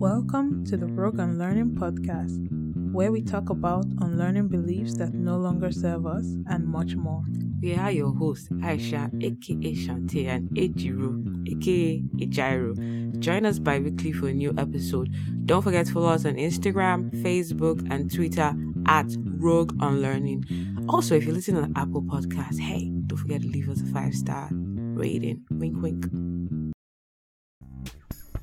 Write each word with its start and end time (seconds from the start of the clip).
Welcome 0.00 0.64
to 0.64 0.78
the 0.78 0.86
Rogue 0.86 1.18
Unlearning 1.18 1.72
Podcast, 1.72 2.48
where 2.90 3.12
we 3.12 3.20
talk 3.20 3.50
about 3.50 3.84
unlearning 4.00 4.48
beliefs 4.48 4.96
that 4.96 5.12
no 5.12 5.36
longer 5.36 5.70
serve 5.70 6.06
us 6.06 6.24
and 6.48 6.66
much 6.66 6.96
more. 6.96 7.22
We 7.60 7.74
are 7.74 7.90
your 7.90 8.14
hosts, 8.14 8.48
Aisha, 8.48 9.12
aka 9.22 9.74
Shante, 9.74 10.26
and 10.26 10.48
Ejiro, 10.52 11.46
aka 11.46 12.00
Ejiro. 12.16 13.18
Join 13.18 13.44
us 13.44 13.58
bi 13.58 13.78
weekly 13.78 14.12
for 14.12 14.28
a 14.28 14.32
new 14.32 14.54
episode. 14.56 15.14
Don't 15.44 15.60
forget 15.60 15.84
to 15.84 15.92
follow 15.92 16.08
us 16.08 16.24
on 16.24 16.36
Instagram, 16.36 17.10
Facebook, 17.22 17.86
and 17.92 18.10
Twitter 18.10 18.54
at 18.86 19.14
Rogue 19.18 19.76
Unlearning. 19.80 20.86
Also, 20.88 21.14
if 21.14 21.24
you're 21.24 21.34
listening 21.34 21.62
on 21.62 21.74
Apple 21.76 22.00
Podcasts, 22.04 22.58
hey, 22.58 22.90
don't 23.06 23.18
forget 23.18 23.42
to 23.42 23.48
leave 23.48 23.68
us 23.68 23.82
a 23.82 23.86
five 23.92 24.14
star 24.14 24.48
rating. 24.50 25.44
Wink, 25.50 25.76
wink. 25.82 26.39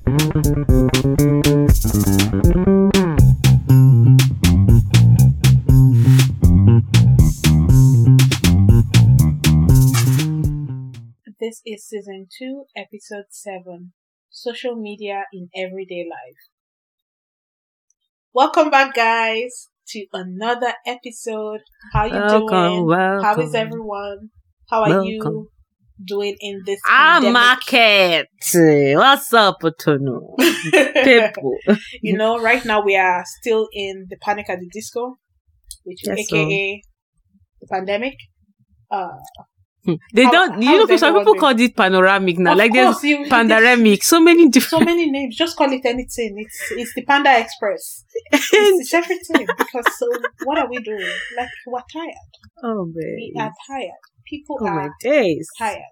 This 0.08 0.16
is 11.66 11.84
season 11.86 12.28
2, 12.38 12.64
episode 12.74 13.26
7 13.28 13.92
Social 14.30 14.76
Media 14.76 15.24
in 15.30 15.50
Everyday 15.54 16.06
Life. 16.08 16.48
Welcome 18.32 18.70
back, 18.70 18.94
guys, 18.94 19.68
to 19.88 20.06
another 20.14 20.72
episode. 20.86 21.60
How 21.92 22.06
you 22.06 22.12
Welcome, 22.14 22.46
doing? 22.48 22.86
welcome. 22.86 23.22
How 23.22 23.38
is 23.40 23.54
everyone? 23.54 24.30
How 24.70 24.84
are 24.84 25.04
you 25.04 25.50
Doing 26.04 26.36
in 26.40 26.62
this 26.64 26.78
Ah, 26.86 27.18
pandemic? 27.20 27.32
market. 27.34 28.26
What's 28.96 29.32
up, 29.32 29.56
Otono? 29.62 30.36
People. 31.04 31.56
You 32.02 32.16
know, 32.16 32.38
right 32.40 32.64
now 32.64 32.84
we 32.84 32.96
are 32.96 33.24
still 33.40 33.68
in 33.72 34.06
the 34.08 34.16
Panic 34.20 34.48
at 34.48 34.60
the 34.60 34.68
Disco, 34.72 35.18
which 35.84 36.02
is 36.06 36.08
Yes, 36.16 36.28
so- 36.28 36.36
AKA 36.36 36.82
the 37.60 37.66
pandemic. 37.66 38.14
Uh, 38.90 39.08
They 40.12 40.24
How- 40.24 40.30
don't, 40.32 40.62
you 40.62 40.86
know, 40.86 40.96
some 40.96 41.16
people 41.18 41.34
call 41.34 41.58
it 41.58 41.74
panoramic 41.74 42.38
now. 42.38 42.52
Of 42.52 42.58
like 42.58 42.72
course, 42.72 43.00
there's 43.00 43.04
you- 43.04 43.26
pandemic, 43.36 44.04
so 44.04 44.20
many 44.20 44.48
different. 44.50 44.70
so 44.70 44.84
many 44.84 45.10
names. 45.10 45.34
Just 45.36 45.56
call 45.56 45.72
it 45.72 45.84
anything. 45.84 46.34
It's 46.44 46.58
it's 46.72 46.92
the 46.94 47.04
Panda 47.04 47.32
Express. 47.40 48.04
It's, 48.32 48.50
it's 48.52 48.94
everything. 48.94 49.46
Because 49.56 49.88
so, 49.98 50.06
what 50.44 50.58
are 50.58 50.68
we 50.68 50.78
doing? 50.78 51.08
Like 51.38 51.48
we're 51.66 51.80
tired. 51.92 52.30
oh, 52.64 52.92
We 52.94 53.32
are 53.40 53.52
tired. 53.66 54.02
People 54.28 54.58
Oh, 54.60 54.64
my 54.66 54.82
are 54.84 54.94
days. 55.00 55.48
tired. 55.58 55.82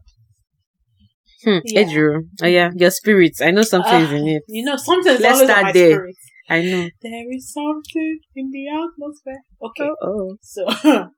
Hmm. 1.44 1.58
Yeah. 1.64 1.82
Edru. 1.84 2.28
Oh, 2.42 2.46
yeah. 2.46 2.70
Your 2.74 2.90
spirits. 2.90 3.40
I 3.40 3.50
know 3.50 3.62
something 3.62 4.00
is 4.00 4.10
Ah, 4.12 4.16
in 4.16 4.28
it. 4.28 4.42
You 4.48 4.64
know, 4.64 4.76
something's 4.76 5.20
Let's 5.20 5.34
always 5.34 5.50
start 5.50 5.64
my 5.64 5.72
there. 5.72 5.90
spirit. 5.90 6.16
I 6.48 6.62
know. 6.62 6.88
There 7.02 7.32
is 7.32 7.52
something 7.52 8.18
in 8.34 8.50
the 8.50 8.68
atmosphere. 8.68 9.42
Okay. 9.62 9.90
Oh, 10.02 10.36
So, 10.42 10.64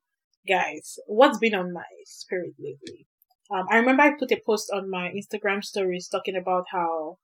guys, 0.49 0.97
what's 1.07 1.39
been 1.39 1.55
on 1.55 1.73
my 1.73 1.85
spirit 2.05 2.55
lately? 2.59 3.07
Um, 3.51 3.67
I 3.71 3.77
remember 3.77 4.03
I 4.03 4.11
put 4.19 4.33
a 4.33 4.41
post 4.45 4.71
on 4.73 4.91
my 4.91 5.11
Instagram 5.11 5.63
stories 5.65 6.09
talking 6.09 6.37
about 6.37 6.65
how 6.73 7.19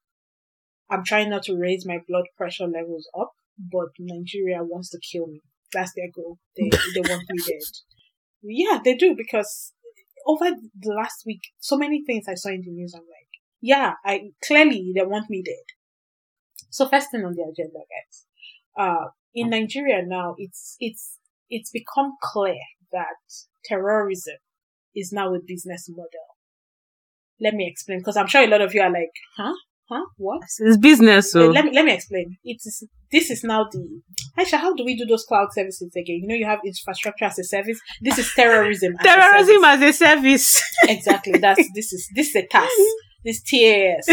I'm 0.90 1.04
trying 1.04 1.30
not 1.30 1.42
to 1.44 1.56
raise 1.56 1.84
my 1.86 1.98
blood 2.08 2.24
pressure 2.36 2.66
levels 2.66 3.08
up, 3.18 3.32
but 3.58 3.88
Nigeria 3.98 4.62
wants 4.62 4.90
to 4.90 4.98
kill 5.12 5.26
me. 5.26 5.40
That's 5.72 5.92
their 5.94 6.08
goal. 6.14 6.38
They 6.56 6.70
they 6.94 7.00
want 7.00 7.24
me 7.30 7.38
dead. 7.46 7.58
Yeah, 8.46 8.78
they 8.84 8.94
do 8.94 9.14
because 9.16 9.72
over 10.26 10.46
the 10.78 10.92
last 10.92 11.24
week, 11.26 11.42
so 11.58 11.76
many 11.76 12.02
things 12.04 12.26
I 12.28 12.34
saw 12.34 12.50
in 12.50 12.62
the 12.62 12.70
news. 12.70 12.94
I'm 12.94 13.02
like, 13.02 13.28
yeah, 13.60 13.94
I 14.04 14.30
clearly 14.44 14.92
they 14.94 15.02
want 15.02 15.30
me 15.30 15.42
dead. 15.42 15.64
So 16.70 16.88
first 16.88 17.10
thing 17.10 17.24
on 17.24 17.34
the 17.34 17.42
agenda, 17.42 17.78
guys. 17.78 18.26
Uh, 18.76 19.08
in 19.34 19.50
Nigeria 19.50 20.02
now, 20.04 20.34
it's 20.38 20.76
it's 20.80 21.18
it's 21.50 21.70
become 21.70 22.14
clear 22.22 22.56
that 22.92 23.16
terrorism 23.64 24.36
is 24.94 25.12
now 25.12 25.34
a 25.34 25.38
business 25.44 25.88
model. 25.88 26.08
Let 27.40 27.54
me 27.54 27.68
explain, 27.68 27.98
because 27.98 28.16
I'm 28.16 28.28
sure 28.28 28.42
a 28.42 28.46
lot 28.46 28.60
of 28.60 28.74
you 28.74 28.80
are 28.80 28.92
like, 28.92 29.10
huh? 29.36 29.54
Huh? 29.86 30.04
What? 30.16 30.42
it's 30.42 30.78
business, 30.78 31.32
so. 31.32 31.48
Let 31.48 31.66
me 31.66 31.72
let 31.72 31.84
me 31.84 31.92
explain. 31.92 32.38
It 32.42 32.56
is 32.64 32.88
this 33.12 33.30
is 33.30 33.44
now 33.44 33.66
the 33.70 34.00
Aisha. 34.38 34.56
How 34.58 34.74
do 34.74 34.82
we 34.84 34.96
do 34.96 35.04
those 35.04 35.24
cloud 35.24 35.48
services 35.52 35.92
again? 35.94 36.20
You 36.22 36.28
know, 36.28 36.34
you 36.34 36.46
have 36.46 36.60
infrastructure 36.64 37.26
as 37.26 37.38
a 37.38 37.44
service. 37.44 37.78
This 38.00 38.18
is 38.18 38.32
terrorism. 38.34 38.94
As 38.98 39.04
Terrorism 39.04 39.62
a 39.62 39.68
as 39.68 39.82
a 39.82 39.92
service. 39.92 40.62
exactly. 40.84 41.38
That's 41.38 41.68
this 41.74 41.92
is 41.92 42.08
this 42.14 42.28
is 42.28 42.36
a 42.36 42.46
task. 42.46 42.72
This 43.24 43.42
TAS. 43.42 44.08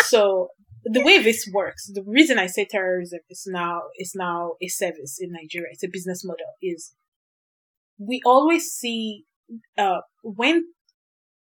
so 0.08 0.48
the 0.84 1.02
way 1.02 1.22
this 1.22 1.48
works, 1.52 1.90
the 1.92 2.04
reason 2.06 2.38
I 2.38 2.46
say 2.46 2.66
terrorism 2.66 3.20
is 3.30 3.44
now 3.46 3.82
is 3.98 4.12
now 4.14 4.52
a 4.62 4.68
service 4.68 5.16
in 5.18 5.32
Nigeria. 5.32 5.68
It's 5.72 5.82
a 5.82 5.88
business 5.90 6.24
model. 6.24 6.46
Is 6.60 6.94
we 7.98 8.20
always 8.26 8.64
see 8.64 9.24
uh 9.78 10.00
when 10.22 10.64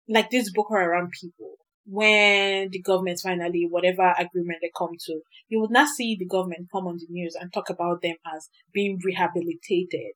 like 0.10 0.30
this 0.30 0.52
Boko 0.52 0.76
Haram 0.76 1.10
people 1.22 1.56
when 1.86 2.70
the 2.70 2.82
government 2.82 3.20
finally 3.22 3.68
whatever 3.70 4.14
agreement 4.18 4.60
they 4.62 4.72
come 4.78 4.96
to, 5.06 5.22
you 5.50 5.60
would 5.60 5.72
not 5.72 5.90
see 5.90 6.16
the 6.18 6.26
government 6.26 6.70
come 6.72 6.88
on 6.88 6.98
the 6.98 7.08
news 7.10 7.36
and 7.40 7.52
talk 7.52 7.70
about 7.70 8.02
them 8.02 8.16
as 8.36 8.50
being 8.74 9.00
rehabilitated. 9.04 10.14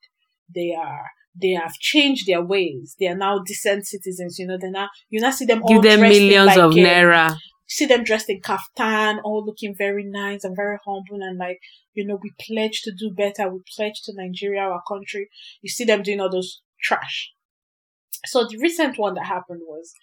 They 0.53 0.73
are 0.73 1.05
they 1.39 1.51
have 1.51 1.73
changed 1.73 2.27
their 2.27 2.41
ways. 2.41 2.95
They 2.99 3.07
are 3.07 3.17
now 3.17 3.39
decent 3.45 3.85
citizens. 3.85 4.39
You 4.39 4.47
know, 4.47 4.57
they 4.59 4.69
now 4.69 4.89
you 5.09 5.19
now 5.19 5.31
see 5.31 5.45
them 5.45 5.61
all 5.63 5.69
Give 5.69 5.83
them 5.83 5.99
dressed 5.99 6.17
in 6.17 6.27
millions 6.27 6.47
like, 6.47 6.57
of 6.57 6.71
um, 6.71 6.77
naira. 6.77 7.37
see 7.67 7.85
them 7.85 8.03
dressed 8.03 8.29
in 8.29 8.41
kaftan, 8.41 9.19
all 9.23 9.45
looking 9.45 9.75
very 9.77 10.03
nice 10.03 10.43
and 10.43 10.55
very 10.55 10.77
humble 10.85 11.21
and 11.21 11.37
like, 11.37 11.59
you 11.93 12.05
know, 12.05 12.17
we 12.21 12.31
pledge 12.39 12.81
to 12.83 12.91
do 12.97 13.11
better. 13.11 13.49
We 13.49 13.59
pledge 13.75 14.01
to 14.05 14.13
Nigeria, 14.15 14.61
our 14.61 14.81
country. 14.87 15.29
You 15.61 15.69
see 15.69 15.83
them 15.83 16.01
doing 16.03 16.21
all 16.21 16.31
those 16.31 16.61
trash. 16.81 17.31
So 18.25 18.47
the 18.49 18.57
recent 18.57 18.97
one 18.97 19.13
that 19.15 19.25
happened 19.25 19.61
was 19.63 19.93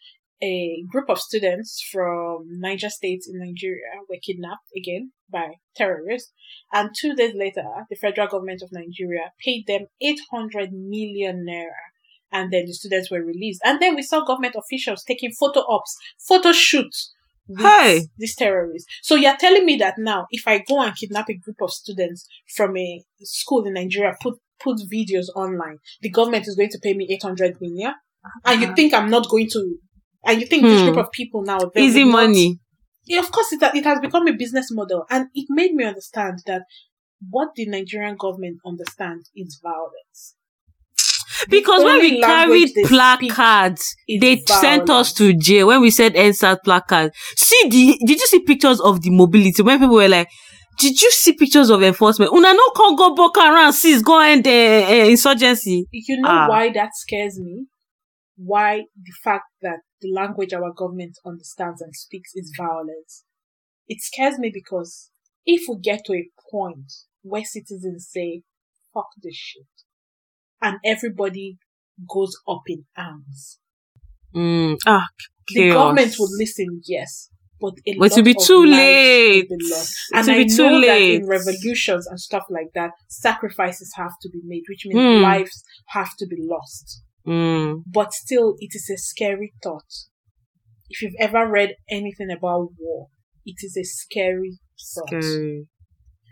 a 0.43 0.85
group 0.91 1.09
of 1.09 1.19
students 1.19 1.83
from 1.91 2.47
Niger 2.49 2.91
State 2.91 3.25
in 3.29 3.39
Nigeria 3.39 4.03
were 4.09 4.17
kidnapped 4.23 4.69
again 4.77 5.13
by 5.31 5.55
terrorists. 5.77 6.33
And 6.73 6.91
two 6.99 7.15
days 7.15 7.35
later, 7.35 7.65
the 7.89 7.97
federal 7.97 8.29
government 8.29 8.63
of 8.63 8.71
Nigeria 8.73 9.33
paid 9.45 9.67
them 9.67 9.87
800 10.01 10.73
million 10.73 11.47
naira. 11.49 11.91
And 12.33 12.53
then 12.53 12.67
the 12.67 12.73
students 12.73 13.11
were 13.11 13.23
released. 13.23 13.61
And 13.65 13.81
then 13.81 13.95
we 13.95 14.03
saw 14.03 14.25
government 14.25 14.57
officials 14.57 15.05
taking 15.05 15.33
photo 15.33 15.61
ops, 15.69 15.97
photo 16.19 16.53
shoots 16.53 17.15
with 17.47 18.09
these 18.19 18.35
terrorists. 18.35 18.89
So 19.03 19.15
you're 19.15 19.37
telling 19.37 19.65
me 19.65 19.77
that 19.77 19.95
now, 19.99 20.27
if 20.31 20.47
I 20.49 20.65
go 20.67 20.83
and 20.83 20.97
kidnap 20.97 21.29
a 21.29 21.35
group 21.35 21.61
of 21.61 21.71
students 21.71 22.27
from 22.57 22.77
a 22.77 23.05
school 23.23 23.65
in 23.65 23.75
Nigeria, 23.75 24.15
put 24.21 24.39
put 24.61 24.79
videos 24.93 25.27
online, 25.37 25.79
the 26.01 26.11
government 26.11 26.49
is 26.49 26.57
going 26.57 26.71
to 26.71 26.79
pay 26.83 26.95
me 26.95 27.07
800 27.11 27.61
million? 27.61 27.95
And 28.45 28.61
you 28.61 28.67
uh-huh. 28.69 28.77
think 28.77 28.95
I'm 28.95 29.11
not 29.11 29.29
going 29.29 29.49
to, 29.51 29.77
and 30.27 30.41
you 30.41 30.47
think 30.47 30.63
this 30.63 30.81
Hmm. 30.81 30.87
group 30.87 30.99
of 31.07 31.11
people 31.13 31.43
now, 31.43 31.59
Easy 31.77 32.05
not- 32.05 32.13
money. 32.13 32.59
yeah, 33.07 33.21
of 33.21 33.31
course, 33.31 33.53
it, 33.53 33.63
it 33.75 33.85
has 33.85 34.01
become 34.01 34.27
a 34.29 34.33
business 34.33 34.69
model, 34.73 35.05
and 35.11 35.27
it 35.35 35.47
made 35.51 35.73
me 35.75 35.85
understand 35.85 36.39
that 36.47 36.63
what 37.31 37.49
the 37.57 37.67
Nigerian 37.67 38.17
government 38.17 38.59
understands 38.67 39.31
is 39.35 39.59
violence. 39.63 40.35
The 41.41 41.47
Because 41.51 41.83
when 41.85 41.99
we 42.01 42.21
carried 42.21 42.71
placards, 42.87 43.95
they 44.09 44.37
sent 44.47 44.89
us 44.91 45.13
to 45.15 45.35
jail 45.35 45.67
when 45.69 45.81
we 45.81 45.91
said 45.91 46.15
EndSARS 46.15 46.59
placard. 46.65 47.13
See 47.37 47.69
the 47.69 47.99
did 48.07 48.21
you 48.21 48.27
see 48.27 48.41
pictures 48.41 48.81
of 48.81 49.03
the 49.03 49.11
mobility 49.11 49.63
when 49.63 49.79
people 49.79 49.97
were 49.97 50.09
like, 50.09 50.29
did 50.79 51.01
you 51.01 51.11
see 51.11 51.33
pictures 51.33 51.71
of 51.71 51.83
enforcement? 51.83 52.33
Una 52.33 52.53
no 52.53 52.71
can 52.71 52.95
go 52.97 53.15
Boko 53.15 53.41
Haram, 53.41 53.73
sis, 53.73 54.03
go 54.03 54.21
end 54.21 54.47
uh, 54.47 54.51
uh, 54.51 55.07
insurgency. 55.11 55.87
You 55.93 56.21
know 56.21 56.29
Ah. 56.31 56.49
why 56.49 56.71
that 56.73 56.91
scares 56.95 57.39
me? 57.39 57.67
Why 58.37 58.79
the 58.97 59.13
fact 59.23 59.45
that 59.63 59.79
the 60.05 60.13
language 60.13 60.53
our 60.53 60.73
government 60.73 61.19
understands 61.25 61.81
and 61.81 61.97
speaks 61.97 62.33
is 62.35 62.53
violence. 62.57 63.25
It 63.89 64.01
scares 64.03 64.39
me 64.39 64.51
because 64.53 65.11
if 65.47 65.63
we 65.69 65.79
get 65.81 66.05
to 66.07 66.13
a 66.15 66.29
point 66.51 66.93
where 67.23 67.45
citizens 67.45 68.09
say, 68.11 68.43
fuck 68.93 69.09
this 69.23 69.35
shit, 69.35 69.67
and 70.61 70.79
everybody 70.85 71.59
goes 72.09 72.37
up 72.49 72.63
in 72.69 72.85
arms, 72.97 73.59
Mm, 74.35 74.77
ah, 74.85 75.07
the 75.49 75.69
government 75.71 76.17
will 76.19 76.29
listen, 76.37 76.83
yes. 76.87 77.31
But, 77.61 77.75
it 77.85 77.99
will 78.01 78.23
be 78.25 78.35
too 78.35 78.67
late. 78.67 79.49
be 79.49 79.57
And 80.13 80.29
I 80.29 80.45
be 80.45 80.49
too 80.49 80.57
know 80.71 80.81
that 80.81 81.01
in 81.03 81.27
revolutions 81.29 82.07
and 82.09 82.19
stuff 82.19 82.43
like 82.51 82.73
that, 82.75 82.91
sacrifices 83.09 83.93
have 83.95 84.11
to 84.23 84.29
be 84.29 84.41
made, 84.45 84.65
which 84.69 84.87
means 84.87 85.01
Hmm. 85.01 85.23
lives 85.23 85.63
have 85.87 86.17
to 86.17 86.27
be 86.27 86.37
lost. 86.41 87.03
Mm. 87.27 87.83
But 87.87 88.13
still, 88.13 88.57
it 88.59 88.71
is 88.75 88.91
a 88.91 88.99
scary 88.99 89.55
thought. 89.63 89.91
If 90.91 91.03
you've 91.03 91.15
ever 91.19 91.49
read 91.51 91.77
anything 91.91 92.31
about 92.31 92.71
war, 92.79 93.09
it 93.45 93.57
is 93.63 93.77
a 93.77 93.85
scary 93.85 94.59
thought. 94.95 95.09
Scary. 95.09 95.67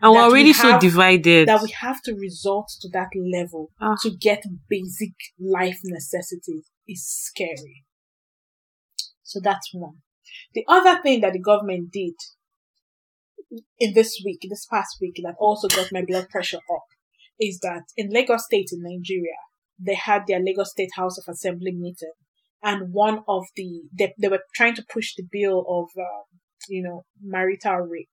And 0.02 0.12
we're 0.12 0.18
That 0.18 0.26
we 0.26 0.32
already 0.32 0.52
so 0.52 0.78
divided. 0.80 1.48
That 1.48 1.62
we 1.62 1.70
have 1.80 2.02
to 2.02 2.14
resort 2.14 2.66
to 2.80 2.88
that 2.90 3.08
level 3.14 3.70
Ah. 3.80 3.94
to 4.02 4.10
get 4.10 4.42
basic 4.68 5.12
life 5.38 5.78
necessities 5.84 6.64
is 6.88 7.06
scary. 7.06 7.84
So 9.22 9.40
that's 9.42 9.70
one. 9.72 10.02
The 10.54 10.64
other 10.68 11.00
thing 11.02 11.20
that 11.20 11.32
the 11.32 11.38
government 11.38 11.92
did 11.92 12.14
in 13.78 13.94
this 13.94 14.20
week, 14.24 14.40
this 14.48 14.66
past 14.66 14.96
week, 15.00 15.20
that 15.22 15.36
also 15.38 15.68
got 15.68 15.92
my 15.92 16.02
blood 16.04 16.28
pressure 16.28 16.58
up 16.74 16.84
is 17.38 17.58
that 17.60 17.84
in 17.96 18.10
Lagos 18.10 18.44
State 18.46 18.70
in 18.72 18.82
Nigeria, 18.82 19.38
they 19.84 19.94
had 19.94 20.26
their 20.26 20.40
Lagos 20.40 20.70
State 20.70 20.92
House 20.94 21.18
of 21.18 21.24
Assembly 21.28 21.72
meeting, 21.72 22.12
and 22.62 22.92
one 22.92 23.20
of 23.28 23.44
the 23.56 23.82
they, 23.96 24.14
they 24.18 24.28
were 24.28 24.44
trying 24.54 24.74
to 24.74 24.86
push 24.92 25.14
the 25.14 25.26
bill 25.30 25.64
of 25.68 25.88
uh, 26.00 26.24
you 26.68 26.82
know 26.82 27.04
marital 27.20 27.78
rape, 27.78 28.08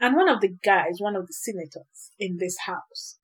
and 0.00 0.16
one 0.16 0.28
of 0.28 0.40
the 0.40 0.56
guys, 0.64 0.96
one 0.98 1.16
of 1.16 1.26
the 1.26 1.32
senators 1.32 2.12
in 2.18 2.38
this 2.38 2.56
house, 2.66 3.18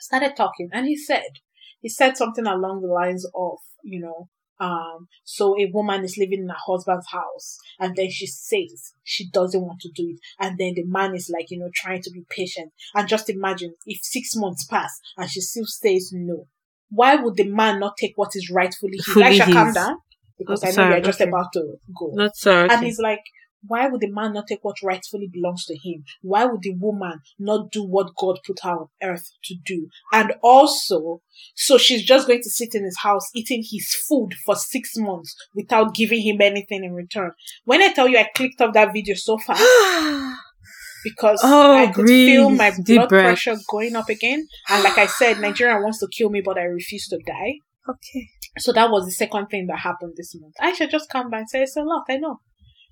started 0.00 0.36
talking, 0.36 0.68
and 0.72 0.86
he 0.86 0.96
said 0.96 1.40
he 1.80 1.88
said 1.88 2.16
something 2.16 2.46
along 2.46 2.82
the 2.82 2.88
lines 2.88 3.26
of 3.34 3.58
you 3.82 4.00
know 4.00 4.28
um, 4.60 5.08
so 5.24 5.56
a 5.58 5.70
woman 5.72 6.04
is 6.04 6.18
living 6.18 6.40
in 6.40 6.48
her 6.48 6.54
husband's 6.66 7.10
house 7.10 7.58
and 7.78 7.94
then 7.94 8.10
she 8.10 8.26
says 8.26 8.92
she 9.04 9.28
doesn't 9.30 9.60
want 9.60 9.80
to 9.80 9.90
do 9.94 10.10
it. 10.10 10.20
And 10.40 10.58
then 10.58 10.74
the 10.74 10.84
man 10.84 11.14
is 11.14 11.30
like, 11.32 11.50
you 11.50 11.58
know, 11.58 11.70
trying 11.74 12.02
to 12.02 12.10
be 12.10 12.24
patient. 12.28 12.72
And 12.94 13.08
just 13.08 13.30
imagine 13.30 13.74
if 13.86 14.00
six 14.02 14.34
months 14.34 14.64
pass 14.64 15.00
and 15.16 15.30
she 15.30 15.40
still 15.40 15.66
says 15.66 16.10
no. 16.12 16.46
Why 16.90 17.16
would 17.16 17.36
the 17.36 17.48
man 17.48 17.80
not 17.80 17.96
take 17.96 18.12
what 18.16 18.30
is 18.34 18.50
rightfully 18.50 18.98
his? 19.04 19.16
I 19.16 19.32
shall 19.36 19.52
calm 19.52 19.72
down 19.72 19.98
because 20.38 20.64
I 20.64 20.68
know 20.68 20.72
Sorry, 20.72 20.94
you're 20.94 21.00
just 21.00 21.20
okay. 21.20 21.28
about 21.28 21.52
to 21.54 21.78
go. 21.98 22.10
Not 22.14 22.36
sorry. 22.36 22.68
And 22.70 22.84
he's 22.84 22.98
like, 22.98 23.22
why 23.66 23.88
would 23.88 24.00
the 24.00 24.10
man 24.10 24.34
not 24.34 24.46
take 24.46 24.60
what 24.62 24.76
rightfully 24.82 25.28
belongs 25.32 25.64
to 25.66 25.76
him? 25.76 26.04
Why 26.22 26.44
would 26.44 26.62
the 26.62 26.74
woman 26.74 27.20
not 27.38 27.72
do 27.72 27.82
what 27.82 28.14
God 28.16 28.38
put 28.46 28.60
her 28.62 28.70
on 28.70 28.88
earth 29.02 29.32
to 29.44 29.54
do? 29.64 29.88
And 30.12 30.34
also, 30.42 31.22
so 31.56 31.76
she's 31.76 32.04
just 32.04 32.28
going 32.28 32.42
to 32.42 32.50
sit 32.50 32.74
in 32.74 32.84
his 32.84 32.98
house 32.98 33.28
eating 33.34 33.64
his 33.68 33.92
food 34.08 34.34
for 34.46 34.54
six 34.54 34.96
months 34.96 35.34
without 35.54 35.94
giving 35.94 36.20
him 36.22 36.40
anything 36.40 36.84
in 36.84 36.94
return. 36.94 37.32
When 37.64 37.82
I 37.82 37.92
tell 37.92 38.06
you 38.08 38.18
I 38.18 38.30
clicked 38.34 38.60
off 38.60 38.74
that 38.74 38.92
video 38.92 39.16
so 39.16 39.38
fast 39.38 39.60
because 41.04 41.40
Oh, 41.44 41.72
I 41.76 41.86
could 41.88 42.06
feel 42.06 42.48
breathe. 42.48 42.58
my 42.58 42.70
Deep 42.70 42.86
blood 42.96 43.08
breath. 43.08 43.24
pressure 43.24 43.56
going 43.70 43.96
up 43.96 44.08
again. 44.08 44.46
And 44.68 44.82
like 44.82 44.98
I 44.98 45.06
said, 45.06 45.40
Nigeria 45.40 45.80
wants 45.80 46.00
to 46.00 46.08
kill 46.16 46.30
me, 46.30 46.40
but 46.44 46.58
I 46.58 46.62
refuse 46.64 47.06
to 47.08 47.18
die. 47.26 47.54
okay. 47.88 48.28
So 48.58 48.72
that 48.72 48.90
was 48.90 49.04
the 49.04 49.12
second 49.12 49.46
thing 49.46 49.66
that 49.68 49.78
happened 49.80 50.14
this 50.16 50.34
month. 50.40 50.54
I 50.60 50.72
should 50.72 50.90
just 50.90 51.08
come 51.10 51.30
back 51.30 51.40
and 51.40 51.50
say 51.50 51.62
it's 51.62 51.76
a 51.76 51.82
lot. 51.82 52.04
I 52.08 52.16
know. 52.16 52.40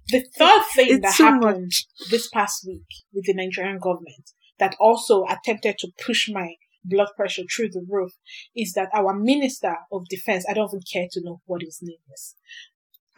The 0.08 0.24
third 0.38 0.62
thing 0.74 0.86
It's 0.90 1.02
that 1.02 1.16
too 1.16 1.24
happened 1.24 1.72
this 2.10 2.28
past 2.28 2.64
week 2.68 2.86
with 3.12 3.24
the 3.26 3.34
Nigerian 3.34 3.78
government 3.80 4.30
that 4.60 4.76
also 4.78 5.24
attempted 5.28 5.78
to 5.78 5.88
push 6.06 6.28
my 6.32 6.50
blood 6.84 7.08
pressure 7.16 7.42
through 7.54 7.70
the 7.70 7.84
roof 7.88 8.12
is 8.54 8.74
that 8.74 8.90
our 8.94 9.12
minister 9.18 9.74
of 9.90 10.02
defense, 10.08 10.46
I 10.48 10.54
don't 10.54 10.70
even 10.70 10.82
care 10.92 11.08
to 11.10 11.20
know 11.24 11.40
what 11.46 11.62
his 11.62 11.80
name 11.82 11.98
is, 12.14 12.36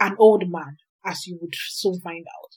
an 0.00 0.16
old 0.18 0.44
man, 0.48 0.78
as 1.04 1.26
you 1.26 1.38
would 1.42 1.52
soon 1.54 2.00
find 2.00 2.24
out, 2.26 2.56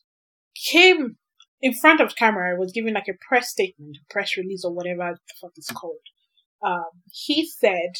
came 0.71 1.17
in 1.61 1.73
front 1.73 2.01
of 2.01 2.15
camera, 2.15 2.57
was 2.59 2.71
giving 2.71 2.93
like 2.93 3.07
a 3.07 3.25
press 3.27 3.49
statement, 3.49 3.97
a 4.01 4.13
press 4.13 4.35
release 4.37 4.63
or 4.65 4.73
whatever 4.73 5.13
the 5.13 5.33
fuck 5.39 5.51
it's 5.55 5.71
called. 5.71 5.95
Um, 6.63 7.01
he 7.11 7.45
said 7.47 7.93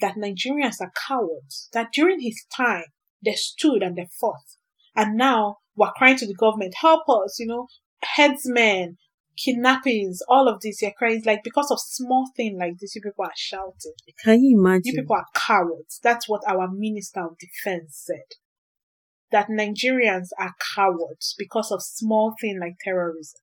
that 0.00 0.16
Nigerians 0.16 0.80
are 0.80 0.92
cowards, 1.08 1.68
that 1.72 1.92
during 1.92 2.20
his 2.20 2.44
time, 2.54 2.84
they 3.24 3.32
stood 3.32 3.82
and 3.82 3.96
they 3.96 4.06
fought. 4.20 4.44
And 4.94 5.16
now 5.16 5.58
we're 5.74 5.92
crying 5.96 6.16
to 6.18 6.26
the 6.26 6.34
government, 6.34 6.74
help 6.80 7.08
us, 7.08 7.38
you 7.38 7.46
know, 7.46 7.66
headsmen, 8.02 8.96
kidnappings, 9.36 10.20
all 10.28 10.48
of 10.48 10.60
this. 10.60 10.80
You're 10.80 10.92
crying 10.98 11.22
like 11.24 11.42
because 11.44 11.70
of 11.70 11.78
small 11.80 12.30
thing 12.36 12.58
like 12.58 12.78
this, 12.80 12.94
you 12.94 13.02
people 13.02 13.24
are 13.24 13.32
shouting. 13.36 13.92
Can 14.22 14.42
you 14.42 14.58
imagine? 14.58 14.82
You 14.84 15.02
people 15.02 15.16
are 15.16 15.26
cowards. 15.34 16.00
That's 16.02 16.28
what 16.28 16.42
our 16.48 16.68
Minister 16.70 17.20
of 17.20 17.36
Defense 17.38 18.02
said. 18.06 18.38
That 19.32 19.48
Nigerians 19.48 20.28
are 20.38 20.54
cowards 20.74 21.34
because 21.36 21.72
of 21.72 21.82
small 21.82 22.34
thing 22.40 22.60
like 22.60 22.74
terrorism. 22.82 23.40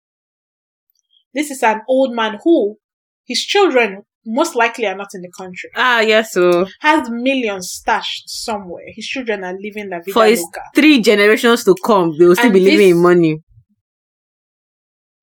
This 1.34 1.52
is 1.52 1.62
an 1.64 1.82
old 1.90 2.16
man 2.16 2.40
who, 2.44 2.78
his 3.26 3.40
children 3.42 4.04
most 4.26 4.56
likely 4.56 4.86
are 4.88 4.96
not 4.96 5.10
in 5.14 5.22
the 5.22 5.32
country, 5.38 5.70
ah, 5.76 6.00
yes, 6.00 6.32
so 6.34 6.66
has 6.80 7.10
millions 7.10 7.70
stashed 7.72 8.30
somewhere. 8.30 8.86
His 8.96 9.06
children 9.06 9.44
are 9.44 9.54
living 9.54 9.90
la 9.90 10.00
vida 10.00 10.14
for 10.14 10.26
his 10.26 10.40
loca. 10.42 10.62
three 10.74 11.02
generations 11.02 11.64
to 11.66 11.76
come, 11.84 12.18
they 12.18 12.26
will 12.26 12.36
still 12.36 12.46
And 12.46 12.54
be 12.54 12.60
living 12.62 12.92
in 12.92 13.02
money. 13.02 13.44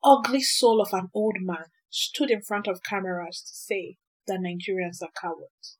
Ugly 0.02 0.42
soul 0.42 0.80
of 0.82 0.92
an 0.92 1.08
old 1.14 1.36
man 1.40 1.64
stood 1.88 2.30
in 2.30 2.42
front 2.42 2.66
of 2.66 2.82
cameras 2.82 3.42
to 3.46 3.54
say 3.54 3.96
that 4.26 4.40
Nigerians 4.40 5.02
are 5.02 5.10
cowards. 5.18 5.78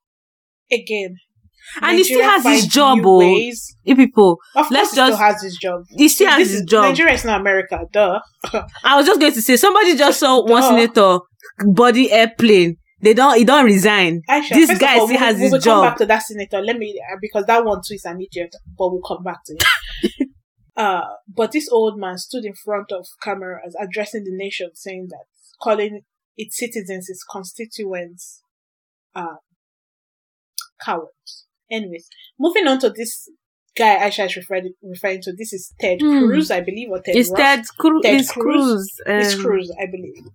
Again, 0.71 1.17
And 1.81 1.97
he 1.97 2.03
still 2.03 2.21
has 2.23 2.43
his 2.43 2.65
job, 2.67 2.99
oh. 3.03 3.21
You 3.83 3.95
people, 3.95 4.37
Of 4.55 4.69
Let's 4.71 4.89
he 4.91 4.95
still 4.95 5.07
just- 5.07 5.19
has 5.21 5.41
his 5.43 5.57
job. 5.57 5.83
he 5.89 6.07
still 6.09 6.29
has 6.29 6.39
his 6.49 6.59
is- 6.61 6.65
job. 6.65 6.85
Nigeria 6.85 7.13
is 7.13 7.25
not 7.25 7.39
America, 7.41 7.79
duh. 7.91 8.19
I 8.83 8.97
was 8.97 9.05
just 9.05 9.19
going 9.19 9.33
to 9.33 9.41
say 9.41 9.57
somebody 9.57 9.95
just 9.95 10.19
saw 10.19 10.43
one 10.45 10.63
senator 10.63 11.19
body 11.65 12.11
airplane. 12.11 12.77
They 13.03 13.15
don't. 13.15 13.35
He 13.37 13.43
don't 13.45 13.65
resign. 13.65 14.21
This 14.51 14.77
guy 14.77 14.99
all, 14.99 15.07
still 15.07 15.15
we, 15.15 15.25
has 15.25 15.35
we 15.37 15.41
his 15.43 15.51
will 15.53 15.59
job. 15.59 15.75
come 15.83 15.89
back 15.91 15.97
to 15.97 16.05
that 16.05 16.21
senator. 16.21 16.61
Let 16.61 16.77
me 16.77 17.01
uh, 17.11 17.15
because 17.19 17.45
that 17.47 17.65
one 17.65 17.81
too 17.83 17.95
is 17.95 18.05
an 18.05 18.21
idiot, 18.21 18.53
but 18.77 18.91
we'll 18.91 19.01
come 19.01 19.23
back 19.23 19.39
to 19.45 19.55
it. 19.55 20.27
uh, 20.77 21.01
but 21.27 21.51
this 21.51 21.67
old 21.71 21.99
man 21.99 22.19
stood 22.19 22.45
in 22.45 22.53
front 22.53 22.91
of 22.91 23.07
cameras, 23.23 23.75
addressing 23.81 24.23
the 24.23 24.31
nation, 24.35 24.69
saying 24.75 25.07
that 25.09 25.23
calling 25.63 26.01
its 26.37 26.55
citizens, 26.57 27.09
its 27.09 27.23
constituents, 27.23 28.43
uh, 29.15 29.37
cowards. 30.83 31.47
Anyways, 31.71 32.07
moving 32.39 32.67
on 32.67 32.79
to 32.79 32.89
this 32.89 33.29
guy 33.77 33.97
Aisha 34.07 34.25
is 34.25 34.35
referring 34.35 34.73
referring 34.83 35.21
to. 35.21 35.33
This 35.33 35.53
is 35.53 35.73
Ted 35.79 35.99
Hmm. 36.01 36.25
Cruz, 36.27 36.51
I 36.51 36.61
believe, 36.61 36.89
or 36.91 37.01
Ted 37.01 37.15
It's 37.15 37.29
Ross. 37.29 37.39
Ted 37.39 37.65
Cruz. 37.79 38.01
Ted 38.03 38.19
It's 38.19 38.31
Cruz. 38.31 38.43
Cruz. 38.43 39.01
It's 39.05 39.33
um, 39.35 39.41
Cruz, 39.41 39.75
I 39.79 39.85
believe. 39.85 40.25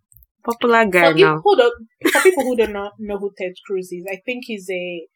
Popular 0.44 0.86
guy 0.86 1.12
for, 1.12 1.18
now. 1.18 1.36
People 1.36 1.42
who 1.44 1.56
don't, 1.56 1.88
for 2.12 2.20
people 2.22 2.44
who 2.44 2.56
don't 2.56 2.72
know, 2.72 2.90
know 2.98 3.18
who 3.18 3.32
Ted 3.36 3.52
Cruz 3.66 3.90
is, 3.92 4.04
I 4.10 4.20
think 4.24 4.44
he's 4.46 4.68
a 4.70 5.06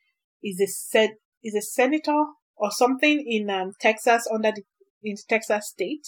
he's 0.40 0.60
a 0.60 0.66
sen- 0.66 1.16
he's 1.40 1.54
a 1.54 1.62
senator 1.62 2.24
or 2.56 2.70
something 2.70 3.24
in 3.26 3.48
um, 3.48 3.72
Texas 3.80 4.26
under 4.32 4.52
the 4.52 4.62
in 5.02 5.16
Texas 5.28 5.68
state. 5.68 6.06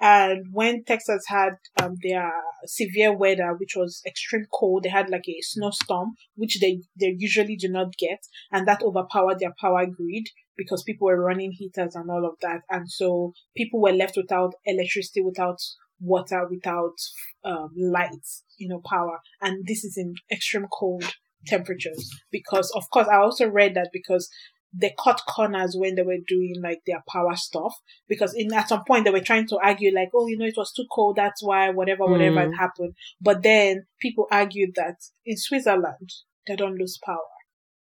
And 0.00 0.46
when 0.52 0.84
Texas 0.84 1.24
had 1.28 1.56
um, 1.80 1.96
their 2.02 2.32
severe 2.64 3.16
weather, 3.16 3.54
which 3.58 3.74
was 3.76 4.02
extreme 4.06 4.46
cold, 4.52 4.84
they 4.84 4.88
had 4.88 5.10
like 5.10 5.28
a 5.28 5.40
snowstorm, 5.42 6.14
which 6.36 6.58
they, 6.60 6.80
they 6.98 7.14
usually 7.18 7.56
do 7.56 7.68
not 7.68 7.96
get. 7.98 8.20
And 8.50 8.66
that 8.66 8.82
overpowered 8.82 9.40
their 9.40 9.54
power 9.60 9.86
grid 9.86 10.28
because 10.56 10.82
people 10.82 11.06
were 11.06 11.22
running 11.22 11.52
heaters 11.52 11.94
and 11.94 12.10
all 12.10 12.26
of 12.26 12.36
that. 12.40 12.62
And 12.70 12.90
so 12.90 13.32
people 13.56 13.80
were 13.80 13.92
left 13.92 14.16
without 14.16 14.54
electricity, 14.64 15.20
without 15.20 15.58
water, 16.00 16.46
without 16.50 16.96
um, 17.44 17.70
lights, 17.76 18.44
you 18.56 18.68
know, 18.68 18.80
power. 18.84 19.18
And 19.42 19.66
this 19.66 19.84
is 19.84 19.96
in 19.98 20.14
extreme 20.32 20.66
cold 20.72 21.04
temperatures 21.46 22.10
because, 22.30 22.70
of 22.74 22.88
course, 22.90 23.08
I 23.08 23.16
also 23.16 23.48
read 23.48 23.74
that 23.74 23.90
because 23.92 24.28
they 24.72 24.94
cut 25.02 25.20
corners 25.28 25.74
when 25.76 25.96
they 25.96 26.02
were 26.02 26.18
doing 26.28 26.54
like 26.62 26.80
their 26.86 27.02
power 27.08 27.34
stuff. 27.34 27.74
Because 28.08 28.34
in 28.34 28.52
at 28.52 28.68
some 28.68 28.84
point 28.86 29.04
they 29.04 29.10
were 29.10 29.20
trying 29.20 29.48
to 29.48 29.58
argue 29.58 29.92
like 29.94 30.10
oh 30.14 30.26
you 30.28 30.36
know 30.38 30.44
it 30.46 30.54
was 30.56 30.72
too 30.72 30.84
cold 30.94 31.16
that's 31.16 31.42
why 31.42 31.70
whatever 31.70 32.06
whatever 32.06 32.46
Mm. 32.46 32.56
happened. 32.58 32.94
But 33.20 33.42
then 33.42 33.86
people 34.00 34.26
argued 34.30 34.70
that 34.76 34.96
in 35.26 35.36
Switzerland 35.36 36.10
they 36.46 36.56
don't 36.56 36.76
lose 36.78 36.98
power. 37.04 37.16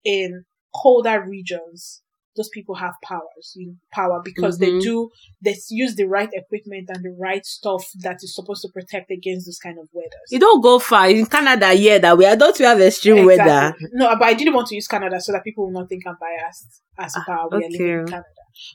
In 0.04 0.44
colder 0.75 1.22
regions 1.28 2.02
those 2.37 2.49
people 2.50 2.75
have 2.76 2.94
powers 3.02 3.52
you 3.56 3.75
power 3.92 4.20
because 4.25 4.58
they 4.58 4.70
Mhm. 4.70 4.82
do 4.82 5.10
they 5.42 5.56
use 5.70 5.96
the 5.96 6.04
right 6.04 6.28
equipment 6.32 6.88
and 6.88 7.02
the 7.04 7.14
right 7.18 7.44
stuff 7.44 7.84
that 8.00 8.16
is 8.22 8.34
supposed 8.34 8.62
to 8.62 8.68
protect 8.68 9.10
against 9.10 9.46
those 9.46 9.58
kind 9.58 9.78
of 9.78 9.88
weather. 9.92 10.20
You 10.30 10.38
don't 10.38 10.60
go 10.60 10.78
far 10.78 11.08
in 11.10 11.26
Canada. 11.26 11.75
Yeah, 11.75 11.99
that 11.99 12.16
we 12.16 12.25
are. 12.26 12.37
Don't 12.37 12.58
we 12.58 12.64
have 12.64 12.80
extreme 12.80 13.25
weather? 13.26 13.75
No, 13.92 14.14
but 14.16 14.22
I 14.25 14.34
didn't 14.34 14.54
want 14.54 14.68
to 14.68 14.75
use 14.75 14.87
Canada 14.87 15.20
so 15.20 15.32
that 15.32 15.44
people 15.44 15.64
will 15.64 15.72
not 15.72 15.88
think 15.88 16.06
I'm 16.06 16.16
biased 16.20 16.82
as 16.99 17.12
to 17.14 17.20
how 17.20 17.49
we 17.50 17.58
are 17.58 17.70
living 17.70 18.00
in. 18.00 18.06
Canada. 18.06 18.26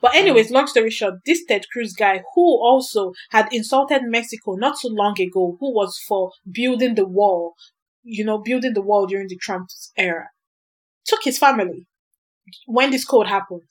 But 0.01 0.15
anyways, 0.15 0.51
long 0.51 0.67
story 0.67 0.89
short, 0.89 1.15
this 1.25 1.45
Ted 1.45 1.65
Cruz 1.71 1.93
guy 1.93 2.23
who 2.33 2.41
also 2.41 3.13
had 3.29 3.47
insulted 3.53 4.01
Mexico 4.03 4.55
not 4.55 4.77
so 4.77 4.89
long 4.89 5.19
ago, 5.21 5.57
who 5.59 5.73
was 5.73 5.97
for 6.07 6.31
building 6.51 6.95
the 6.95 7.05
wall, 7.05 7.53
you 8.03 8.23
know, 8.25 8.37
building 8.39 8.73
the 8.73 8.81
wall 8.81 9.05
during 9.05 9.27
the 9.27 9.37
Trump 9.37 9.69
era, 9.97 10.29
took 11.05 11.23
his 11.23 11.37
family 11.37 11.87
when 12.67 12.91
this 12.91 13.05
code 13.05 13.27
happened 13.27 13.61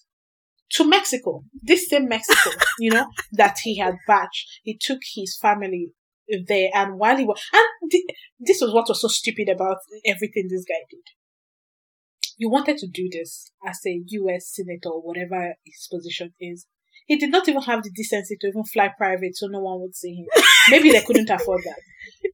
to 0.74 0.88
Mexico. 0.88 1.44
This 1.62 1.88
same 1.88 2.08
Mexico, 2.08 2.50
you 2.78 2.90
know, 2.90 3.06
that 3.32 3.58
he 3.62 3.78
had 3.78 3.96
batched. 4.08 4.46
He 4.62 4.78
took 4.80 5.00
his 5.14 5.36
family 5.40 5.92
there 6.46 6.70
and 6.74 6.98
while 6.98 7.16
he 7.16 7.24
was, 7.24 7.40
and 7.52 7.90
th- 7.90 8.04
this 8.40 8.60
was 8.60 8.72
what 8.72 8.88
was 8.88 9.00
so 9.00 9.08
stupid 9.08 9.48
about 9.48 9.78
everything 10.06 10.48
this 10.48 10.64
guy 10.66 10.82
did. 10.90 11.02
You 12.36 12.50
wanted 12.50 12.78
to 12.78 12.88
do 12.88 13.08
this 13.10 13.52
as 13.66 13.80
a 13.86 14.02
US 14.06 14.52
senator 14.52 14.88
or 14.88 15.02
whatever 15.02 15.54
his 15.64 15.88
position 15.90 16.34
is. 16.40 16.66
He 17.06 17.16
did 17.16 17.30
not 17.30 17.48
even 17.48 17.62
have 17.62 17.82
the 17.82 17.90
decency 17.94 18.36
to 18.40 18.48
even 18.48 18.64
fly 18.64 18.90
private 18.96 19.36
so 19.36 19.46
no 19.46 19.60
one 19.60 19.80
would 19.82 19.94
see 19.94 20.14
him. 20.14 20.26
Maybe 20.70 20.90
they 20.90 21.02
couldn't 21.02 21.30
afford 21.30 21.62
that. 21.64 21.78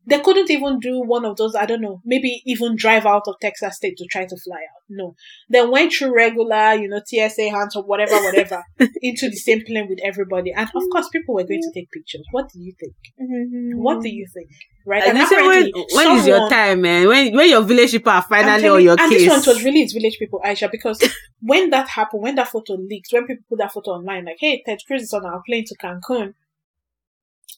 They 0.07 0.21
couldn't 0.21 0.51
even 0.51 0.79
do 0.79 1.01
one 1.01 1.25
of 1.25 1.37
those, 1.37 1.55
I 1.55 1.67
don't 1.67 1.81
know, 1.81 2.01
maybe 2.05 2.43
even 2.47 2.77
drive 2.77 3.07
out 3.07 3.23
of 3.27 3.37
Texas 3.41 3.77
state 3.77 3.97
to 3.99 4.07
try 4.07 4.27
to 4.27 4.37
fly 4.37 4.57
out. 4.57 4.83
No. 4.89 5.15
They 5.49 5.65
went 5.65 5.93
through 5.93 6.15
regular, 6.15 6.75
you 6.75 6.89
know, 6.89 7.01
TSA 7.05 7.51
hands 7.51 7.77
or 7.77 7.85
whatever, 7.85 8.17
whatever, 8.23 8.65
into 9.03 9.29
the 9.29 9.37
same 9.37 9.65
plane 9.65 9.89
with 9.89 10.01
everybody. 10.03 10.53
And 10.53 10.69
of 10.69 10.83
mm. 10.83 10.91
course, 10.91 11.09
people 11.09 11.35
were 11.35 11.45
going 11.45 11.63
to 11.63 11.69
mm. 11.69 11.75
take 11.75 11.91
pictures. 11.91 12.27
What 12.31 12.51
do 12.53 12.61
you 12.61 12.73
think? 12.79 12.95
Mm-hmm. 13.21 13.79
What 13.79 14.03
do 14.03 14.09
you 14.09 14.27
think? 14.33 14.51
Right? 14.87 15.05
And 15.05 15.17
they 15.17 15.25
say 15.27 15.47
when, 15.47 15.71
when 15.93 16.17
is 16.19 16.27
your 16.27 16.49
time, 16.49 16.81
man? 16.81 17.07
When 17.07 17.37
when 17.37 17.51
your 17.51 17.63
village 17.63 17.93
people 17.93 18.13
are 18.13 18.23
finally 18.23 18.69
on 18.69 18.83
your 18.83 18.97
and 18.99 19.11
case? 19.11 19.21
this 19.21 19.47
one 19.47 19.55
was 19.55 19.65
really 19.65 19.83
his 19.83 19.93
village 19.93 20.19
people, 20.19 20.41
Aisha, 20.45 20.71
because 20.71 21.03
when 21.41 21.71
that 21.71 21.89
happened, 21.89 22.23
when 22.23 22.35
that 22.37 22.49
photo 22.49 22.75
leaked, 22.75 23.09
when 23.13 23.27
people 23.27 23.45
put 23.49 23.59
that 23.59 23.73
photo 23.73 23.93
online, 23.93 24.25
like, 24.25 24.39
hey, 24.41 24.63
Ted 24.65 24.79
Cruz 24.87 25.03
is 25.03 25.13
on 25.13 25.27
our 25.27 25.43
plane 25.47 25.65
to 25.67 25.77
Cancun, 25.77 26.35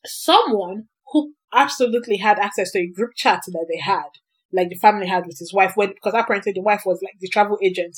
someone 0.04 0.88
who 1.12 1.34
absolutely 1.52 2.16
had 2.16 2.38
access 2.38 2.70
to 2.72 2.80
a 2.80 2.86
group 2.86 3.12
chat 3.14 3.42
that 3.46 3.66
they 3.70 3.80
had, 3.80 4.08
like 4.52 4.68
the 4.70 4.76
family 4.76 5.06
had 5.06 5.26
with 5.26 5.38
his 5.38 5.52
wife, 5.52 5.72
when 5.76 5.90
because 5.90 6.14
apparently 6.14 6.52
the 6.52 6.62
wife 6.62 6.82
was 6.84 7.00
like 7.02 7.14
the 7.20 7.28
travel 7.28 7.58
agent. 7.62 7.96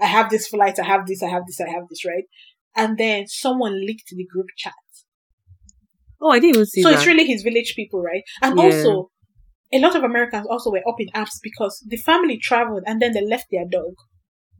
I 0.00 0.06
have 0.06 0.30
this 0.30 0.48
flight, 0.48 0.78
I 0.78 0.84
have 0.84 1.06
this, 1.06 1.22
I 1.22 1.28
have 1.28 1.46
this, 1.46 1.60
I 1.60 1.68
have 1.68 1.88
this, 1.88 2.04
right? 2.04 2.24
And 2.74 2.96
then 2.96 3.26
someone 3.26 3.84
leaked 3.86 4.08
the 4.10 4.24
group 4.24 4.46
chat. 4.56 4.72
Oh, 6.20 6.30
I 6.30 6.38
didn't 6.38 6.54
even 6.54 6.66
see 6.66 6.82
So 6.82 6.88
that. 6.88 6.98
it's 6.98 7.06
really 7.06 7.26
his 7.26 7.42
village 7.42 7.74
people, 7.76 8.00
right? 8.00 8.22
And 8.40 8.56
Yeah. 8.56 8.64
also, 8.64 9.10
a 9.72 9.78
lot 9.80 9.96
of 9.96 10.04
Americans 10.04 10.46
also 10.48 10.70
were 10.70 10.86
up 10.88 11.00
in 11.00 11.08
arms 11.14 11.38
because 11.42 11.84
the 11.86 11.96
family 11.96 12.38
traveled 12.38 12.84
and 12.86 13.02
then 13.02 13.12
they 13.12 13.24
left 13.24 13.46
their 13.50 13.64
dog 13.70 13.94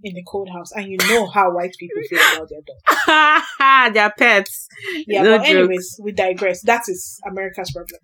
in 0.02 0.14
the 0.14 0.22
cold 0.26 0.48
house. 0.52 0.72
And 0.72 0.86
you 0.86 0.96
know 1.08 1.26
how 1.28 1.54
white 1.54 1.72
people 1.78 2.00
feel 2.08 2.18
about 2.36 2.48
their 2.50 2.60
dogs. 2.66 3.94
Their 3.94 4.10
pets. 4.18 4.68
Yeah, 5.06 5.22
No 5.22 5.38
but 5.38 5.44
joke. 5.46 5.54
anyways, 5.56 6.00
we 6.02 6.12
digress. 6.12 6.62
That 6.62 6.82
is 6.88 7.18
America's 7.30 7.70
problem. 7.72 8.00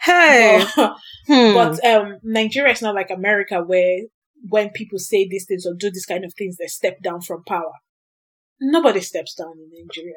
Hey. 0.00 0.64
But, 0.76 0.96
Hmm. 1.28 1.54
but 1.54 1.84
um, 1.86 2.16
Nigeria 2.24 2.72
is 2.72 2.82
not 2.82 2.96
like 2.96 3.10
America 3.10 3.62
where 3.64 3.98
when 4.48 4.70
people 4.70 4.98
say 4.98 5.28
these 5.28 5.46
things 5.48 5.64
or 5.64 5.74
do 5.78 5.88
these 5.88 6.04
kind 6.06 6.24
of 6.24 6.32
things, 6.36 6.56
they 6.56 6.66
step 6.66 6.96
down 7.00 7.20
from 7.20 7.44
power. 7.46 7.70
Nobody 8.60 9.00
steps 9.00 9.34
down 9.34 9.52
in 9.56 9.70
Nigeria. 9.86 10.14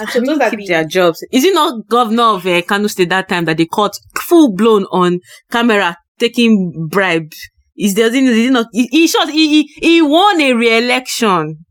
And 0.00 0.08
so 0.10 0.20
those 0.20 0.38
are 0.40 0.50
keep 0.50 0.58
the 0.60 0.66
their 0.66 0.84
jobs. 0.84 1.24
Is 1.32 1.44
it 1.44 1.54
not 1.54 1.86
governor 1.88 2.24
of 2.24 2.46
uh, 2.46 2.60
Kano 2.62 2.88
State 2.88 3.08
that 3.08 3.28
time 3.28 3.46
that 3.46 3.56
they 3.56 3.64
caught 3.66 3.96
full 4.20 4.52
blown 4.52 4.84
on 4.86 5.20
camera 5.50 5.96
taking 6.18 6.88
bribe? 6.90 7.32
Is 7.76 7.94
there 7.94 8.06
is 8.06 8.14
it 8.14 8.52
not? 8.52 8.66
He, 8.72 8.86
he 8.90 9.06
shot. 9.08 9.28
He, 9.30 9.48
he 9.48 9.62
he 9.80 10.02
won 10.02 10.40
a 10.40 10.52
re-election. 10.54 11.64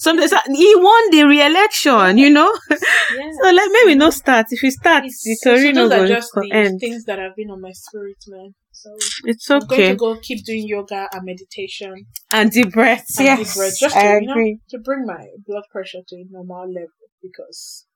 Something 0.00 0.28
he 0.54 0.74
won 0.76 1.10
the 1.10 1.24
re-election. 1.24 2.18
You 2.18 2.30
know. 2.30 2.52
yeah. 2.70 2.76
So 3.42 3.50
let 3.50 3.70
maybe 3.72 3.94
not 3.96 4.12
start. 4.14 4.46
If 4.50 4.62
we 4.62 4.70
start, 4.70 5.04
It's- 5.04 5.22
the 5.22 5.34
so 5.36 5.54
story 5.56 5.72
no 5.72 5.88
those 5.88 5.92
are 6.00 6.08
just 6.08 6.32
the 6.34 6.50
end. 6.52 6.80
things 6.80 7.04
that 7.04 7.18
have 7.18 7.36
been 7.36 7.50
on 7.50 7.60
my 7.60 7.70
spirit, 7.72 8.16
man. 8.28 8.54
So 8.72 8.90
It's 9.24 9.48
okay. 9.50 9.62
I'm 9.62 9.68
going 9.68 9.88
to 9.90 9.96
go 9.96 10.16
keep 10.20 10.44
doing 10.44 10.66
yoga 10.66 11.08
and 11.12 11.24
meditation 11.24 12.06
And 12.32 12.50
deep 12.50 12.72
breaths. 12.72 13.18
and 13.18 13.26
Yes, 13.26 13.38
deep 13.38 13.54
breath 13.56 13.78
just 13.78 13.94
to, 13.94 14.06
you 14.20 14.26
know, 14.26 14.56
to 14.70 14.78
bring 14.78 15.06
my 15.06 15.26
blood 15.46 15.62
pressure 15.70 16.00
to 16.08 16.16
a 16.16 16.24
normal 16.30 16.66
level 16.66 17.06
because 17.22 17.86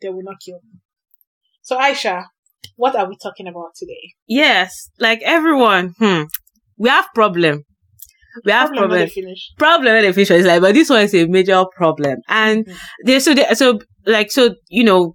they 0.00 0.08
will 0.08 0.22
not 0.22 0.36
kill 0.44 0.60
me. 0.64 0.80
So 1.62 1.78
Aisha, 1.78 2.24
what 2.76 2.96
are 2.96 3.08
we 3.08 3.16
talking 3.22 3.46
about 3.46 3.74
today? 3.76 4.14
Yes, 4.26 4.90
like 4.98 5.20
everyone. 5.22 5.94
Hmm. 5.98 6.22
We 6.78 6.88
have 6.88 7.06
problem. 7.14 7.62
We 8.44 8.50
have 8.52 8.68
Problem 8.70 8.88
Problem 8.88 8.90
when 8.90 9.06
they 9.06 9.12
finish. 9.12 9.50
problem 9.58 9.96
in 9.96 10.04
the 10.06 10.12
future 10.12 10.34
is 10.34 10.44
like, 10.46 10.60
but 10.60 10.74
this 10.74 10.90
one 10.90 11.02
is 11.02 11.14
a 11.14 11.26
major 11.26 11.64
problem. 11.76 12.18
And 12.28 12.66
Mhm. 12.66 12.76
there, 13.04 13.20
so, 13.20 13.34
there, 13.34 13.54
so, 13.54 13.78
like, 14.06 14.30
so, 14.32 14.56
you 14.68 14.82
know, 14.84 15.14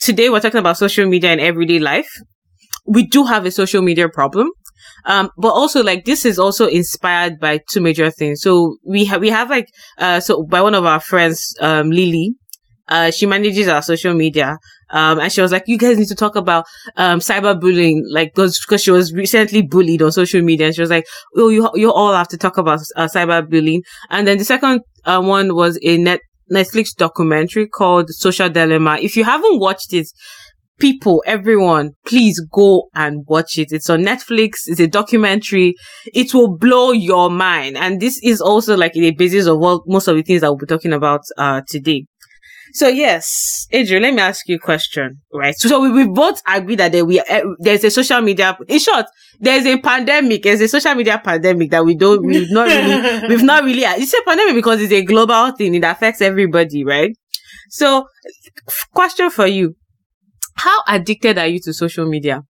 today 0.00 0.30
we're 0.30 0.40
talking 0.40 0.60
about 0.60 0.78
social 0.78 1.06
media 1.06 1.32
in 1.32 1.40
everyday 1.40 1.78
life. 1.78 2.08
We 2.86 3.06
do 3.06 3.24
have 3.24 3.44
a 3.46 3.50
social 3.50 3.82
media 3.82 4.08
problem. 4.08 4.50
Um, 5.06 5.30
but 5.36 5.50
also 5.50 5.82
like 5.82 6.04
this 6.06 6.24
is 6.24 6.38
also 6.38 6.66
inspired 6.66 7.38
by 7.38 7.60
two 7.70 7.80
major 7.82 8.10
things. 8.10 8.40
So 8.40 8.76
we 8.86 9.04
have, 9.06 9.20
we 9.20 9.28
have 9.30 9.50
like, 9.50 9.68
uh, 9.98 10.20
so 10.20 10.44
by 10.44 10.62
one 10.62 10.74
of 10.74 10.84
our 10.86 11.00
friends, 11.00 11.54
um, 11.60 11.90
Lily, 11.90 12.34
uh, 12.88 13.10
she 13.10 13.26
manages 13.26 13.68
our 13.68 13.82
social 13.82 14.14
media. 14.14 14.56
Um, 14.90 15.18
and 15.20 15.32
she 15.32 15.40
was 15.40 15.52
like, 15.52 15.64
you 15.66 15.78
guys 15.78 15.98
need 15.98 16.08
to 16.08 16.14
talk 16.14 16.36
about, 16.36 16.64
um, 16.96 17.20
cyberbullying, 17.20 18.02
like, 18.10 18.34
cause, 18.34 18.60
she 18.76 18.90
was 18.90 19.12
recently 19.12 19.62
bullied 19.62 20.02
on 20.02 20.12
social 20.12 20.42
media. 20.42 20.66
And 20.66 20.74
she 20.74 20.80
was 20.80 20.90
like, 20.90 21.06
oh, 21.36 21.48
you, 21.48 21.70
you 21.74 21.92
all 21.92 22.14
have 22.14 22.28
to 22.28 22.38
talk 22.38 22.58
about 22.58 22.80
uh, 22.96 23.06
cyberbullying. 23.06 23.80
And 24.10 24.26
then 24.26 24.38
the 24.38 24.44
second 24.44 24.80
uh, 25.04 25.20
one 25.22 25.54
was 25.54 25.78
a 25.82 25.98
net 25.98 26.20
Netflix 26.52 26.94
documentary 26.94 27.66
called 27.66 28.10
Social 28.10 28.50
Dilemma. 28.50 28.98
If 29.00 29.16
you 29.16 29.24
haven't 29.24 29.60
watched 29.60 29.94
it, 29.94 30.06
people, 30.78 31.22
everyone, 31.26 31.92
please 32.04 32.40
go 32.52 32.88
and 32.94 33.24
watch 33.26 33.58
it. 33.58 33.72
It's 33.72 33.88
on 33.88 34.00
Netflix. 34.02 34.66
It's 34.66 34.80
a 34.80 34.86
documentary. 34.86 35.74
It 36.12 36.34
will 36.34 36.56
blow 36.56 36.92
your 36.92 37.30
mind. 37.30 37.76
And 37.76 38.00
this 38.00 38.20
is 38.22 38.40
also 38.40 38.76
like 38.76 38.92
the 38.92 39.12
basis 39.12 39.46
of 39.46 39.58
what 39.58 39.82
most 39.86 40.08
of 40.08 40.16
the 40.16 40.22
things 40.22 40.40
that 40.40 40.48
we'll 40.48 40.58
be 40.58 40.66
talking 40.66 40.92
about 40.92 41.22
uh, 41.38 41.62
today. 41.66 42.06
So 42.74 42.88
yes, 42.88 43.68
Adrian, 43.70 44.02
let 44.02 44.14
me 44.14 44.20
ask 44.20 44.48
you 44.48 44.56
a 44.56 44.58
question, 44.58 45.20
right? 45.32 45.54
So, 45.56 45.68
so 45.68 45.80
we, 45.80 45.92
we 45.92 46.08
both 46.08 46.42
agree 46.46 46.74
that 46.74 46.90
there 46.90 47.04
we 47.04 47.20
uh, 47.20 47.42
there's 47.60 47.84
a 47.84 47.90
social 47.90 48.20
media. 48.20 48.56
In 48.66 48.80
short, 48.80 49.06
there's 49.38 49.64
a 49.64 49.78
pandemic. 49.78 50.42
There's 50.42 50.60
a 50.60 50.66
social 50.68 50.94
media 50.94 51.20
pandemic 51.24 51.70
that 51.70 51.84
we 51.84 51.94
don't 51.94 52.26
we've 52.26 52.50
not 52.58 52.66
really 52.66 53.28
we've 53.28 53.42
not 53.44 53.62
really. 53.62 53.82
It's 53.84 54.12
a 54.12 54.22
pandemic 54.26 54.56
because 54.56 54.82
it's 54.82 54.92
a 54.92 55.04
global 55.04 55.52
thing. 55.52 55.74
It 55.76 55.84
affects 55.84 56.20
everybody, 56.20 56.84
right? 56.84 57.16
So, 57.70 58.08
f- 58.68 58.88
question 58.92 59.30
for 59.30 59.46
you: 59.46 59.76
How 60.56 60.82
addicted 60.88 61.38
are 61.38 61.46
you 61.46 61.60
to 61.60 61.72
social 61.72 62.06
media? 62.06 62.42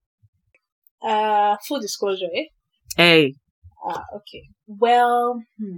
Uh, 1.02 1.56
full 1.68 1.80
disclosure, 1.80 2.30
eh? 2.34 2.44
Hey, 2.96 3.34
Ah, 3.86 4.04
okay. 4.16 4.48
Well, 4.66 5.42
hmm. 5.58 5.76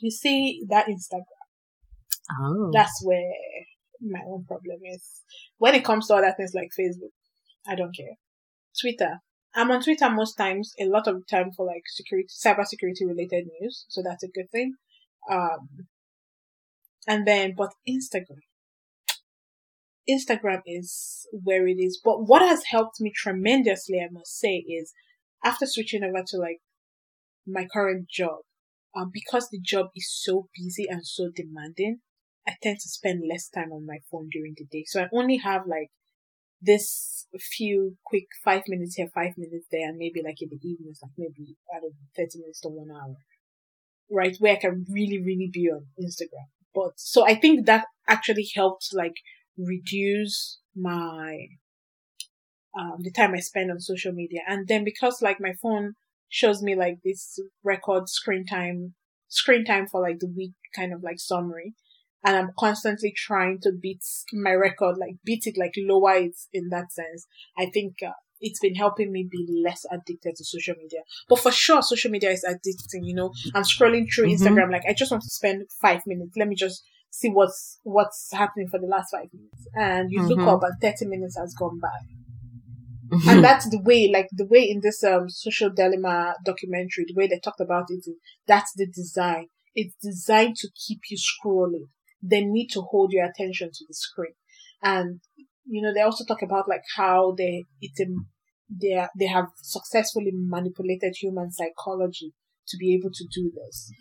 you 0.00 0.10
see 0.10 0.62
that 0.68 0.86
Instagram. 0.86 1.37
Oh, 2.40 2.70
That's 2.72 3.00
where 3.02 3.32
my 4.00 4.20
own 4.26 4.44
problem 4.44 4.80
is. 4.84 5.22
When 5.58 5.74
it 5.74 5.84
comes 5.84 6.06
to 6.08 6.14
other 6.14 6.34
things 6.36 6.52
like 6.54 6.70
Facebook, 6.78 7.12
I 7.66 7.74
don't 7.74 7.94
care. 7.94 8.16
Twitter. 8.80 9.18
I'm 9.54 9.70
on 9.70 9.82
Twitter 9.82 10.08
most 10.10 10.34
times, 10.34 10.72
a 10.78 10.84
lot 10.84 11.08
of 11.08 11.26
time 11.28 11.50
for 11.56 11.66
like 11.66 11.82
security, 11.86 12.28
cyber 12.28 12.64
security 12.64 13.04
related 13.06 13.46
news. 13.60 13.86
So 13.88 14.02
that's 14.04 14.22
a 14.22 14.28
good 14.28 14.50
thing. 14.52 14.74
Um, 15.30 15.86
and 17.06 17.26
then, 17.26 17.54
but 17.56 17.70
Instagram. 17.88 18.42
Instagram 20.08 20.60
is 20.66 21.26
where 21.32 21.66
it 21.66 21.78
is. 21.78 22.00
But 22.02 22.26
what 22.26 22.42
has 22.42 22.64
helped 22.64 23.00
me 23.00 23.12
tremendously, 23.14 23.98
I 23.98 24.08
must 24.10 24.38
say, 24.38 24.56
is 24.56 24.92
after 25.44 25.66
switching 25.66 26.02
over 26.02 26.22
to 26.26 26.36
like 26.38 26.58
my 27.46 27.66
current 27.72 28.08
job, 28.08 28.40
um, 28.96 29.10
because 29.12 29.48
the 29.50 29.60
job 29.60 29.86
is 29.94 30.10
so 30.10 30.48
busy 30.56 30.86
and 30.88 31.06
so 31.06 31.30
demanding, 31.34 32.00
I 32.48 32.56
tend 32.62 32.78
to 32.80 32.88
spend 32.88 33.28
less 33.28 33.48
time 33.48 33.72
on 33.72 33.84
my 33.84 33.98
phone 34.10 34.28
during 34.30 34.54
the 34.56 34.64
day. 34.64 34.84
So 34.86 35.02
I 35.02 35.08
only 35.12 35.36
have 35.36 35.66
like 35.66 35.90
this 36.62 37.26
few 37.38 37.96
quick 38.04 38.24
five 38.42 38.62
minutes 38.66 38.94
here, 38.94 39.08
five 39.14 39.34
minutes 39.36 39.66
there, 39.70 39.88
and 39.88 39.98
maybe 39.98 40.22
like 40.24 40.40
in 40.40 40.48
the 40.48 40.68
evenings, 40.68 41.00
like 41.02 41.12
maybe 41.18 41.56
I 41.70 41.80
don't 41.80 41.90
know, 41.90 42.08
30 42.16 42.38
minutes 42.40 42.60
to 42.62 42.68
one 42.68 42.90
hour. 42.90 43.16
Right? 44.10 44.34
Where 44.38 44.54
I 44.54 44.56
can 44.56 44.86
really, 44.88 45.18
really 45.18 45.50
be 45.52 45.68
on 45.68 45.86
Instagram. 46.02 46.48
But 46.74 46.92
so 46.96 47.26
I 47.26 47.34
think 47.34 47.66
that 47.66 47.84
actually 48.08 48.48
helped 48.54 48.88
like 48.94 49.16
reduce 49.58 50.60
my 50.74 51.48
um 52.78 52.98
the 53.00 53.10
time 53.10 53.34
I 53.34 53.40
spend 53.40 53.70
on 53.70 53.80
social 53.80 54.12
media. 54.12 54.40
And 54.48 54.66
then 54.68 54.84
because 54.84 55.20
like 55.20 55.38
my 55.38 55.52
phone 55.60 55.94
shows 56.30 56.62
me 56.62 56.74
like 56.74 56.98
this 57.04 57.38
record 57.62 58.08
screen 58.08 58.46
time 58.46 58.94
screen 59.28 59.66
time 59.66 59.86
for 59.86 60.00
like 60.00 60.20
the 60.20 60.32
week 60.34 60.54
kind 60.74 60.94
of 60.94 61.02
like 61.02 61.18
summary 61.18 61.74
and 62.24 62.36
I'm 62.36 62.50
constantly 62.58 63.12
trying 63.16 63.58
to 63.62 63.72
beat 63.72 64.02
my 64.32 64.52
record, 64.52 64.96
like 64.98 65.16
beat 65.24 65.46
it, 65.46 65.56
like 65.58 65.72
lower 65.78 66.14
it 66.14 66.36
in 66.52 66.68
that 66.70 66.92
sense. 66.92 67.26
I 67.56 67.66
think 67.72 67.94
uh, 68.06 68.12
it's 68.40 68.60
been 68.60 68.74
helping 68.74 69.12
me 69.12 69.26
be 69.30 69.46
less 69.64 69.84
addicted 69.90 70.36
to 70.36 70.44
social 70.44 70.74
media. 70.76 71.00
But 71.28 71.40
for 71.40 71.50
sure, 71.52 71.82
social 71.82 72.10
media 72.10 72.30
is 72.30 72.44
addicting. 72.48 73.00
You 73.02 73.14
know, 73.14 73.32
I'm 73.54 73.62
scrolling 73.64 74.06
through 74.12 74.26
Mhm. 74.28 74.38
Instagram, 74.38 74.72
like 74.72 74.82
I 74.88 74.94
just 74.94 75.10
want 75.10 75.22
to 75.24 75.30
spend 75.30 75.62
five 75.80 76.02
minutes. 76.06 76.36
Let 76.36 76.48
me 76.48 76.54
just 76.54 76.82
see 77.10 77.30
what's 77.30 77.78
what's 77.84 78.28
happening 78.32 78.68
for 78.68 78.78
the 78.78 78.86
last 78.86 79.10
five 79.12 79.28
minutes, 79.32 79.66
and 79.74 80.10
you 80.12 80.20
look 80.28 80.40
Mhm. 80.40 80.52
up 80.54 80.62
and 80.62 80.74
thirty 80.80 81.06
minutes 81.06 81.36
has 81.38 81.54
gone 81.54 81.78
by 81.80 81.88
and 83.28 83.42
that's 83.42 83.68
the 83.70 83.80
way 83.80 84.10
like 84.12 84.28
the 84.32 84.46
way 84.46 84.62
in 84.62 84.80
this 84.82 85.02
um 85.02 85.28
social 85.28 85.70
dilemma 85.70 86.34
documentary 86.44 87.04
the 87.06 87.14
way 87.14 87.26
they 87.26 87.38
talked 87.38 87.60
about 87.60 87.86
it 87.88 88.04
that's 88.46 88.72
the 88.76 88.86
design 88.86 89.46
it's 89.74 89.94
designed 90.02 90.54
to 90.56 90.68
keep 90.86 91.00
you 91.10 91.16
scrolling 91.16 91.86
they 92.22 92.44
need 92.44 92.68
to 92.68 92.80
hold 92.80 93.12
your 93.12 93.24
attention 93.24 93.70
to 93.72 93.84
the 93.86 93.94
screen. 93.94 94.34
And 94.82 95.20
you 95.66 95.82
know 95.82 95.92
they 95.92 96.00
also 96.00 96.24
talk 96.24 96.42
about 96.42 96.68
like 96.68 96.82
how 96.96 97.34
they 97.36 97.64
it's 97.80 98.00
a, 98.00 98.06
they 98.70 99.06
they 99.18 99.26
have 99.26 99.46
successfully 99.56 100.32
manipulated 100.34 101.14
human 101.16 101.50
psychology 101.50 102.32
to 102.68 102.76
be 102.76 102.94
able 102.94 103.10
to 103.10 103.24
do 103.34 103.50
this. 103.54 103.92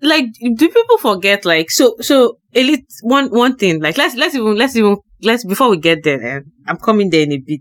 Like 0.00 0.26
do 0.56 0.68
people 0.68 0.98
forget 0.98 1.44
like 1.44 1.70
so 1.70 1.96
so 2.00 2.38
elite 2.52 2.86
one 3.02 3.28
one 3.30 3.56
thing 3.56 3.80
like 3.80 3.98
let's 3.98 4.14
let's 4.16 4.34
even 4.34 4.56
let's 4.56 4.76
even 4.76 4.96
let's 5.22 5.44
before 5.44 5.70
we 5.70 5.78
get 5.78 6.02
there 6.02 6.38
eh, 6.38 6.40
i'm 6.66 6.76
coming 6.76 7.10
there 7.10 7.22
in 7.22 7.32
a 7.32 7.38
bit. 7.38 7.60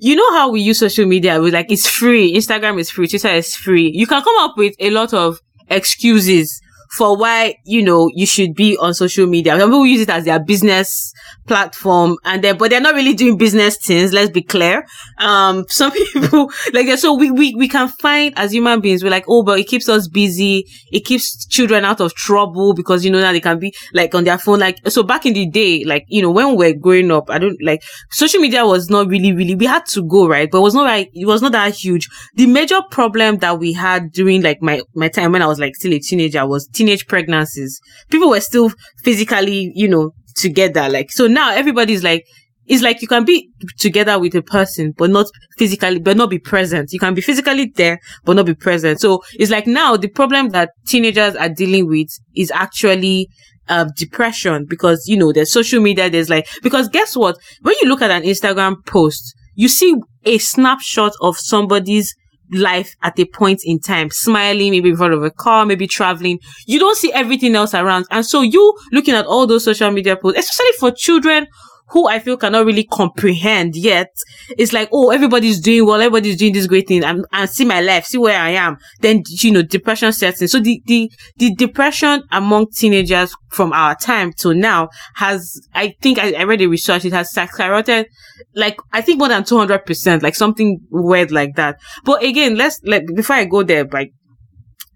You 0.00 0.14
know 0.14 0.30
how 0.34 0.50
we 0.50 0.60
use 0.60 0.78
social 0.78 1.06
media 1.06 1.40
we 1.40 1.50
like 1.50 1.70
it's 1.70 1.88
free 1.88 2.34
instagram 2.34 2.78
is 2.78 2.90
free 2.90 3.08
twitter 3.08 3.28
is 3.28 3.54
free. 3.54 3.90
You 3.94 4.06
can 4.06 4.22
come 4.22 4.36
up 4.38 4.56
with 4.56 4.74
a 4.78 4.90
lot 4.90 5.14
of 5.14 5.40
excuses 5.68 6.60
for 6.96 7.16
why, 7.16 7.54
you 7.64 7.82
know, 7.82 8.10
you 8.14 8.26
should 8.26 8.54
be 8.54 8.76
on 8.78 8.94
social 8.94 9.26
media. 9.26 9.58
Some 9.58 9.70
people 9.70 9.86
use 9.86 10.00
it 10.02 10.10
as 10.10 10.24
their 10.24 10.42
business 10.42 11.12
platform 11.46 12.16
and 12.24 12.42
then, 12.42 12.56
but 12.56 12.70
they're 12.70 12.80
not 12.80 12.94
really 12.94 13.14
doing 13.14 13.36
business 13.36 13.76
things. 13.76 14.12
Let's 14.12 14.30
be 14.30 14.42
clear. 14.42 14.84
Um, 15.18 15.64
some 15.68 15.92
people 15.92 16.50
like. 16.72 16.86
So 16.98 17.14
we, 17.14 17.30
we, 17.30 17.54
we 17.54 17.68
can 17.68 17.88
find 17.88 18.32
as 18.36 18.52
human 18.52 18.80
beings, 18.80 19.02
we're 19.02 19.10
like, 19.10 19.24
oh, 19.28 19.42
but 19.42 19.58
it 19.58 19.64
keeps 19.64 19.88
us 19.88 20.08
busy. 20.08 20.66
It 20.92 21.04
keeps 21.04 21.46
children 21.46 21.84
out 21.84 22.00
of 22.00 22.14
trouble 22.14 22.74
because, 22.74 23.04
you 23.04 23.10
know, 23.10 23.20
now 23.20 23.32
they 23.32 23.40
can 23.40 23.58
be 23.58 23.74
like 23.92 24.14
on 24.14 24.24
their 24.24 24.38
phone. 24.38 24.60
Like, 24.60 24.78
so 24.88 25.02
back 25.02 25.26
in 25.26 25.34
the 25.34 25.46
day, 25.46 25.84
like, 25.84 26.04
you 26.08 26.22
know, 26.22 26.30
when 26.30 26.50
we 26.50 26.56
we're 26.56 26.74
growing 26.74 27.10
up, 27.10 27.30
I 27.30 27.38
don't 27.38 27.60
like 27.62 27.82
social 28.10 28.40
media 28.40 28.64
was 28.64 28.88
not 28.88 29.08
really, 29.08 29.32
really, 29.32 29.54
we 29.54 29.66
had 29.66 29.86
to 29.86 30.02
go, 30.02 30.26
right? 30.26 30.48
But 30.50 30.58
it 30.58 30.62
was 30.62 30.74
not 30.74 30.84
like, 30.84 31.10
it 31.12 31.26
was 31.26 31.42
not 31.42 31.52
that 31.52 31.74
huge. 31.74 32.08
The 32.34 32.46
major 32.46 32.80
problem 32.90 33.38
that 33.38 33.58
we 33.58 33.72
had 33.72 34.12
during 34.12 34.42
like 34.42 34.62
my, 34.62 34.80
my 34.94 35.08
time 35.08 35.32
when 35.32 35.42
I 35.42 35.46
was 35.46 35.58
like 35.58 35.76
still 35.76 35.92
a 35.92 35.98
teenager 35.98 36.46
was 36.46 36.66
teenage 36.76 37.06
pregnancies. 37.06 37.80
People 38.10 38.30
were 38.30 38.40
still 38.40 38.70
physically, 39.02 39.72
you 39.74 39.88
know, 39.88 40.12
together. 40.36 40.88
Like, 40.88 41.10
so 41.10 41.26
now 41.26 41.50
everybody's 41.50 42.04
like, 42.04 42.24
it's 42.68 42.82
like 42.82 43.00
you 43.00 43.08
can 43.08 43.24
be 43.24 43.48
together 43.78 44.18
with 44.18 44.34
a 44.34 44.42
person, 44.42 44.92
but 44.96 45.10
not 45.10 45.26
physically, 45.56 46.00
but 46.00 46.16
not 46.16 46.30
be 46.30 46.38
present. 46.38 46.92
You 46.92 46.98
can 46.98 47.14
be 47.14 47.20
physically 47.20 47.72
there, 47.76 47.98
but 48.24 48.34
not 48.34 48.46
be 48.46 48.54
present. 48.54 49.00
So 49.00 49.22
it's 49.34 49.50
like 49.52 49.66
now 49.66 49.96
the 49.96 50.08
problem 50.08 50.50
that 50.50 50.70
teenagers 50.86 51.36
are 51.36 51.48
dealing 51.48 51.86
with 51.88 52.08
is 52.34 52.50
actually 52.50 53.28
uh, 53.68 53.86
depression 53.96 54.66
because, 54.68 55.04
you 55.06 55.16
know, 55.16 55.32
there's 55.32 55.52
social 55.52 55.80
media. 55.80 56.10
There's 56.10 56.28
like, 56.28 56.48
because 56.62 56.88
guess 56.88 57.16
what? 57.16 57.36
When 57.62 57.74
you 57.80 57.88
look 57.88 58.02
at 58.02 58.10
an 58.10 58.24
Instagram 58.24 58.84
post, 58.84 59.34
you 59.54 59.68
see 59.68 59.94
a 60.24 60.38
snapshot 60.38 61.12
of 61.20 61.38
somebody's 61.38 62.14
life 62.52 62.96
at 63.02 63.18
a 63.18 63.24
point 63.24 63.62
in 63.64 63.78
time, 63.78 64.10
smiling, 64.10 64.70
maybe 64.70 64.90
in 64.90 64.96
front 64.96 65.14
of 65.14 65.22
a 65.22 65.30
car, 65.30 65.66
maybe 65.66 65.86
traveling. 65.86 66.38
You 66.66 66.78
don't 66.78 66.96
see 66.96 67.12
everything 67.12 67.54
else 67.54 67.74
around. 67.74 68.06
And 68.10 68.24
so 68.24 68.42
you 68.42 68.76
looking 68.92 69.14
at 69.14 69.26
all 69.26 69.46
those 69.46 69.64
social 69.64 69.90
media 69.90 70.16
posts, 70.16 70.38
especially 70.38 70.72
for 70.78 70.90
children 70.90 71.46
who 71.90 72.08
I 72.08 72.18
feel 72.18 72.36
cannot 72.36 72.66
really 72.66 72.84
comprehend 72.84 73.76
yet. 73.76 74.10
It's 74.58 74.72
like, 74.72 74.88
oh, 74.92 75.10
everybody's 75.10 75.60
doing 75.60 75.86
well, 75.86 76.00
everybody's 76.00 76.36
doing 76.36 76.52
this 76.52 76.66
great 76.66 76.88
thing. 76.88 77.04
and 77.04 77.24
and 77.32 77.48
see 77.48 77.64
my 77.64 77.80
life, 77.80 78.06
see 78.06 78.18
where 78.18 78.38
I 78.38 78.50
am. 78.50 78.76
Then, 79.00 79.22
you 79.28 79.52
know, 79.52 79.62
depression 79.62 80.12
sets 80.12 80.42
in. 80.42 80.48
So 80.48 80.58
the, 80.58 80.82
the, 80.86 81.10
the 81.36 81.54
depression 81.54 82.24
among 82.32 82.70
teenagers 82.72 83.34
from 83.50 83.72
our 83.72 83.94
time 83.94 84.32
to 84.38 84.52
now 84.52 84.88
has, 85.14 85.60
I 85.74 85.94
think 86.00 86.18
I, 86.18 86.32
I 86.32 86.42
read 86.42 86.60
research, 86.60 87.04
it 87.04 87.12
has 87.12 87.32
skyrocketed, 87.32 88.06
like, 88.54 88.78
I 88.92 89.00
think 89.00 89.18
more 89.18 89.28
than 89.28 89.44
200%, 89.44 90.22
like 90.22 90.34
something 90.34 90.80
weird 90.90 91.30
like 91.30 91.54
that. 91.54 91.78
But 92.04 92.22
again, 92.24 92.56
let's, 92.56 92.80
like, 92.84 93.04
before 93.14 93.36
I 93.36 93.44
go 93.44 93.62
there, 93.62 93.84
like, 93.84 94.12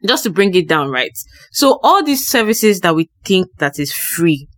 just 0.07 0.25
to 0.25 0.31
bring 0.31 0.55
it 0.55 0.69
down, 0.69 0.91
right? 0.91 1.13
So 1.53 1.79
all 1.83 2.03
these 2.03 2.27
services 2.27 2.81
that 2.81 2.95
we 2.95 3.11
think 3.25 3.49
that 3.59 3.79
is 3.79 3.93
free, 3.93 4.49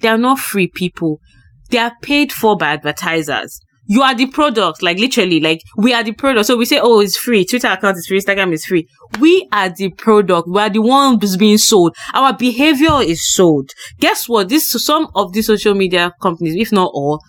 they 0.00 0.08
are 0.08 0.18
not 0.18 0.38
free 0.38 0.68
people 0.68 1.20
they 1.74 1.80
are 1.80 1.92
paid 2.02 2.32
for 2.32 2.56
by 2.56 2.68
advertisers. 2.68 3.58
You 3.86 4.02
are 4.02 4.14
the 4.14 4.26
product, 4.26 4.80
like 4.80 4.96
literally, 4.96 5.40
like 5.40 5.60
we 5.76 5.92
are 5.92 6.04
the 6.04 6.12
product. 6.12 6.46
So 6.46 6.56
we 6.56 6.66
say, 6.66 6.78
oh, 6.80 7.00
it's 7.00 7.16
free. 7.16 7.44
Twitter 7.44 7.66
account 7.66 7.98
is 7.98 8.06
free. 8.06 8.20
Instagram 8.20 8.52
is 8.52 8.64
free. 8.64 8.86
We 9.18 9.48
are 9.50 9.70
the 9.70 9.90
product. 9.90 10.46
We 10.48 10.60
are 10.60 10.70
the 10.70 10.80
ones 10.80 11.36
being 11.36 11.58
sold. 11.58 11.96
Our 12.14 12.32
behavior 12.32 13.02
is 13.02 13.26
sold. 13.26 13.70
Guess 13.98 14.28
what? 14.28 14.50
This, 14.50 14.68
some 14.68 15.08
of 15.16 15.32
these 15.32 15.48
social 15.48 15.74
media 15.74 16.12
companies, 16.22 16.54
if 16.54 16.70
not 16.70 16.92
all, 16.94 17.20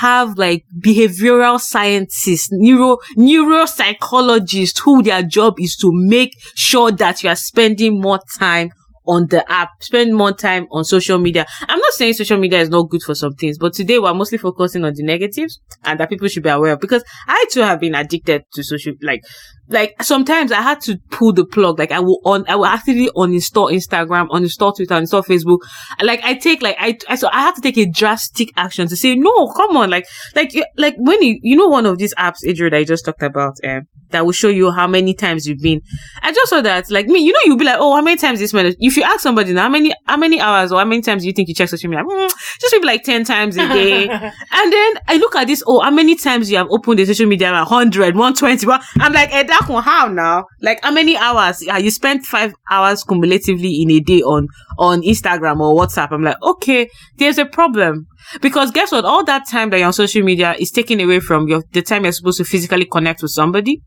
have 0.00 0.36
like 0.36 0.64
behavioral 0.80 1.60
scientists, 1.60 2.48
neuro, 2.50 2.98
neuropsychologists 3.16 4.80
who 4.80 5.00
their 5.00 5.22
job 5.22 5.54
is 5.60 5.76
to 5.76 5.90
make 5.92 6.36
sure 6.56 6.90
that 6.90 7.22
you 7.22 7.30
are 7.30 7.36
spending 7.36 8.00
more 8.00 8.18
time 8.36 8.70
on 9.06 9.26
the 9.28 9.50
app, 9.50 9.70
spend 9.80 10.14
more 10.14 10.32
time 10.32 10.66
on 10.70 10.84
social 10.84 11.18
media. 11.18 11.46
I'm 11.62 11.78
not 11.78 11.92
saying 11.92 12.14
social 12.14 12.38
media 12.38 12.60
is 12.60 12.68
not 12.68 12.88
good 12.90 13.02
for 13.02 13.14
some 13.14 13.34
things, 13.34 13.58
but 13.58 13.72
today 13.72 13.98
we're 13.98 14.14
mostly 14.14 14.38
focusing 14.38 14.84
on 14.84 14.94
the 14.94 15.02
negatives 15.02 15.60
and 15.84 16.00
that 16.00 16.08
people 16.10 16.28
should 16.28 16.42
be 16.42 16.48
aware 16.48 16.72
of 16.72 16.80
because 16.80 17.04
I 17.26 17.44
too 17.50 17.60
have 17.60 17.80
been 17.80 17.94
addicted 17.94 18.44
to 18.54 18.62
social, 18.62 18.94
like, 19.02 19.22
like 19.68 20.02
sometimes 20.02 20.52
I 20.52 20.62
had 20.62 20.80
to 20.82 20.98
pull 21.10 21.32
the 21.32 21.44
plug. 21.44 21.78
Like 21.78 21.92
I 21.92 22.00
will 22.00 22.20
on, 22.24 22.44
I 22.48 22.56
will 22.56 22.66
actually 22.66 23.08
uninstall 23.16 23.72
Instagram, 23.72 24.28
uninstall 24.28 24.74
Twitter, 24.76 24.94
uninstall 24.94 25.24
Facebook. 25.24 25.58
Like 26.02 26.22
I 26.24 26.34
take 26.34 26.62
like 26.62 26.76
I, 26.78 26.96
I 27.08 27.16
so 27.16 27.28
I 27.32 27.40
have 27.40 27.54
to 27.56 27.60
take 27.60 27.76
a 27.78 27.86
drastic 27.86 28.50
action 28.56 28.88
to 28.88 28.96
say 28.96 29.14
no. 29.14 29.52
Come 29.52 29.76
on, 29.76 29.90
like 29.90 30.06
like 30.34 30.52
like 30.76 30.94
when 30.98 31.22
you 31.22 31.38
you 31.42 31.56
know 31.56 31.68
one 31.68 31.86
of 31.86 31.98
these 31.98 32.14
apps, 32.14 32.46
Adrian, 32.46 32.72
that 32.72 32.78
I 32.78 32.84
just 32.84 33.04
talked 33.04 33.22
about, 33.22 33.56
um, 33.64 33.86
that 34.10 34.24
will 34.24 34.32
show 34.32 34.48
you 34.48 34.70
how 34.70 34.86
many 34.86 35.14
times 35.14 35.46
you've 35.46 35.60
been. 35.60 35.80
I 36.22 36.32
just 36.32 36.50
saw 36.50 36.60
that, 36.60 36.90
like 36.90 37.06
me, 37.06 37.20
you 37.20 37.32
know, 37.32 37.38
you'll 37.44 37.56
be 37.56 37.64
like, 37.64 37.78
oh, 37.78 37.94
how 37.94 38.02
many 38.02 38.16
times 38.16 38.38
this 38.38 38.52
man? 38.52 38.74
If 38.78 38.96
you 38.96 39.02
ask 39.02 39.20
somebody 39.20 39.52
now, 39.52 39.62
how 39.62 39.68
many, 39.68 39.94
how 40.06 40.16
many 40.16 40.40
hours 40.40 40.72
or 40.72 40.78
how 40.78 40.84
many 40.84 41.02
times 41.02 41.22
do 41.22 41.28
you 41.28 41.32
think 41.32 41.48
you 41.48 41.54
check 41.54 41.68
social 41.68 41.90
media? 41.90 42.04
Mm, 42.04 42.30
just 42.60 42.72
maybe 42.72 42.86
like 42.86 43.02
10 43.02 43.24
times 43.24 43.56
a 43.56 43.68
day. 43.68 44.08
and 44.08 44.72
then 44.72 44.94
I 45.08 45.18
look 45.18 45.34
at 45.36 45.46
this, 45.46 45.62
oh, 45.66 45.80
how 45.80 45.90
many 45.90 46.16
times 46.16 46.50
you 46.50 46.56
have 46.56 46.68
opened 46.70 46.98
the 46.98 47.06
social 47.06 47.26
media? 47.26 47.50
100, 47.50 48.14
120. 48.14 48.66
Well, 48.66 48.80
I'm 48.98 49.12
like, 49.12 49.32
eh, 49.32 49.42
that 49.60 49.82
how 49.82 50.08
now? 50.08 50.46
Like, 50.60 50.80
how 50.82 50.90
many 50.90 51.16
hours? 51.16 51.64
Yeah, 51.64 51.78
you 51.78 51.90
spent 51.90 52.24
five 52.24 52.54
hours 52.70 53.04
cumulatively 53.04 53.82
in 53.82 53.90
a 53.90 54.00
day 54.00 54.22
on, 54.22 54.48
on 54.78 55.02
Instagram 55.02 55.60
or 55.60 55.74
WhatsApp. 55.74 56.12
I'm 56.12 56.22
like, 56.22 56.40
okay, 56.42 56.88
there's 57.16 57.38
a 57.38 57.46
problem. 57.46 58.06
Because 58.40 58.70
guess 58.70 58.92
what? 58.92 59.04
All 59.04 59.24
that 59.24 59.48
time 59.48 59.70
that 59.70 59.78
you're 59.78 59.86
on 59.86 59.92
social 59.92 60.22
media 60.22 60.54
is 60.58 60.70
taken 60.70 61.00
away 61.00 61.20
from 61.20 61.48
your 61.48 61.62
the 61.72 61.82
time 61.82 62.04
you're 62.04 62.12
supposed 62.12 62.38
to 62.38 62.44
physically 62.44 62.86
connect 62.86 63.22
with 63.22 63.30
somebody, 63.30 63.82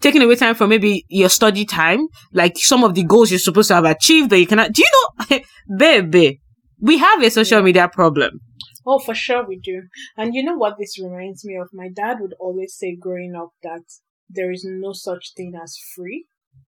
taking 0.00 0.22
away 0.22 0.36
time 0.36 0.54
from 0.54 0.70
maybe 0.70 1.04
your 1.08 1.28
study 1.28 1.64
time, 1.64 2.06
like 2.32 2.56
some 2.56 2.84
of 2.84 2.94
the 2.94 3.04
goals 3.04 3.30
you're 3.30 3.38
supposed 3.38 3.68
to 3.68 3.74
have 3.74 3.84
achieved 3.84 4.30
that 4.30 4.38
you 4.38 4.46
cannot. 4.46 4.72
Do 4.72 4.82
you 4.82 4.90
know, 5.30 5.38
baby? 5.76 6.40
We 6.80 6.98
have 6.98 7.22
a 7.22 7.30
social 7.30 7.62
media 7.62 7.88
problem. 7.88 8.40
Oh, 8.84 8.98
for 8.98 9.14
sure 9.14 9.46
we 9.46 9.60
do. 9.60 9.82
And 10.16 10.34
you 10.34 10.42
know 10.42 10.56
what 10.56 10.74
this 10.78 10.98
reminds 10.98 11.44
me 11.44 11.56
of? 11.56 11.68
My 11.72 11.88
dad 11.94 12.16
would 12.20 12.34
always 12.40 12.74
say 12.76 12.96
growing 12.96 13.34
up 13.36 13.50
that 13.62 13.82
there 14.34 14.50
is 14.50 14.64
no 14.66 14.92
such 14.92 15.32
thing 15.36 15.54
as 15.60 15.76
free, 15.94 16.26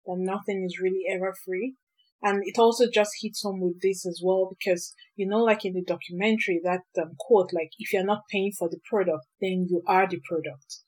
that 0.06 0.18
nothing 0.18 0.64
is 0.66 0.80
really 0.82 1.04
ever 1.10 1.34
free. 1.46 1.76
And 2.22 2.42
it 2.46 2.60
also 2.60 2.86
just 2.94 3.12
hits 3.22 3.44
home 3.44 3.62
with 3.62 3.82
this 3.82 4.06
as 4.06 4.22
well 4.24 4.50
because, 4.50 4.94
you 5.16 5.26
know, 5.26 5.40
like 5.40 5.64
in 5.64 5.74
the 5.74 5.84
documentary, 5.84 6.60
that 6.64 6.82
um, 7.02 7.14
quote, 7.18 7.52
like, 7.54 7.72
if 7.80 7.94
you're 7.94 8.04
not 8.04 8.28
paying 8.30 8.52
for 8.52 8.68
the 8.70 8.80
product, 8.90 9.26
then 9.40 9.68
you 9.70 9.82
are 9.88 10.08
the 10.08 10.20
product. 10.28 10.80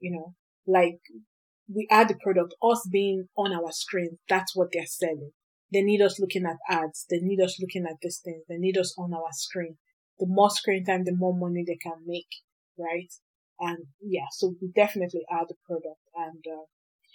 You 0.00 0.12
know, 0.12 0.34
like, 0.66 0.98
we 1.72 1.86
are 1.90 2.04
the 2.04 2.16
product, 2.20 2.54
us 2.62 2.88
being 2.90 3.28
on 3.36 3.52
our 3.52 3.70
screen, 3.70 4.18
that's 4.28 4.56
what 4.56 4.68
they're 4.72 4.86
selling. 4.86 5.30
They 5.72 5.82
need 5.82 6.00
us 6.00 6.18
looking 6.18 6.46
at 6.46 6.56
ads. 6.68 7.04
They 7.10 7.18
need 7.20 7.40
us 7.40 7.58
looking 7.60 7.84
at 7.84 7.98
this 8.02 8.20
thing. 8.24 8.42
They 8.48 8.56
need 8.56 8.78
us 8.78 8.94
on 8.98 9.12
our 9.12 9.32
screen. 9.32 9.76
The 10.18 10.26
more 10.26 10.50
screen 10.50 10.84
time, 10.84 11.04
the 11.04 11.14
more 11.14 11.36
money 11.36 11.62
they 11.66 11.76
can 11.76 11.98
make, 12.06 12.28
right? 12.78 13.12
And 13.60 13.78
yeah, 14.00 14.26
so 14.32 14.54
we 14.60 14.68
definitely 14.74 15.22
are 15.30 15.46
the 15.48 15.56
product. 15.66 16.00
And 16.14 16.44
uh, 16.46 16.64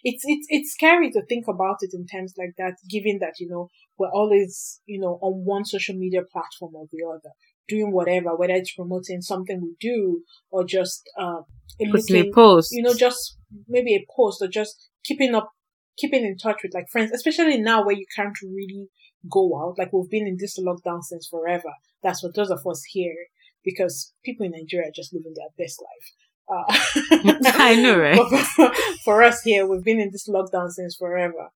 it's 0.03 0.23
it's 0.25 0.47
it's 0.49 0.73
scary 0.73 1.11
to 1.11 1.25
think 1.25 1.45
about 1.47 1.77
it 1.81 1.91
in 1.93 2.05
terms 2.05 2.33
like 2.37 2.53
that, 2.57 2.75
given 2.89 3.19
that 3.21 3.39
you 3.39 3.47
know 3.47 3.69
we're 3.97 4.11
always 4.11 4.81
you 4.85 4.99
know 4.99 5.19
on 5.21 5.45
one 5.45 5.65
social 5.65 5.95
media 5.95 6.21
platform 6.31 6.75
or 6.75 6.85
the 6.91 7.05
other, 7.07 7.33
doing 7.67 7.91
whatever, 7.91 8.35
whether 8.35 8.53
it's 8.53 8.73
promoting 8.73 9.21
something 9.21 9.61
we 9.61 9.75
do 9.79 10.21
or 10.51 10.65
just 10.65 11.09
uh, 11.19 11.41
looking, 11.79 12.15
a 12.17 12.31
post, 12.33 12.69
you 12.71 12.83
know, 12.83 12.93
just 12.93 13.37
maybe 13.67 13.95
a 13.95 14.05
post 14.15 14.41
or 14.41 14.47
just 14.47 14.89
keeping 15.05 15.33
up, 15.35 15.49
keeping 15.97 16.25
in 16.25 16.37
touch 16.37 16.61
with 16.63 16.73
like 16.73 16.85
friends, 16.91 17.11
especially 17.11 17.57
now 17.57 17.85
where 17.85 17.95
you 17.95 18.05
can't 18.15 18.35
really 18.43 18.87
go 19.31 19.61
out. 19.61 19.77
Like 19.77 19.93
we've 19.93 20.09
been 20.09 20.27
in 20.27 20.37
this 20.39 20.59
lockdown 20.59 21.01
since 21.01 21.27
forever. 21.27 21.71
That's 22.01 22.23
what 22.23 22.35
those 22.35 22.51
of 22.51 22.65
us 22.67 22.83
here 22.89 23.15
because 23.63 24.13
people 24.25 24.45
in 24.45 24.51
Nigeria 24.51 24.89
are 24.89 24.95
just 24.95 25.13
living 25.13 25.33
their 25.35 25.47
best 25.57 25.81
life. 25.81 26.11
Uh, 26.49 26.63
I 27.45 27.75
know, 27.81 27.97
right? 27.97 28.75
for 29.03 29.23
us 29.23 29.41
here, 29.43 29.65
we've 29.65 29.83
been 29.83 29.99
in 29.99 30.11
this 30.11 30.27
lockdown 30.27 30.69
since 30.69 30.95
forever. 30.95 31.49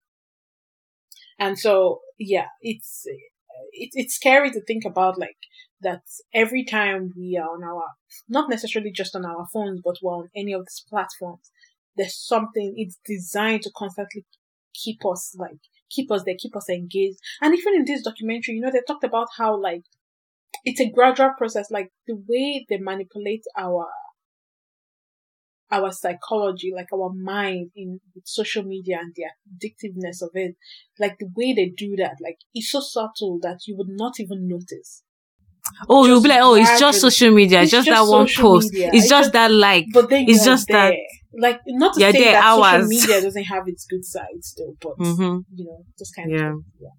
And 1.40 1.60
so, 1.60 2.02
yeah, 2.18 2.48
it's, 2.62 3.04
it, 3.06 3.90
it's 3.94 4.16
scary 4.16 4.52
to 4.52 4.62
think 4.62 4.86
about 4.86 5.20
like 5.20 5.38
that 5.82 6.02
every 6.34 6.64
time 6.64 7.14
we 7.16 7.38
are 7.38 7.50
on 7.50 7.64
our, 7.64 7.84
not 8.28 8.50
necessarily 8.50 8.92
just 8.92 9.16
on 9.16 9.26
our 9.26 9.46
phones, 9.54 9.82
but 9.84 9.98
we're 10.02 10.14
on 10.14 10.30
any 10.36 10.54
of 10.54 10.62
these 10.62 10.84
platforms, 10.90 11.52
there's 11.96 12.16
something, 12.16 12.74
it's 12.78 12.98
designed 13.06 13.64
to 13.64 13.72
constantly 13.76 14.26
keep 14.74 15.06
us 15.06 15.36
like, 15.38 15.60
keep 15.90 16.12
us 16.12 16.24
there, 16.24 16.36
keep 16.38 16.56
us 16.56 16.70
engaged. 16.70 17.20
And 17.42 17.54
even 17.54 17.76
in 17.76 17.86
this 17.86 18.04
documentary, 18.04 18.56
you 18.56 18.62
know, 18.62 18.72
they 18.72 18.82
talked 18.88 19.04
about 19.04 19.28
how 19.38 19.60
like, 19.60 19.84
it's 20.64 20.82
a 20.82 20.90
gradual 20.90 21.32
process, 21.38 21.70
like 21.70 21.92
the 22.08 22.16
way 22.28 22.66
they 22.68 22.78
manipulate 22.78 23.44
our 23.58 23.88
our 25.72 25.92
psychology, 25.92 26.72
like 26.76 26.88
our 26.94 27.12
mind 27.14 27.72
in 27.76 28.00
social 28.24 28.64
media 28.64 29.00
and 29.00 29.14
the 29.16 29.26
addictiveness 29.50 30.22
of 30.22 30.30
it, 30.34 30.56
like 31.00 31.18
the 31.20 31.30
way 31.36 31.54
they 31.54 31.70
do 31.70 31.96
that, 31.98 32.16
like 32.22 32.38
it's 32.54 32.72
so 32.72 32.80
subtle 32.80 33.40
that 33.42 33.60
you 33.68 33.76
would 33.78 33.90
not 33.90 34.20
even 34.20 34.48
notice. 34.48 35.04
Oh, 35.90 36.04
just 36.04 36.10
you'll 36.10 36.22
be 36.22 36.30
like, 36.30 36.42
oh, 36.42 36.56
it's 36.56 36.80
just 36.80 37.02
social 37.02 37.32
media. 37.32 37.62
It's, 37.62 37.72
just, 37.72 37.88
just 37.88 38.00
that 38.08 38.10
one 38.10 38.28
post. 38.28 38.70
It's, 38.74 38.96
it's 38.96 39.10
just, 39.10 39.34
that 39.34 39.52
like. 39.52 39.86
But 39.94 40.10
then 40.10 40.26
it's 40.28 40.46
just 40.46 40.68
there, 40.68 40.92
that. 40.92 40.98
Like 41.38 41.60
not 41.68 41.94
to 41.94 42.02
Yeah, 42.02 42.12
say 42.12 42.24
that 42.32 42.44
are 42.44 42.64
social 42.74 42.88
media 42.88 43.22
doesn't 43.22 43.44
have 43.44 43.64
its 43.68 43.86
good 43.86 44.04
sides 44.04 44.56
though, 44.58 44.74
but 44.82 44.98
Mhm. 44.98 45.44
you 45.56 45.66
know, 45.66 45.84
just 45.98 46.16
kind 46.16 46.32
Yeah. 46.32 46.54
of 46.54 46.62
yeah. 46.82 46.90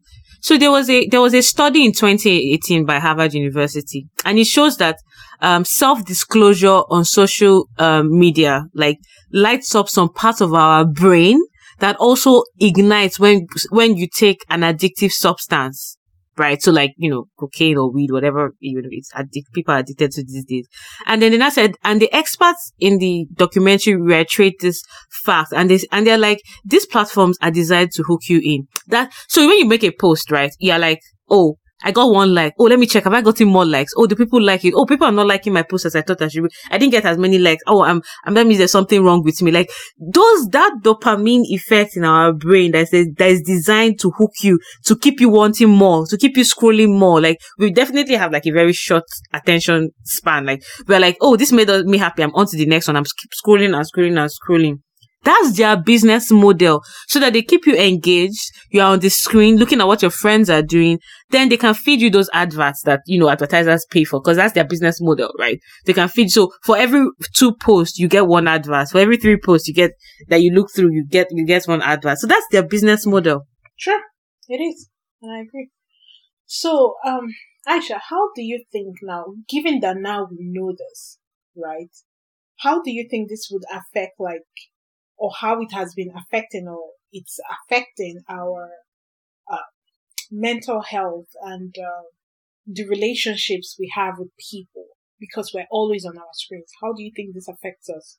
So 0.40 0.56
there 0.56 0.70
was 0.70 0.88
a 0.88 1.06
there 1.08 1.20
was 1.20 1.34
a 1.34 1.42
study 1.42 1.84
in 1.84 1.92
2018 1.92 2.84
by 2.86 2.98
Harvard 3.00 3.34
University, 3.34 4.06
and 4.24 4.38
it 4.38 4.46
shows 4.46 4.76
that 4.78 4.96
um, 5.40 5.64
self 5.64 6.04
disclosure 6.04 6.80
on 6.90 7.04
social 7.04 7.68
um, 7.78 8.16
media 8.18 8.64
like 8.74 8.98
lights 9.32 9.74
up 9.74 9.88
some 9.88 10.08
part 10.12 10.40
of 10.40 10.54
our 10.54 10.84
brain 10.84 11.40
that 11.80 11.96
also 11.96 12.42
ignites 12.60 13.18
when 13.20 13.46
when 13.70 13.96
you 13.96 14.06
take 14.08 14.44
an 14.48 14.60
addictive 14.60 15.12
substance, 15.12 15.97
right? 16.38 16.62
So 16.62 16.72
like 16.72 16.94
you 16.96 17.10
know 17.10 17.26
cocaine 17.38 17.78
or 17.78 17.90
weed, 17.90 18.10
whatever 18.10 18.54
you 18.60 18.80
know, 18.80 18.88
it's 18.90 19.12
addic- 19.12 19.52
people 19.52 19.74
are 19.74 19.78
addicted 19.78 20.12
to 20.12 20.24
these 20.24 20.44
days. 20.44 20.66
And 21.06 21.22
then 21.22 21.40
I 21.42 21.48
said, 21.48 21.72
and 21.84 22.00
the 22.00 22.12
experts 22.12 22.72
in 22.78 22.98
the 22.98 23.26
documentary 23.34 23.96
reiterate 23.96 24.60
this 24.60 24.82
fact, 25.24 25.52
and 25.54 25.70
they 25.70 25.80
and 25.92 26.06
they're 26.06 26.18
like, 26.18 26.40
these 26.64 26.86
platforms 26.86 27.36
are 27.42 27.50
designed 27.50 27.92
to 27.92 28.02
hook 28.04 28.22
you 28.28 28.40
in. 28.42 28.68
That 28.88 29.12
so 29.28 29.46
when 29.46 29.58
you 29.58 29.66
make 29.66 29.84
a 29.84 29.92
post, 29.92 30.30
right? 30.30 30.52
You're 30.58 30.78
like, 30.78 31.00
oh. 31.30 31.56
I 31.82 31.92
got 31.92 32.10
one 32.10 32.34
like. 32.34 32.54
Oh, 32.58 32.64
let 32.64 32.78
me 32.78 32.86
check. 32.86 33.04
Have 33.04 33.14
I 33.14 33.22
gotten 33.22 33.48
more 33.48 33.64
likes? 33.64 33.92
Oh, 33.96 34.06
do 34.06 34.16
people 34.16 34.42
like 34.42 34.64
it? 34.64 34.74
Oh, 34.74 34.84
people 34.84 35.06
are 35.06 35.12
not 35.12 35.26
liking 35.26 35.52
my 35.52 35.62
post 35.62 35.86
as 35.86 35.94
I 35.94 36.02
thought 36.02 36.20
I 36.20 36.28
should. 36.28 36.42
be. 36.42 36.50
I 36.70 36.78
didn't 36.78 36.92
get 36.92 37.04
as 37.04 37.18
many 37.18 37.38
likes. 37.38 37.62
Oh, 37.66 37.82
I'm, 37.82 38.02
I'm 38.24 38.34
that 38.34 38.46
means 38.46 38.58
there's 38.58 38.72
something 38.72 39.02
wrong 39.02 39.22
with 39.22 39.40
me. 39.42 39.52
Like 39.52 39.70
those, 39.98 40.48
that 40.48 40.78
dopamine 40.82 41.44
effect 41.44 41.96
in 41.96 42.04
our 42.04 42.32
brain 42.32 42.72
that 42.72 42.92
is, 42.92 43.08
that 43.16 43.30
is 43.30 43.42
designed 43.42 44.00
to 44.00 44.10
hook 44.10 44.32
you, 44.42 44.58
to 44.86 44.96
keep 44.96 45.20
you 45.20 45.28
wanting 45.28 45.70
more, 45.70 46.04
to 46.06 46.16
keep 46.16 46.36
you 46.36 46.42
scrolling 46.42 46.98
more. 46.98 47.20
Like 47.20 47.40
we 47.58 47.72
definitely 47.72 48.16
have 48.16 48.32
like 48.32 48.46
a 48.46 48.52
very 48.52 48.72
short 48.72 49.04
attention 49.32 49.90
span. 50.04 50.46
Like 50.46 50.64
we're 50.88 51.00
like, 51.00 51.16
oh, 51.20 51.36
this 51.36 51.52
made 51.52 51.68
me 51.86 51.98
happy. 51.98 52.22
I'm 52.22 52.34
on 52.34 52.46
to 52.46 52.56
the 52.56 52.66
next 52.66 52.88
one. 52.88 52.96
I'm 52.96 53.04
scrolling 53.04 53.76
and 53.76 53.86
scrolling 53.86 54.20
and 54.20 54.30
scrolling. 54.30 54.80
That's 55.24 55.56
their 55.56 55.76
business 55.76 56.30
model. 56.30 56.82
So 57.08 57.18
that 57.20 57.32
they 57.32 57.42
keep 57.42 57.66
you 57.66 57.74
engaged. 57.74 58.52
You 58.70 58.80
are 58.80 58.92
on 58.92 59.00
the 59.00 59.08
screen 59.08 59.56
looking 59.56 59.80
at 59.80 59.86
what 59.86 60.00
your 60.00 60.10
friends 60.10 60.48
are 60.48 60.62
doing. 60.62 61.00
Then 61.30 61.48
they 61.48 61.56
can 61.56 61.74
feed 61.74 62.00
you 62.00 62.08
those 62.08 62.30
adverts 62.32 62.82
that, 62.82 63.00
you 63.06 63.18
know, 63.18 63.28
advertisers 63.28 63.84
pay 63.90 64.04
for 64.04 64.20
because 64.20 64.36
that's 64.36 64.54
their 64.54 64.64
business 64.64 65.00
model, 65.00 65.32
right? 65.38 65.58
They 65.86 65.92
can 65.92 66.08
feed. 66.08 66.30
So 66.30 66.52
for 66.62 66.78
every 66.78 67.06
two 67.34 67.54
posts, 67.60 67.98
you 67.98 68.08
get 68.08 68.26
one 68.26 68.48
advert. 68.48 68.90
For 68.90 68.98
every 68.98 69.16
three 69.16 69.38
posts 69.38 69.68
you 69.68 69.74
get 69.74 69.90
that 70.28 70.40
you 70.40 70.52
look 70.52 70.70
through, 70.74 70.92
you 70.92 71.04
get, 71.04 71.28
you 71.30 71.44
get 71.44 71.64
one 71.66 71.82
advert. 71.82 72.18
So 72.18 72.26
that's 72.26 72.46
their 72.50 72.66
business 72.66 73.04
model. 73.04 73.46
Sure, 73.76 74.00
it 74.48 74.60
is, 74.60 74.88
and 75.22 75.32
I 75.32 75.40
agree. 75.40 75.70
So, 76.46 76.94
um, 77.06 77.28
Aisha, 77.68 78.00
how 78.08 78.30
do 78.34 78.42
you 78.42 78.64
think 78.72 78.96
now, 79.02 79.24
given 79.48 79.80
that 79.80 79.98
now 79.98 80.26
we 80.30 80.38
know 80.40 80.72
this, 80.72 81.18
right? 81.54 81.90
How 82.60 82.82
do 82.82 82.90
you 82.90 83.06
think 83.08 83.28
this 83.28 83.48
would 83.52 83.62
affect, 83.70 84.14
like, 84.18 84.42
or 85.18 85.32
how 85.40 85.60
it 85.60 85.72
has 85.72 85.94
been 85.94 86.12
affecting, 86.16 86.66
or 86.68 86.90
it's 87.12 87.38
affecting 87.50 88.20
our 88.28 88.70
uh, 89.50 89.68
mental 90.30 90.82
health 90.82 91.28
and 91.42 91.74
uh, 91.78 92.04
the 92.66 92.86
relationships 92.86 93.76
we 93.78 93.90
have 93.94 94.14
with 94.18 94.28
people 94.50 94.86
because 95.18 95.52
we're 95.54 95.66
always 95.70 96.04
on 96.04 96.16
our 96.16 96.32
screens? 96.32 96.70
How 96.82 96.92
do 96.92 97.02
you 97.02 97.10
think 97.14 97.34
this 97.34 97.48
affects 97.48 97.88
us? 97.88 98.18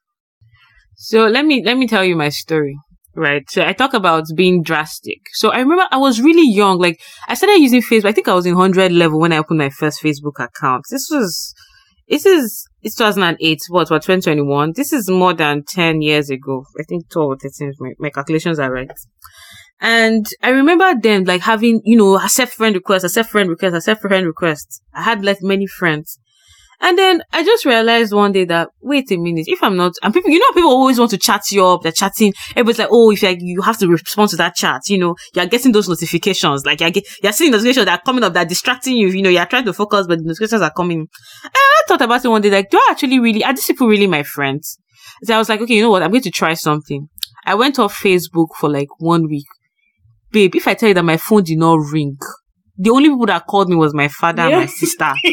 So 0.95 1.27
let 1.27 1.45
me 1.45 1.63
let 1.63 1.77
me 1.77 1.87
tell 1.87 2.03
you 2.03 2.15
my 2.15 2.29
story. 2.29 2.77
Right. 3.15 3.49
So 3.49 3.65
I 3.65 3.73
talk 3.73 3.93
about 3.93 4.25
being 4.35 4.61
drastic. 4.63 5.19
So 5.33 5.49
I 5.49 5.59
remember 5.59 5.85
I 5.91 5.97
was 5.97 6.21
really 6.21 6.49
young. 6.53 6.77
Like 6.77 6.99
I 7.27 7.33
started 7.33 7.59
using 7.59 7.81
Facebook. 7.81 8.09
I 8.09 8.11
think 8.11 8.27
I 8.27 8.33
was 8.33 8.45
in 8.45 8.55
hundred 8.55 8.91
level 8.91 9.19
when 9.19 9.33
I 9.33 9.37
opened 9.37 9.59
my 9.59 9.69
first 9.69 10.01
Facebook 10.01 10.39
account. 10.39 10.83
This 10.89 11.07
was 11.09 11.53
this 12.07 12.25
is 12.25 12.65
it's 12.81 12.95
2008. 12.95 13.59
What? 13.69 13.89
What? 13.89 14.01
2021. 14.01 14.73
This 14.75 14.93
is 14.93 15.09
more 15.09 15.33
than 15.33 15.63
10 15.63 16.01
years 16.01 16.29
ago. 16.29 16.65
I 16.79 16.83
think 16.83 17.09
12 17.09 17.29
or 17.29 17.37
13. 17.37 17.73
My, 17.79 17.93
my 17.99 18.09
calculations 18.09 18.59
are 18.59 18.71
right. 18.71 18.91
And 19.81 20.25
I 20.43 20.49
remember 20.49 20.93
then 21.01 21.23
like 21.23 21.41
having, 21.41 21.81
you 21.85 21.97
know, 21.97 22.19
accept 22.19 22.53
friend 22.53 22.75
requests, 22.75 23.05
accept 23.05 23.29
friend 23.29 23.49
requests, 23.49 23.75
accept 23.75 24.01
friend 24.01 24.25
requests. 24.25 24.81
I 24.93 25.03
had 25.03 25.23
like 25.23 25.41
many 25.41 25.67
friends. 25.67 26.19
And 26.81 26.97
then 26.97 27.21
I 27.33 27.43
just 27.43 27.65
realized 27.65 28.13
one 28.13 28.31
day 28.31 28.45
that, 28.45 28.69
wait 28.81 29.11
a 29.11 29.17
minute, 29.17 29.47
if 29.47 29.61
I'm 29.61 29.75
not, 29.75 29.93
and 30.01 30.13
people, 30.13 30.31
you 30.31 30.39
know, 30.39 30.51
people 30.53 30.69
always 30.69 30.97
want 30.97 31.11
to 31.11 31.17
chat 31.17 31.51
you 31.51 31.65
up, 31.65 31.81
they're 31.81 31.91
chatting, 31.91 32.33
everybody's 32.51 32.79
like, 32.79 32.87
oh, 32.89 33.11
if 33.11 33.21
you're, 33.21 33.35
you 33.37 33.61
have 33.61 33.77
to 33.79 33.87
respond 33.87 34.29
to 34.29 34.37
that 34.37 34.55
chat, 34.55 34.81
you 34.87 34.97
know, 34.97 35.15
you're 35.35 35.45
getting 35.45 35.73
those 35.73 35.89
notifications, 35.89 36.65
like 36.65 36.79
you're, 36.79 36.89
get, 36.89 37.03
you're 37.21 37.33
seeing 37.33 37.51
notifications 37.51 37.85
that 37.85 37.99
are 37.99 38.03
coming 38.03 38.23
up, 38.23 38.33
that 38.33 38.45
are 38.45 38.49
distracting 38.49 38.95
you, 38.95 39.09
you 39.09 39.21
know, 39.21 39.29
you're 39.29 39.45
trying 39.45 39.65
to 39.65 39.73
focus, 39.73 40.07
but 40.07 40.19
the 40.19 40.23
notifications 40.23 40.61
are 40.61 40.71
coming. 40.71 40.99
And 40.99 41.51
I 41.53 41.81
thought 41.87 42.01
about 42.01 42.23
it 42.23 42.29
one 42.29 42.41
day, 42.41 42.49
like, 42.49 42.69
do 42.69 42.77
I 42.77 42.87
actually 42.91 43.19
really, 43.19 43.43
are 43.43 43.53
these 43.53 43.65
people 43.65 43.87
really 43.87 44.07
my 44.07 44.23
friends? 44.23 44.77
So 45.23 45.35
I 45.35 45.37
was 45.37 45.49
like, 45.49 45.59
okay, 45.59 45.73
you 45.73 45.81
know 45.81 45.89
what, 45.89 46.03
I'm 46.03 46.11
going 46.11 46.23
to 46.23 46.31
try 46.31 46.53
something. 46.53 47.09
I 47.45 47.55
went 47.55 47.77
off 47.77 47.93
Facebook 47.93 48.47
for 48.57 48.69
like 48.69 48.87
one 48.99 49.27
week. 49.27 49.47
Babe, 50.31 50.55
if 50.55 50.67
I 50.67 50.75
tell 50.75 50.89
you 50.89 50.95
that 50.95 51.03
my 51.03 51.17
phone 51.17 51.43
did 51.43 51.57
not 51.57 51.79
ring, 51.91 52.15
the 52.77 52.91
only 52.91 53.09
people 53.09 53.25
that 53.25 53.45
called 53.47 53.67
me 53.69 53.75
was 53.75 53.93
my 53.93 54.07
father 54.07 54.43
and 54.43 54.55
my 54.55 54.65
sister. 54.65 55.11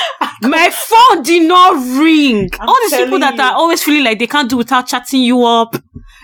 My 0.42 0.70
phone 0.70 1.22
did 1.22 1.46
not 1.48 1.74
ring. 2.00 2.48
I'm 2.60 2.68
All 2.68 2.76
these 2.82 2.96
people 2.96 3.18
that 3.20 3.36
you. 3.36 3.42
are 3.42 3.52
always 3.52 3.82
feeling 3.82 4.04
like 4.04 4.18
they 4.18 4.26
can't 4.26 4.48
do 4.50 4.56
without 4.56 4.86
chatting 4.86 5.22
you 5.22 5.44
up. 5.44 5.72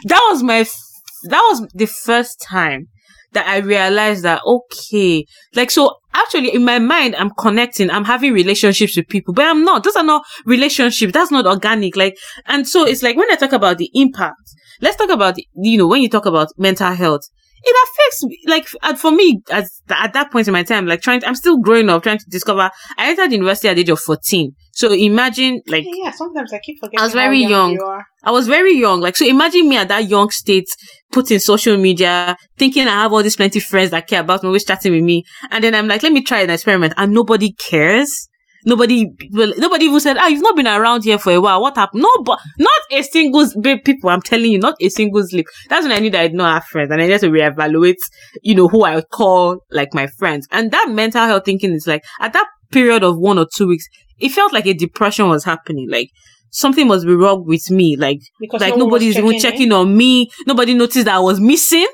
That 0.05 0.27
was 0.31 0.43
my, 0.43 0.59
f- 0.61 0.77
that 1.25 1.41
was 1.51 1.67
the 1.75 1.87
first 1.87 2.41
time 2.41 2.89
that 3.33 3.47
I 3.47 3.59
realized 3.59 4.25
that, 4.25 4.43
okay, 4.45 5.25
like, 5.55 5.71
so 5.71 5.97
actually 6.13 6.55
in 6.55 6.65
my 6.65 6.79
mind, 6.79 7.17
I'm 7.17 7.31
connecting, 7.39 7.91
I'm 7.91 8.05
having 8.05 8.33
relationships 8.35 8.97
with 8.97 9.09
people, 9.09 9.33
but 9.33 9.47
I'm 9.47 9.65
not. 9.65 9.85
Those 9.85 9.97
are 9.97 10.05
not 10.05 10.23
relationships. 10.45 11.13
That's 11.13 11.31
not 11.31 11.47
organic. 11.47 11.97
Like, 11.97 12.17
and 12.47 12.69
so 12.69 12.87
it's 12.87 13.03
like 13.03 13.17
when 13.17 13.31
I 13.33 13.37
talk 13.37 13.53
about 13.53 13.79
the 13.79 13.91
impact, 13.95 14.37
let's 14.81 14.97
talk 14.97 15.11
about, 15.11 15.37
the, 15.37 15.47
you 15.55 15.79
know, 15.79 15.87
when 15.87 16.03
you 16.03 16.11
talk 16.11 16.27
about 16.27 16.49
mental 16.59 16.93
health, 16.93 17.23
it 17.65 17.77
affects 17.89 18.25
me. 18.25 18.39
Like 18.47 18.69
uh, 18.83 18.95
for 18.95 19.11
me, 19.11 19.41
at, 19.51 19.67
at 19.89 20.13
that 20.13 20.31
point 20.31 20.49
in 20.49 20.53
my 20.53 20.63
time, 20.63 20.87
like 20.87 21.03
trying, 21.03 21.25
I'm 21.25 21.35
still 21.35 21.59
growing 21.59 21.89
up, 21.89 22.03
trying 22.03 22.19
to 22.19 22.27
discover. 22.29 22.71
I 22.99 23.11
entered 23.11 23.33
university 23.33 23.69
at 23.69 23.75
the 23.75 23.83
age 23.83 23.91
of 23.91 24.01
14. 24.01 24.53
So 24.75 24.93
imagine, 24.93 25.61
like, 25.67 25.85
yeah, 25.87 26.11
sometimes 26.11 26.53
I 26.53 26.59
keep 26.59 26.79
forgetting. 26.81 27.01
I 27.01 27.05
was 27.05 27.13
very 27.13 27.41
young. 27.41 27.73
you 27.73 27.83
are. 27.83 28.05
I 28.25 28.31
was 28.31 28.49
very 28.49 28.73
young. 28.79 29.01
Like, 29.01 29.17
so 29.17 29.27
imagine 29.27 29.69
me 29.69 29.77
at 29.77 29.89
that 29.89 30.09
young 30.09 30.31
state, 30.31 30.69
putting 31.13 31.39
social 31.39 31.77
media, 31.77 32.37
thinking 32.57 32.89
I 32.89 33.03
have 33.03 33.13
all 33.13 33.23
these 33.23 33.37
plenty 33.37 33.61
friends 33.61 33.91
that 33.91 34.07
care 34.07 34.21
about 34.21 34.43
me, 34.43 34.47
always 34.49 34.65
chatting 34.65 34.93
with 34.93 35.03
me. 35.05 35.25
And 35.51 35.63
then 35.63 35.75
I'm 35.75 35.89
like, 35.89 36.03
let 36.03 36.13
me 36.13 36.23
try 36.23 36.41
an 36.41 36.51
experiment. 36.51 36.95
And 36.97 37.13
nobody 37.13 37.53
cares. 37.53 38.29
Nobody, 38.65 39.07
well, 39.33 39.53
nobody 39.57 39.87
even 39.87 40.01
said, 40.01 40.17
ah, 40.19 40.29
you've 40.29 40.43
not 40.43 40.57
been 40.57 40.67
around 40.67 41.05
here 41.05 41.19
for 41.19 41.33
a 41.33 41.41
while. 41.41 41.61
What 41.61 41.77
happened? 41.77 42.03
No, 42.03 42.23
but 42.25 42.39
not 42.59 42.81
a 42.91 43.03
single, 43.03 43.47
babe, 43.61 43.85
people, 43.85 44.11
I'm 44.11 44.23
telling 44.23 44.53
you, 44.53 44.59
not 44.59 44.77
a 44.81 44.89
single 44.89 45.27
slip. 45.27 45.47
That's 45.69 45.85
when 45.85 45.93
I 45.93 45.99
knew 45.99 46.11
that 46.11 46.21
I 46.21 46.29
did 46.29 46.37
not 46.37 46.55
have 46.55 46.65
friends 46.65 46.91
and 46.91 47.01
I 47.03 47.09
just 47.09 47.25
to 47.25 47.31
reevaluate, 47.31 47.97
you 48.43 48.55
know, 48.55 48.69
who 48.69 48.85
I 48.85 48.97
would 48.97 49.09
call 49.11 49.59
like 49.71 49.95
my 49.95 50.07
friends. 50.07 50.47
And 50.51 50.71
that 50.71 50.91
mental 50.91 51.27
health 51.27 51.45
thinking 51.45 51.73
is 51.73 51.87
like, 51.87 52.05
at 52.21 52.33
that 52.33 52.47
period 52.71 53.03
of 53.03 53.19
one 53.19 53.39
or 53.39 53.47
two 53.53 53.69
weeks, 53.69 53.87
it 54.19 54.31
felt 54.31 54.53
like 54.53 54.67
a 54.67 54.75
depression 54.75 55.29
was 55.29 55.45
happening. 55.45 55.89
Like, 55.91 56.11
something 56.51 56.87
must 56.87 57.07
be 57.07 57.15
wrong 57.15 57.45
with 57.47 57.71
me. 57.71 57.97
Like, 57.97 58.21
Because 58.39 58.61
like 58.61 58.77
no 58.77 58.85
nobody's 58.85 59.17
even 59.17 59.33
checking 59.33 59.41
checking 59.41 59.73
on 59.73 59.97
me. 59.97 60.31
Nobody 60.47 60.75
noticed 60.75 61.07
that 61.07 61.17
I 61.17 61.21
was 61.21 61.41
missing. 61.41 61.89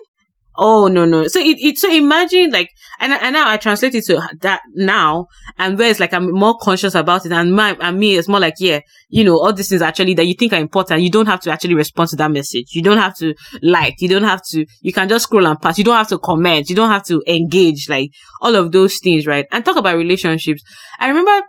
Oh 0.60 0.88
no 0.88 1.04
no! 1.04 1.28
So 1.28 1.38
it, 1.38 1.56
it 1.60 1.78
so 1.78 1.88
imagine 1.88 2.50
like 2.50 2.70
and 2.98 3.12
and 3.12 3.32
now 3.32 3.48
I 3.48 3.58
translate 3.58 3.94
it 3.94 4.04
to 4.06 4.20
that 4.40 4.60
now 4.74 5.28
and 5.56 5.78
where 5.78 5.88
it's 5.88 6.00
like 6.00 6.12
I'm 6.12 6.32
more 6.32 6.58
conscious 6.60 6.96
about 6.96 7.24
it 7.24 7.30
and 7.30 7.54
my 7.54 7.76
and 7.80 7.96
me 7.96 8.16
it's 8.16 8.26
more 8.26 8.40
like 8.40 8.54
yeah 8.58 8.80
you 9.08 9.22
know 9.22 9.38
all 9.38 9.52
these 9.52 9.68
things 9.68 9.82
actually 9.82 10.14
that 10.14 10.26
you 10.26 10.34
think 10.34 10.52
are 10.52 10.58
important. 10.58 11.02
You 11.02 11.12
don't 11.12 11.26
have 11.26 11.38
to 11.42 11.52
actually 11.52 11.74
respond 11.74 12.10
to 12.10 12.16
that 12.16 12.32
message. 12.32 12.74
You 12.74 12.82
don't 12.82 12.98
have 12.98 13.16
to 13.18 13.34
like. 13.62 14.00
You 14.00 14.08
don't 14.08 14.24
have 14.24 14.42
to 14.48 14.66
you 14.80 14.92
can 14.92 15.08
just 15.08 15.26
scroll 15.26 15.46
and 15.46 15.60
pass. 15.60 15.78
You 15.78 15.84
don't 15.84 15.96
have 15.96 16.08
to 16.08 16.18
comment. 16.18 16.68
You 16.68 16.74
don't 16.74 16.90
have 16.90 17.04
to 17.04 17.22
engage 17.28 17.88
like 17.88 18.10
all 18.40 18.56
of 18.56 18.72
those 18.72 18.98
things 18.98 19.28
right? 19.28 19.46
And 19.52 19.64
talk 19.64 19.76
about 19.76 19.96
relationships. 19.96 20.64
I 20.98 21.06
remember 21.06 21.46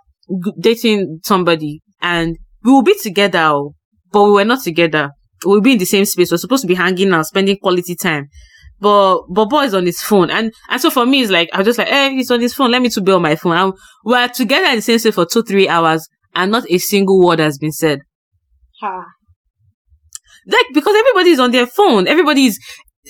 dating 0.59 1.21
somebody 1.23 1.81
and 1.99 2.37
we 2.63 2.71
will 2.71 2.83
be 2.83 2.95
together 3.01 3.39
oh, 3.45 3.73
but 4.11 4.23
we 4.23 4.31
were 4.33 4.45
not 4.45 4.61
together. 4.61 5.09
We'll 5.43 5.61
be 5.61 5.71
in 5.71 5.79
the 5.79 5.85
same 5.85 6.05
space. 6.05 6.29
We're 6.29 6.37
supposed 6.37 6.61
to 6.61 6.67
be 6.67 6.75
hanging 6.75 7.11
out 7.11 7.25
spending 7.25 7.57
quality 7.57 7.95
time 7.95 8.27
but 8.79 9.21
but 9.29 9.45
boy 9.45 9.63
is 9.63 9.73
on 9.73 9.85
his 9.85 10.01
phone. 10.01 10.29
And 10.29 10.53
and 10.69 10.81
so 10.81 10.89
for 10.89 11.05
me 11.05 11.21
it's 11.21 11.31
like 11.31 11.49
I'm 11.53 11.65
just 11.65 11.77
like 11.77 11.89
hey 11.89 12.13
he's 12.13 12.31
on 12.31 12.41
his 12.41 12.53
phone. 12.53 12.71
Let 12.71 12.81
me 12.81 12.89
to 12.89 13.01
be 13.01 13.11
on 13.11 13.21
my 13.21 13.35
phone. 13.35 13.57
And 13.57 13.73
we're 14.03 14.27
together 14.29 14.67
in 14.69 14.77
the 14.77 14.81
same 14.81 14.99
space 14.99 15.15
for 15.15 15.25
two 15.25 15.43
three 15.43 15.67
hours 15.67 16.07
and 16.35 16.51
not 16.51 16.69
a 16.69 16.77
single 16.77 17.19
word 17.23 17.39
has 17.39 17.57
been 17.57 17.71
said. 17.71 18.01
Ha. 18.81 19.05
like 20.47 20.65
because 20.73 20.95
everybody 20.95 21.31
is 21.31 21.39
on 21.39 21.51
their 21.51 21.67
phone. 21.67 22.07
Everybody 22.07 22.45
is 22.45 22.59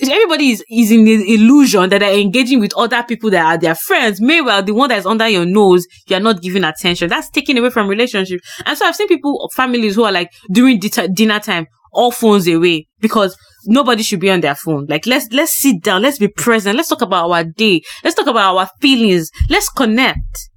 everybody 0.02 0.50
is, 0.50 0.64
is 0.70 0.90
in 0.90 1.04
the 1.04 1.34
illusion 1.34 1.90
that 1.90 1.98
they're 1.98 2.18
engaging 2.18 2.58
with 2.58 2.72
other 2.76 3.02
people 3.02 3.30
that 3.30 3.44
are 3.44 3.58
their 3.58 3.74
friends. 3.74 4.20
Meanwhile 4.20 4.62
the 4.64 4.72
one 4.72 4.88
that's 4.88 5.06
under 5.06 5.28
your 5.28 5.46
nose 5.46 5.86
you're 6.08 6.20
not 6.20 6.42
giving 6.42 6.64
attention. 6.64 7.08
That's 7.08 7.30
taken 7.30 7.58
away 7.58 7.70
from 7.70 7.88
relationship. 7.88 8.40
And 8.66 8.76
so 8.76 8.86
i've 8.86 8.96
seen 8.96 9.08
people 9.08 9.50
families 9.54 9.94
who 9.94 10.04
are 10.04 10.12
like 10.12 10.30
during 10.50 10.80
dinner 10.80 11.38
time 11.38 11.66
all 11.92 12.10
phones 12.10 12.46
away 12.48 12.86
because 13.00 13.36
nobody 13.66 14.02
should 14.02 14.20
be 14.20 14.30
on 14.30 14.40
their 14.40 14.54
phone. 14.54 14.86
Like 14.88 15.06
let's 15.06 15.28
let's 15.32 15.52
sit 15.52 15.82
down. 15.82 16.02
Let's 16.02 16.18
be 16.18 16.28
present. 16.28 16.76
Let's 16.76 16.88
talk 16.88 17.02
about 17.02 17.30
our 17.30 17.44
day. 17.44 17.82
Let's 18.04 18.16
talk 18.16 18.26
about 18.26 18.56
our 18.56 18.68
feelings. 18.80 19.30
Let's 19.48 19.68
connect. 19.68 20.48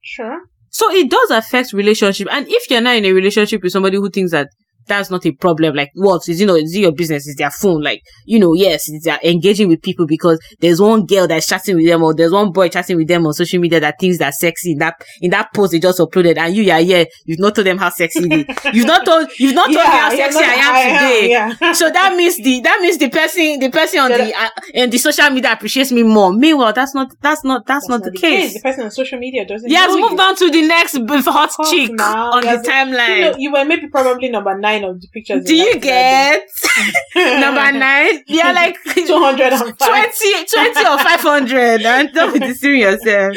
Sure. 0.00 0.40
so 0.70 0.90
it 0.90 1.10
does 1.10 1.30
affect 1.30 1.72
relationship. 1.72 2.28
And 2.30 2.46
if 2.48 2.68
you're 2.70 2.80
not 2.80 2.96
in 2.96 3.04
a 3.04 3.12
relationship 3.12 3.62
with 3.62 3.72
somebody 3.72 3.96
who 3.96 4.10
thinks 4.10 4.32
that 4.32 4.48
that's 4.86 5.10
not 5.10 5.24
a 5.26 5.32
problem. 5.32 5.74
Like 5.74 5.90
what 5.94 6.28
is, 6.28 6.40
you 6.40 6.46
know, 6.46 6.56
is 6.56 6.74
it 6.74 6.80
your 6.80 6.92
business? 6.92 7.26
Is 7.26 7.36
their 7.36 7.50
phone? 7.50 7.82
Like, 7.82 8.02
you 8.24 8.38
know, 8.38 8.54
yes, 8.54 8.90
they're 9.02 9.18
engaging 9.24 9.68
with 9.68 9.82
people 9.82 10.06
because 10.06 10.40
there's 10.60 10.80
one 10.80 11.06
girl 11.06 11.26
that's 11.26 11.46
chatting 11.46 11.76
with 11.76 11.86
them 11.86 12.02
or 12.02 12.14
there's 12.14 12.32
one 12.32 12.52
boy 12.52 12.68
chatting 12.68 12.96
with 12.96 13.08
them 13.08 13.26
on 13.26 13.32
social 13.32 13.60
media 13.60 13.80
that 13.80 13.96
thinks 14.00 14.18
they're 14.18 14.32
sexy 14.32 14.72
in 14.72 14.78
that, 14.78 15.02
in 15.20 15.30
that 15.30 15.52
post 15.52 15.72
they 15.72 15.78
just 15.78 15.98
uploaded 15.98 16.36
and 16.38 16.54
you, 16.54 16.62
yeah, 16.62 16.78
yeah, 16.78 17.04
you've 17.24 17.38
not 17.38 17.54
told 17.54 17.66
them 17.66 17.78
how 17.78 17.90
sexy 17.90 18.28
they, 18.28 18.46
you've 18.72 18.86
not 18.86 19.04
told, 19.04 19.28
you've 19.38 19.54
not 19.54 19.66
told 19.66 19.76
yeah, 19.76 19.84
me 19.84 19.98
how 19.98 20.10
sexy 20.10 20.40
not, 20.40 20.48
I 20.48 20.54
am 20.54 20.74
I 20.74 20.98
today. 20.98 21.34
Am, 21.34 21.56
yeah. 21.60 21.72
so 21.72 21.90
that 21.90 22.16
means 22.16 22.36
the, 22.36 22.60
that 22.60 22.80
means 22.80 22.98
the 22.98 23.10
person, 23.10 23.58
the 23.58 23.70
person 23.70 24.00
on 24.00 24.10
the, 24.10 24.34
uh, 24.34 24.48
in 24.74 24.90
the 24.90 24.98
social 24.98 25.30
media 25.30 25.52
appreciates 25.52 25.92
me 25.92 26.02
more. 26.02 26.32
Meanwhile, 26.32 26.72
that's 26.72 26.94
not, 26.94 27.12
that's 27.20 27.44
not, 27.44 27.66
that's, 27.66 27.86
that's 27.86 27.88
not, 27.88 28.04
not, 28.04 28.12
the, 28.12 28.18
case. 28.18 28.52
case. 28.52 28.54
The 28.54 28.60
person 28.60 28.84
on 28.84 28.90
social 28.90 29.18
media 29.18 29.44
doesn't 29.46 29.68
Yes, 29.68 29.90
move 29.94 30.18
on 30.18 30.36
to 30.36 30.50
the 30.50 30.66
next 30.66 30.96
hot 31.26 31.50
chick 31.70 31.92
now. 31.92 32.32
on 32.32 32.42
the 32.42 32.68
timeline. 32.68 33.16
You, 33.16 33.22
know, 33.22 33.34
you 33.38 33.52
were 33.52 33.64
maybe 33.64 33.88
probably 33.88 34.28
number 34.28 34.56
nine 34.58 34.71
of 34.80 35.00
the 35.00 35.08
pictures. 35.12 35.44
Do 35.44 35.54
you 35.54 35.78
get 35.78 36.42
number 37.16 37.72
nine? 37.72 38.22
Yeah, 38.26 38.52
like 38.52 38.76
205. 38.94 39.76
20, 39.78 40.46
20 40.46 40.80
or 40.80 40.98
500. 40.98 41.82
And 41.82 42.12
don't 42.12 42.32
be 42.32 42.40
deceiving 42.40 42.80
yourself. 42.80 43.36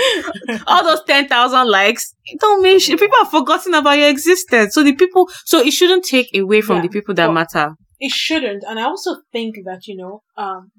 All 0.67 0.84
those 0.84 1.04
10,000 1.06 1.69
likes, 1.69 2.15
don't 2.39 2.62
mean 2.62 2.80
shit. 2.80 3.00
People 3.00 3.17
have 3.19 3.32
forgotten 3.32 3.74
about 3.74 3.98
your 3.98 4.10
existence. 4.10 4.74
So 4.74 4.84
the 4.84 4.95
people, 4.95 5.30
so 5.45 5.60
it 5.60 5.71
shouldn't 5.71 6.06
take 6.06 6.36
away 6.36 6.62
from 6.62 6.78
yeah, 6.78 6.82
the 6.84 6.89
people 6.89 7.13
that 7.15 7.32
matter. 7.32 7.76
It 8.00 8.12
shouldn't. 8.12 8.63
And 8.67 8.80
I 8.80 8.84
also 8.84 9.17
think 9.32 9.56
that, 9.65 9.88
you 9.88 9.98
know, 9.98 10.24
um, 10.38 10.71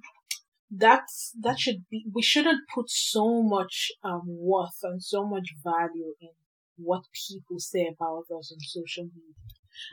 that's 0.70 1.32
that 1.40 1.58
should 1.58 1.84
be 1.90 2.04
we 2.12 2.22
shouldn't 2.22 2.60
put 2.74 2.90
so 2.90 3.40
much 3.40 3.92
um 4.02 4.22
worth 4.26 4.80
and 4.82 5.02
so 5.02 5.24
much 5.24 5.50
value 5.62 6.12
in 6.20 6.30
what 6.76 7.02
people 7.28 7.58
say 7.58 7.86
about 7.86 8.24
us 8.36 8.52
on 8.52 8.58
social 8.60 9.04
media 9.04 9.34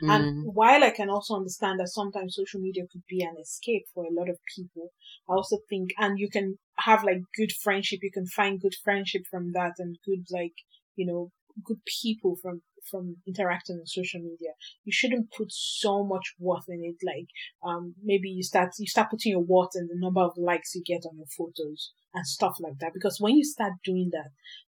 Mm. 0.02 0.10
And 0.10 0.54
while 0.54 0.82
I 0.82 0.90
can 0.90 1.10
also 1.10 1.34
understand 1.34 1.80
that 1.80 1.88
sometimes 1.88 2.36
social 2.36 2.60
media 2.60 2.84
could 2.90 3.02
be 3.08 3.22
an 3.22 3.36
escape 3.40 3.84
for 3.94 4.04
a 4.04 4.12
lot 4.12 4.28
of 4.28 4.38
people, 4.54 4.90
I 5.28 5.34
also 5.34 5.58
think, 5.68 5.90
and 5.98 6.18
you 6.18 6.28
can 6.28 6.58
have 6.78 7.04
like 7.04 7.22
good 7.36 7.52
friendship, 7.52 8.00
you 8.02 8.10
can 8.10 8.26
find 8.26 8.60
good 8.60 8.74
friendship 8.82 9.22
from 9.30 9.52
that 9.52 9.74
and 9.78 9.96
good, 10.04 10.26
like, 10.30 10.54
you 10.96 11.06
know, 11.06 11.30
good 11.64 11.80
people 12.02 12.36
from, 12.40 12.62
from 12.90 13.16
interacting 13.26 13.76
on 13.76 13.86
social 13.86 14.20
media. 14.20 14.50
You 14.84 14.92
shouldn't 14.92 15.32
put 15.32 15.48
so 15.50 16.04
much 16.04 16.34
worth 16.38 16.68
in 16.68 16.82
it. 16.82 16.96
Like, 17.04 17.28
um, 17.62 17.94
maybe 18.02 18.28
you 18.28 18.42
start, 18.42 18.70
you 18.78 18.86
start 18.86 19.10
putting 19.10 19.32
your 19.32 19.40
worth 19.40 19.76
in 19.76 19.86
the 19.86 19.98
number 19.98 20.20
of 20.20 20.32
likes 20.36 20.74
you 20.74 20.82
get 20.84 21.06
on 21.06 21.16
your 21.16 21.26
photos 21.26 21.92
and 22.12 22.26
stuff 22.26 22.56
like 22.60 22.78
that. 22.80 22.92
Because 22.92 23.18
when 23.20 23.36
you 23.36 23.44
start 23.44 23.74
doing 23.84 24.10
that, 24.12 24.30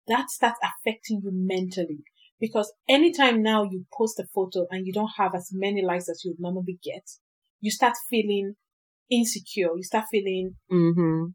that 0.07 0.31
starts 0.31 0.59
affecting 0.63 1.23
you 1.23 1.31
mentally 1.33 2.05
because 2.41 2.73
anytime 2.89 3.43
now 3.43 3.63
you 3.65 3.87
post 3.97 4.19
a 4.19 4.25
photo 4.35 4.67
and 4.71 4.87
you 4.87 4.93
don't 4.93 5.13
have 5.17 5.35
as 5.35 5.51
many 5.53 5.83
likes 5.85 6.09
as 6.09 6.23
you 6.25 6.33
would 6.33 6.41
normally 6.41 6.79
get, 6.83 7.05
you 7.61 7.71
start 7.71 7.95
feeling 8.11 8.55
insecure. 9.11 9.71
You 9.77 9.83
start 9.83 10.07
feeling, 10.11 10.57
mm-hmm. 10.71 11.27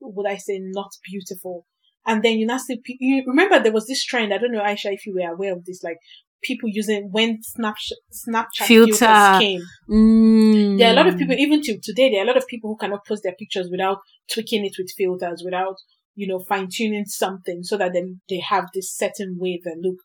would 0.00 0.26
I 0.26 0.36
say, 0.36 0.60
not 0.60 0.90
beautiful. 1.10 1.66
And 2.06 2.22
then 2.22 2.38
you 2.38 2.46
now 2.46 2.58
see, 2.58 2.80
you 3.00 3.24
remember 3.26 3.60
there 3.60 3.72
was 3.72 3.86
this 3.86 4.04
trend. 4.04 4.32
I 4.32 4.38
don't 4.38 4.52
know, 4.52 4.62
Aisha, 4.62 4.92
if 4.92 5.06
you 5.06 5.14
were 5.14 5.32
aware 5.32 5.52
of 5.52 5.64
this, 5.64 5.82
like 5.82 5.98
people 6.42 6.68
using 6.72 7.08
when 7.10 7.40
Snapchat, 7.58 7.98
Snapchat 8.28 8.66
Filter. 8.66 8.92
filters 8.92 9.38
came. 9.38 9.62
Mm. 9.90 10.78
There 10.78 10.88
are 10.88 10.92
a 10.92 10.96
lot 10.96 11.08
of 11.08 11.18
people, 11.18 11.34
even 11.34 11.60
to 11.62 11.78
today, 11.82 12.10
there 12.10 12.20
are 12.20 12.24
a 12.24 12.26
lot 12.26 12.36
of 12.36 12.46
people 12.46 12.70
who 12.70 12.76
cannot 12.76 13.06
post 13.06 13.22
their 13.24 13.34
pictures 13.38 13.68
without 13.70 13.98
tweaking 14.32 14.64
it 14.64 14.72
with 14.78 14.90
filters, 14.96 15.42
without 15.44 15.76
you 16.18 16.26
know, 16.26 16.40
fine 16.40 16.66
tuning 16.68 17.04
something 17.04 17.62
so 17.62 17.76
that 17.76 17.92
then 17.92 18.20
they 18.28 18.40
have 18.40 18.64
this 18.74 18.92
certain 18.92 19.36
way 19.38 19.60
they 19.64 19.70
look. 19.80 19.98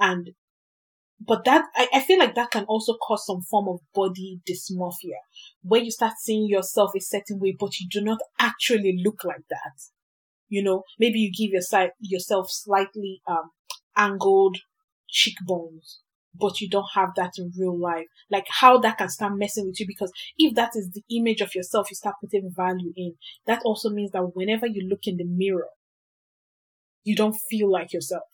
And, 0.00 0.30
but 1.24 1.44
that, 1.44 1.66
I, 1.76 1.86
I 1.94 2.00
feel 2.00 2.18
like 2.18 2.34
that 2.34 2.50
can 2.50 2.64
also 2.64 2.94
cause 2.94 3.24
some 3.24 3.42
form 3.42 3.68
of 3.68 3.78
body 3.94 4.40
dysmorphia 4.50 5.20
where 5.62 5.80
you 5.80 5.92
start 5.92 6.14
seeing 6.18 6.48
yourself 6.48 6.90
a 6.96 7.00
certain 7.00 7.38
way, 7.38 7.56
but 7.56 7.78
you 7.78 7.86
do 7.88 8.00
not 8.00 8.18
actually 8.40 9.00
look 9.00 9.22
like 9.22 9.44
that. 9.48 9.80
You 10.48 10.64
know, 10.64 10.82
maybe 10.98 11.20
you 11.20 11.30
give 11.30 11.52
your 11.52 11.90
yourself 12.00 12.50
slightly, 12.50 13.22
um, 13.28 13.52
angled 13.96 14.58
cheekbones 15.08 16.00
but 16.34 16.60
you 16.60 16.68
don't 16.68 16.90
have 16.94 17.10
that 17.16 17.32
in 17.38 17.52
real 17.58 17.78
life. 17.78 18.06
Like 18.30 18.46
how 18.48 18.78
that 18.78 18.98
can 18.98 19.08
start 19.08 19.36
messing 19.36 19.66
with 19.66 19.80
you 19.80 19.86
because 19.86 20.12
if 20.38 20.54
that 20.54 20.72
is 20.74 20.90
the 20.90 21.02
image 21.16 21.40
of 21.40 21.54
yourself 21.54 21.90
you 21.90 21.96
start 21.96 22.16
putting 22.20 22.50
value 22.54 22.92
in, 22.96 23.14
that 23.46 23.62
also 23.64 23.90
means 23.90 24.12
that 24.12 24.34
whenever 24.34 24.66
you 24.66 24.88
look 24.88 25.06
in 25.06 25.16
the 25.16 25.24
mirror, 25.24 25.68
you 27.04 27.16
don't 27.16 27.36
feel 27.48 27.70
like 27.70 27.92
yourself 27.92 28.24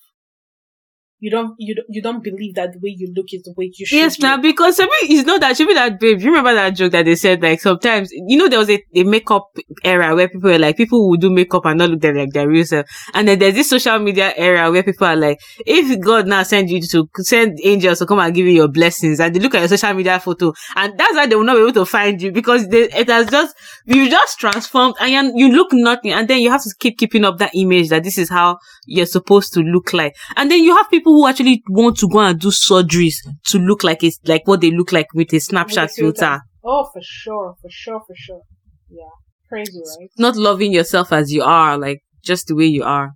you 1.18 1.30
don't 1.30 1.54
you 1.58 1.74
don't 1.74 1.86
you 1.88 2.02
don't 2.02 2.22
believe 2.22 2.54
that 2.54 2.72
the 2.72 2.78
way 2.78 2.94
you 2.96 3.10
look 3.16 3.26
is 3.32 3.42
the 3.42 3.54
way 3.56 3.70
you 3.74 3.86
should. 3.86 3.96
Yes, 3.96 4.18
now 4.18 4.36
because 4.36 4.78
I 4.78 4.84
mean 4.84 5.18
it's 5.18 5.26
not 5.26 5.40
that 5.40 5.56
should 5.56 5.66
be 5.66 5.74
that 5.74 5.98
babe. 5.98 6.20
You 6.20 6.26
remember 6.26 6.54
that 6.54 6.70
joke 6.70 6.92
that 6.92 7.06
they 7.06 7.16
said 7.16 7.42
like 7.42 7.60
sometimes 7.60 8.10
you 8.12 8.36
know 8.36 8.48
there 8.48 8.58
was 8.58 8.68
a, 8.68 8.82
a 8.94 9.04
makeup 9.04 9.48
era 9.82 10.14
where 10.14 10.28
people 10.28 10.50
were 10.50 10.58
like 10.58 10.76
people 10.76 11.08
would 11.08 11.20
do 11.20 11.30
makeup 11.30 11.64
and 11.64 11.78
not 11.78 11.88
look 11.88 12.04
like 12.04 12.32
their 12.32 12.48
real 12.48 12.64
self, 12.66 12.86
and 13.14 13.28
then 13.28 13.38
there's 13.38 13.54
this 13.54 13.70
social 13.70 13.98
media 13.98 14.34
era 14.36 14.70
where 14.70 14.82
people 14.82 15.06
are 15.06 15.16
like 15.16 15.40
if 15.60 15.98
God 16.00 16.26
now 16.26 16.42
send 16.42 16.68
you 16.68 16.82
to 16.82 17.08
send 17.16 17.58
angels 17.64 17.98
to 18.00 18.06
come 18.06 18.18
and 18.18 18.34
give 18.34 18.46
you 18.46 18.52
your 18.52 18.68
blessings, 18.68 19.18
and 19.18 19.34
they 19.34 19.40
look 19.40 19.54
at 19.54 19.60
your 19.60 19.68
social 19.68 19.94
media 19.94 20.20
photo, 20.20 20.52
and 20.76 20.98
that's 20.98 21.14
why 21.14 21.26
they 21.26 21.34
will 21.34 21.44
not 21.44 21.56
be 21.56 21.62
able 21.62 21.72
to 21.72 21.86
find 21.86 22.20
you 22.20 22.30
because 22.30 22.68
they, 22.68 22.90
it 22.90 23.08
has 23.08 23.30
just 23.30 23.56
you 23.86 24.10
just 24.10 24.38
transformed 24.38 24.94
and 25.00 25.38
you 25.38 25.48
look 25.48 25.68
nothing, 25.72 26.12
and 26.12 26.28
then 26.28 26.40
you 26.40 26.50
have 26.50 26.62
to 26.62 26.74
keep 26.78 26.98
keeping 26.98 27.24
up 27.24 27.38
that 27.38 27.52
image 27.54 27.88
that 27.88 28.04
this 28.04 28.18
is 28.18 28.28
how 28.28 28.58
you're 28.84 29.06
supposed 29.06 29.54
to 29.54 29.60
look 29.60 29.94
like, 29.94 30.14
and 30.36 30.50
then 30.50 30.62
you 30.62 30.76
have 30.76 30.90
people 30.90 31.06
who 31.16 31.26
actually 31.26 31.62
want 31.68 31.96
to 31.96 32.08
go 32.08 32.20
and 32.20 32.38
do 32.38 32.48
surgeries 32.48 33.14
to 33.46 33.58
look 33.58 33.82
like 33.82 34.04
it's 34.04 34.18
like 34.26 34.46
what 34.46 34.60
they 34.60 34.70
look 34.70 34.92
like 34.92 35.06
with 35.14 35.32
a 35.32 35.36
Snapchat 35.36 35.90
filter. 35.90 36.20
filter. 36.20 36.40
Oh, 36.62 36.88
for 36.92 37.00
sure, 37.02 37.54
for 37.62 37.70
sure, 37.70 38.00
for 38.06 38.14
sure. 38.14 38.42
Yeah, 38.90 39.08
crazy, 39.48 39.80
right? 39.98 40.10
Not 40.18 40.36
loving 40.36 40.72
yourself 40.72 41.12
as 41.12 41.32
you 41.32 41.42
are, 41.42 41.78
like 41.78 42.02
just 42.22 42.48
the 42.48 42.54
way 42.54 42.66
you 42.66 42.82
are. 42.82 43.12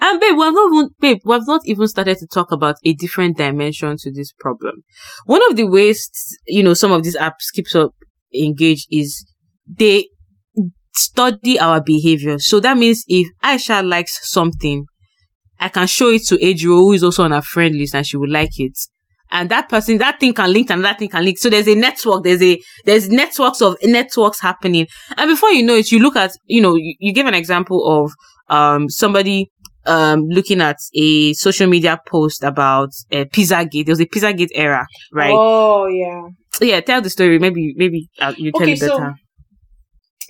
And 0.00 0.20
babe, 0.20 0.36
we've 0.36 0.52
not 0.52 0.72
even, 0.72 0.88
babe, 1.00 1.18
we've 1.24 1.46
not 1.46 1.62
even 1.64 1.88
started 1.88 2.18
to 2.18 2.26
talk 2.28 2.52
about 2.52 2.76
a 2.84 2.92
different 2.94 3.36
dimension 3.36 3.96
to 3.98 4.12
this 4.12 4.32
problem. 4.38 4.84
One 5.24 5.40
of 5.50 5.56
the 5.56 5.64
ways, 5.64 6.08
you 6.46 6.62
know, 6.62 6.74
some 6.74 6.92
of 6.92 7.02
these 7.02 7.16
apps 7.16 7.50
keeps 7.52 7.74
up 7.74 7.94
engaged 8.32 8.86
is 8.92 9.26
they 9.66 10.06
study 10.94 11.58
our 11.58 11.82
behavior. 11.82 12.38
So 12.38 12.60
that 12.60 12.76
means 12.76 13.04
if 13.08 13.26
Aisha 13.42 13.84
likes 13.84 14.20
something, 14.30 14.84
I 15.60 15.68
can 15.68 15.86
show 15.86 16.08
it 16.08 16.26
to 16.28 16.36
Adro, 16.36 16.78
who 16.78 16.92
is 16.94 17.04
also 17.04 17.22
on 17.22 17.32
our 17.32 17.42
friend 17.42 17.76
list 17.76 17.94
and 17.94 18.06
she 18.06 18.16
would 18.16 18.30
like 18.30 18.58
it. 18.58 18.78
And 19.30 19.48
that 19.50 19.68
person, 19.68 19.98
that 19.98 20.18
thing 20.18 20.34
can 20.34 20.52
link 20.52 20.70
and 20.70 20.84
that 20.84 20.98
thing 20.98 21.08
can 21.08 21.24
link. 21.24 21.38
So 21.38 21.48
there's 21.48 21.68
a 21.68 21.74
network, 21.74 22.24
there's 22.24 22.42
a, 22.42 22.60
there's 22.84 23.08
networks 23.08 23.62
of 23.62 23.76
networks 23.82 24.40
happening. 24.40 24.88
And 25.16 25.30
before 25.30 25.50
you 25.50 25.62
know 25.62 25.76
it, 25.76 25.92
you 25.92 26.00
look 26.00 26.16
at, 26.16 26.32
you 26.46 26.60
know, 26.60 26.74
you, 26.74 26.94
you 26.98 27.12
give 27.12 27.26
an 27.26 27.34
example 27.34 27.86
of, 27.86 28.12
um, 28.48 28.88
somebody, 28.88 29.48
um, 29.86 30.26
looking 30.28 30.60
at 30.60 30.78
a 30.94 31.32
social 31.34 31.68
media 31.68 32.00
post 32.06 32.42
about 32.42 32.88
uh, 33.12 33.24
Pizzagate. 33.26 33.86
There 33.86 33.92
was 33.92 34.00
a 34.00 34.06
Pizzagate 34.06 34.50
era, 34.54 34.84
right? 35.12 35.32
Oh, 35.32 35.86
yeah. 35.86 36.28
Yeah, 36.60 36.80
tell 36.80 37.00
the 37.00 37.10
story. 37.10 37.38
Maybe, 37.38 37.74
maybe 37.76 38.08
uh, 38.18 38.34
you 38.36 38.50
tell 38.50 38.62
okay, 38.62 38.72
it 38.72 38.80
better. 38.80 39.14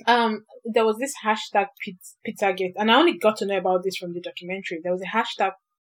So, 0.05 0.13
um, 0.13 0.43
there 0.63 0.85
was 0.85 0.97
this 0.97 1.13
hashtag 1.25 1.67
Pizza 1.83 2.15
Pizzagate, 2.27 2.73
and 2.75 2.91
I 2.91 2.95
only 2.95 3.17
got 3.17 3.37
to 3.37 3.45
know 3.45 3.57
about 3.57 3.83
this 3.83 3.97
from 3.97 4.13
the 4.13 4.21
documentary. 4.21 4.79
There 4.81 4.93
was 4.93 5.01
a 5.01 5.17
hashtag 5.17 5.51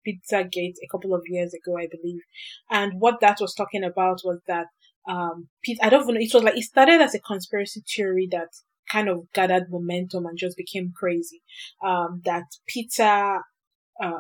Pizzagate 0.08 0.76
a 0.84 0.88
couple 0.92 1.14
of 1.14 1.24
years 1.26 1.54
ago, 1.54 1.78
I 1.78 1.88
believe, 1.88 2.22
and 2.70 3.00
what 3.00 3.20
that 3.22 3.38
was 3.40 3.54
talking 3.54 3.84
about 3.84 4.22
was 4.24 4.40
that 4.48 4.68
um, 5.08 5.50
pizza 5.64 5.86
I 5.86 5.90
don't 5.90 6.08
know. 6.08 6.16
It 6.16 6.34
was 6.34 6.44
like 6.44 6.58
it 6.58 6.64
started 6.64 7.02
as 7.02 7.16
a 7.16 7.20
conspiracy 7.20 7.82
theory 7.96 8.28
that 8.32 8.50
kind 8.92 9.10
of 9.10 9.32
gathered 9.34 9.70
momentum 9.70 10.26
and 10.26 10.38
just 10.38 10.58
became 10.58 10.94
crazy. 10.96 11.42
Um, 11.84 12.22
that 12.26 12.44
pizza, 12.68 13.40
uh, 14.02 14.20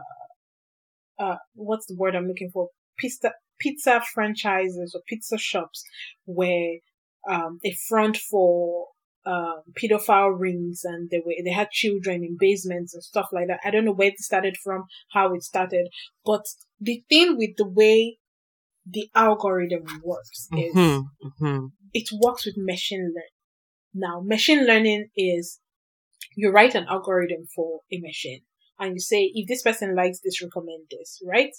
uh, 1.20 1.36
what's 1.54 1.86
the 1.86 1.96
word 1.96 2.16
I'm 2.16 2.28
looking 2.28 2.50
for? 2.52 2.70
Pizza, 2.98 3.34
pizza 3.60 4.02
franchises 4.14 4.94
or 4.96 5.02
pizza 5.08 5.38
shops 5.38 5.84
were 6.26 6.78
um, 7.30 7.60
a 7.64 7.74
front 7.88 8.18
for 8.18 8.88
um, 9.26 9.62
pedophile 9.82 10.38
rings 10.38 10.82
and 10.84 11.10
they 11.10 11.22
were, 11.26 11.34
they 11.44 11.52
had 11.52 11.70
children 11.72 12.24
in 12.24 12.38
basements 12.40 12.94
and 12.94 13.04
stuff 13.04 13.28
like 13.32 13.48
that. 13.48 13.60
I 13.64 13.72
don't 13.72 13.86
know 13.86 13.94
where 13.94 14.10
it 14.10 14.20
started 14.20 14.58
from, 14.64 14.86
how 15.12 15.34
it 15.34 15.44
started, 15.44 15.88
but 16.26 16.46
the 16.80 17.04
thing 17.10 17.38
with 17.38 17.52
the 17.58 17.68
way 17.68 18.18
the 18.86 19.10
algorithm 19.16 19.86
works 20.04 20.48
is 20.52 20.76
mm-hmm, 20.76 21.28
mm-hmm. 21.28 21.66
it 21.94 22.10
works 22.20 22.46
with 22.46 22.56
machine 22.58 23.00
learning. 23.00 23.30
Now, 23.94 24.22
machine 24.22 24.66
learning 24.66 25.10
is 25.16 25.60
you 26.36 26.52
write 26.52 26.76
an 26.76 26.88
algorithm 26.90 27.46
for 27.56 27.82
a 27.92 28.00
machine 28.00 28.42
and 28.80 28.94
you 28.96 29.00
say, 29.00 29.32
if 29.34 29.48
this 29.48 29.62
person 29.62 29.96
likes 29.96 30.20
this, 30.24 30.42
recommend 30.42 30.88
this, 30.92 31.22
right? 31.26 31.52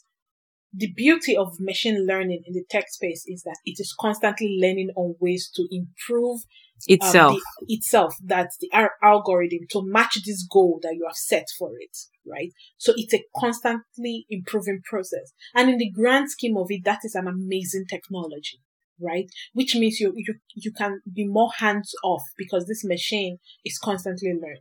The 0.76 0.92
beauty 0.92 1.36
of 1.36 1.56
machine 1.60 2.06
learning 2.06 2.42
in 2.46 2.54
the 2.54 2.64
tech 2.68 2.88
space 2.88 3.24
is 3.26 3.42
that 3.44 3.58
it 3.64 3.76
is 3.78 3.94
constantly 3.98 4.58
learning 4.60 4.90
on 4.96 5.14
ways 5.20 5.50
to 5.54 5.66
improve 5.70 6.40
itself 6.86 7.32
um, 7.32 7.38
the, 7.60 7.74
itself 7.74 8.14
that 8.24 8.50
the 8.60 8.70
algorithm 9.02 9.60
to 9.70 9.82
match 9.84 10.18
this 10.26 10.46
goal 10.50 10.80
that 10.82 10.94
you 10.94 11.04
have 11.06 11.16
set 11.16 11.46
for 11.56 11.70
it 11.78 11.96
right 12.28 12.52
so 12.76 12.92
it's 12.96 13.14
a 13.14 13.22
constantly 13.38 14.26
improving 14.28 14.80
process 14.84 15.32
and 15.54 15.70
in 15.70 15.78
the 15.78 15.90
grand 15.90 16.28
scheme 16.28 16.56
of 16.56 16.66
it 16.70 16.82
that 16.84 16.98
is 17.04 17.14
an 17.14 17.28
amazing 17.28 17.84
technology 17.88 18.60
right? 19.00 19.26
Which 19.52 19.74
means 19.74 20.00
you, 20.00 20.12
you, 20.16 20.34
you 20.54 20.72
can 20.72 21.00
be 21.12 21.26
more 21.26 21.50
hands 21.58 21.92
off 22.02 22.22
because 22.36 22.66
this 22.66 22.84
machine 22.84 23.38
is 23.64 23.78
constantly 23.78 24.30
learning. 24.30 24.60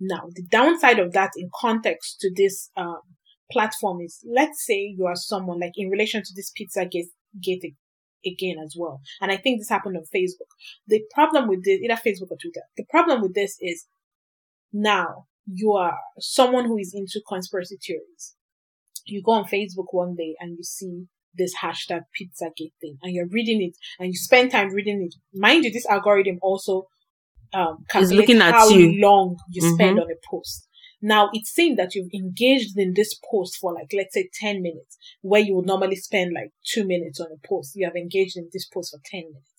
Now, 0.00 0.28
the 0.34 0.46
downside 0.50 0.98
of 0.98 1.12
that 1.12 1.32
in 1.36 1.50
context 1.54 2.20
to 2.20 2.30
this, 2.34 2.70
um, 2.76 3.00
platform 3.50 4.00
is, 4.00 4.24
let's 4.28 4.64
say 4.64 4.94
you 4.96 5.06
are 5.06 5.16
someone 5.16 5.60
like 5.60 5.72
in 5.76 5.90
relation 5.90 6.22
to 6.22 6.32
this 6.34 6.50
pizza 6.54 6.84
gate, 6.86 7.10
gate 7.42 7.74
again 8.24 8.56
as 8.64 8.74
well. 8.78 9.00
And 9.20 9.30
I 9.30 9.36
think 9.36 9.60
this 9.60 9.68
happened 9.68 9.96
on 9.96 10.04
Facebook. 10.14 10.50
The 10.86 11.02
problem 11.14 11.48
with 11.48 11.64
this, 11.64 11.80
either 11.80 11.94
Facebook 11.94 12.30
or 12.30 12.38
Twitter, 12.40 12.62
the 12.76 12.84
problem 12.88 13.22
with 13.22 13.34
this 13.34 13.56
is 13.60 13.86
now 14.72 15.26
you 15.46 15.72
are 15.72 15.98
someone 16.18 16.66
who 16.66 16.78
is 16.78 16.92
into 16.94 17.20
conspiracy 17.26 17.78
theories. 17.84 18.34
You 19.06 19.22
go 19.22 19.32
on 19.32 19.44
Facebook 19.44 19.86
one 19.90 20.14
day 20.14 20.36
and 20.40 20.56
you 20.56 20.62
see 20.62 21.06
this 21.34 21.54
hashtag 21.62 22.02
Pizzagate 22.20 22.72
thing 22.80 22.96
and 23.02 23.14
you're 23.14 23.28
reading 23.28 23.62
it 23.62 23.76
and 23.98 24.08
you 24.08 24.16
spend 24.16 24.50
time 24.50 24.70
reading 24.70 25.08
it. 25.08 25.14
Mind 25.32 25.64
you, 25.64 25.72
this 25.72 25.86
algorithm 25.86 26.38
also 26.42 26.86
um, 27.52 27.84
calculates 27.88 28.12
looking 28.20 28.42
at 28.42 28.52
how 28.54 28.68
you. 28.68 29.00
long 29.00 29.36
you 29.50 29.62
mm-hmm. 29.62 29.74
spend 29.74 30.00
on 30.00 30.10
a 30.10 30.14
post. 30.28 30.68
Now 31.02 31.30
it's 31.32 31.54
saying 31.54 31.76
that 31.76 31.94
you've 31.94 32.12
engaged 32.12 32.76
in 32.76 32.94
this 32.94 33.18
post 33.30 33.56
for 33.56 33.72
like, 33.72 33.90
let's 33.96 34.14
say 34.14 34.28
10 34.40 34.62
minutes, 34.62 34.98
where 35.22 35.40
you 35.40 35.54
would 35.54 35.66
normally 35.66 35.96
spend 35.96 36.32
like 36.34 36.52
two 36.64 36.86
minutes 36.86 37.20
on 37.20 37.28
a 37.32 37.48
post. 37.48 37.72
You 37.74 37.86
have 37.86 37.96
engaged 37.96 38.36
in 38.36 38.48
this 38.52 38.66
post 38.66 38.92
for 38.92 39.00
10 39.04 39.20
minutes. 39.20 39.50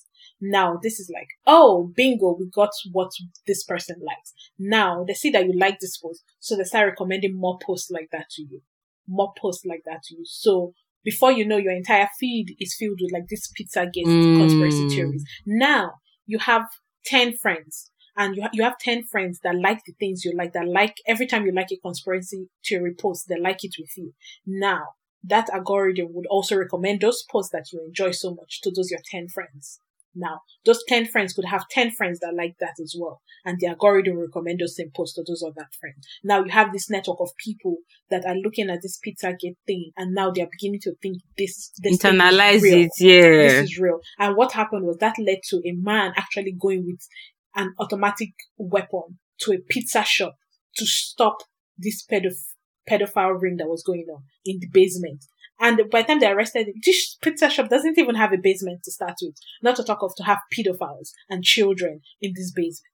Now 0.42 0.80
this 0.82 1.00
is 1.00 1.12
like, 1.14 1.28
oh, 1.46 1.92
bingo, 1.96 2.36
we 2.38 2.50
got 2.50 2.72
what 2.92 3.12
this 3.46 3.64
person 3.64 3.98
likes. 4.06 4.34
Now 4.58 5.04
they 5.08 5.14
see 5.14 5.30
that 5.32 5.46
you 5.46 5.54
like 5.58 5.80
this 5.80 5.98
post, 5.98 6.24
so 6.40 6.56
they 6.56 6.64
start 6.64 6.90
recommending 6.90 7.40
more 7.40 7.60
posts 7.64 7.92
like 7.92 8.10
that 8.12 8.30
to 8.32 8.42
you. 8.42 8.62
More 9.08 9.34
posts 9.40 9.66
like 9.66 9.84
that 9.86 10.04
to 10.06 10.16
you. 10.16 10.24
So 10.26 10.74
before 11.04 11.32
you 11.32 11.46
know, 11.46 11.58
your 11.58 11.74
entire 11.74 12.10
feed 12.20 12.56
is 12.60 12.76
filled 12.78 13.00
with 13.02 13.12
like 13.12 13.28
this 13.30 13.52
Pizzagate 13.52 14.06
mm. 14.06 14.38
conspiracy 14.38 14.90
theories. 14.90 15.24
Now 15.46 15.94
you 16.26 16.40
have 16.40 16.66
10 17.06 17.38
friends 17.38 17.92
and 18.22 18.36
you, 18.36 18.44
ha- 18.44 18.50
you 18.54 18.64
have 18.64 18.78
10 18.78 19.06
friends 19.06 19.40
that 19.44 19.56
like 19.56 19.84
the 19.86 19.94
things 20.00 20.24
you 20.24 20.32
like, 20.36 20.54
that 20.54 20.68
like 20.68 20.98
every 21.08 21.26
time 21.26 21.44
you 21.44 21.52
like 21.52 21.72
a 21.72 21.78
conspiracy 21.78 22.50
theory 22.64 22.94
post, 22.94 23.28
they 23.28 23.40
like 23.40 23.64
it 23.64 23.74
with 23.80 23.98
you. 23.98 24.14
Now, 24.46 24.90
that 25.24 25.50
algorithm 25.50 26.14
would 26.14 26.28
also 26.28 26.56
recommend 26.56 27.02
those 27.02 27.24
posts 27.32 27.52
that 27.52 27.74
you 27.74 27.84
enjoy 27.84 28.12
so 28.12 28.36
much 28.36 28.62
to 28.62 28.72
those 28.72 28.92
your 28.92 29.00
10 29.10 29.30
friends. 29.30 29.80
Now, 30.14 30.42
those 30.66 30.84
10 30.88 31.08
friends 31.08 31.34
could 31.34 31.46
have 31.46 31.68
10 31.70 31.92
friends 31.92 32.20
that 32.20 32.36
like 32.36 32.58
that 32.60 32.76
as 32.82 32.96
well. 33.00 33.22
And 33.44 33.60
the 33.60 33.68
algorithm 33.68 34.18
recommend 34.18 34.60
those 34.60 34.76
same 34.76 34.92
posts 34.96 35.16
to 35.16 35.24
those 35.26 35.42
other 35.42 35.68
friends. 35.80 36.06
Now 36.24 36.44
you 36.44 36.52
have 36.52 36.74
this 36.74 36.90
network 36.92 37.20
of 37.22 37.30
people 37.38 37.78
that 38.12 38.26
are 38.26 38.36
looking 38.36 38.70
at 38.70 38.84
this 38.84 39.00
Pizzagate 39.00 39.56
thing 39.66 39.92
and 39.98 40.14
now 40.14 40.30
they're 40.30 40.50
beginning 40.52 40.82
to 40.82 40.94
think 41.02 41.20
this, 41.38 41.72
this 41.82 41.98
internalize 41.98 42.62
it. 42.64 42.92
Yeah. 43.00 43.22
This 43.22 43.72
is 43.72 43.80
real. 43.80 44.02
And 44.20 44.36
what 44.36 44.52
happened 44.52 44.86
was 44.86 44.98
that 44.98 45.16
led 45.18 45.40
to 45.46 45.62
a 45.66 45.72
man 45.72 46.14
actually 46.18 46.52
going 46.52 46.86
with 46.86 47.08
an 47.56 47.74
automatic 47.80 48.30
weapon 48.58 49.20
to 49.40 49.54
a 49.54 49.58
pizza 49.58 50.04
shop 50.04 50.36
to 50.76 50.86
stop 50.86 51.38
this 51.78 52.06
pedoph- 52.06 52.54
pedophile 52.90 53.40
ring 53.40 53.58
that 53.58 53.68
was 53.68 53.84
going 53.84 54.06
on 54.14 54.24
in 54.46 54.60
the 54.60 54.68
basement. 54.72 55.26
And 55.60 55.90
by 55.92 56.02
the 56.02 56.08
time 56.08 56.20
they 56.20 56.28
arrested 56.28 56.68
him, 56.68 56.76
this 56.84 57.18
pizza 57.22 57.50
shop 57.50 57.70
doesn't 57.70 57.98
even 57.98 58.16
have 58.16 58.34
a 58.34 58.38
basement 58.38 58.82
to 58.84 58.92
start 58.92 59.16
with. 59.22 59.36
Not 59.62 59.76
to 59.76 59.84
talk 59.84 60.02
of 60.02 60.16
to 60.16 60.24
have 60.24 60.40
pedophiles 60.58 61.12
and 61.30 61.44
children 61.44 62.02
in 62.20 62.34
this 62.36 62.52
basement. 62.52 62.88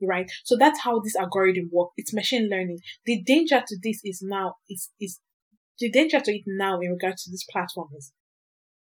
Right? 0.00 0.30
So 0.44 0.56
that's 0.56 0.80
how 0.80 1.00
this 1.00 1.14
algorithm 1.16 1.68
works. 1.70 1.92
It's 1.96 2.14
machine 2.14 2.48
learning. 2.50 2.80
The 3.04 3.22
danger 3.22 3.62
to 3.66 3.76
this 3.82 4.00
is 4.04 4.20
now, 4.22 4.56
is, 4.68 4.90
is, 5.00 5.20
the 5.78 5.90
danger 5.90 6.18
to 6.20 6.32
it 6.32 6.42
now 6.46 6.80
in 6.80 6.90
regards 6.90 7.24
to 7.24 7.30
this 7.30 7.44
platform 7.44 7.88
is 7.96 8.12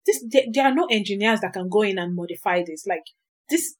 this, 0.07 0.24
there, 0.29 0.44
there 0.53 0.66
are 0.66 0.74
no 0.74 0.87
engineers 0.90 1.40
that 1.40 1.53
can 1.53 1.68
go 1.68 1.83
in 1.83 1.98
and 1.98 2.14
modify 2.14 2.62
this. 2.66 2.87
Like, 2.87 3.05
this 3.48 3.76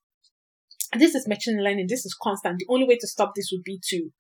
this 0.99 1.15
is 1.15 1.29
machine 1.29 1.63
learning. 1.63 1.87
This 1.89 2.05
is 2.05 2.17
constant. 2.21 2.59
The 2.59 2.67
only 2.69 2.87
way 2.87 2.97
to 2.97 3.07
stop 3.07 3.33
this 3.35 3.51
would 3.53 3.63
be 3.65 3.79
to 3.89 4.11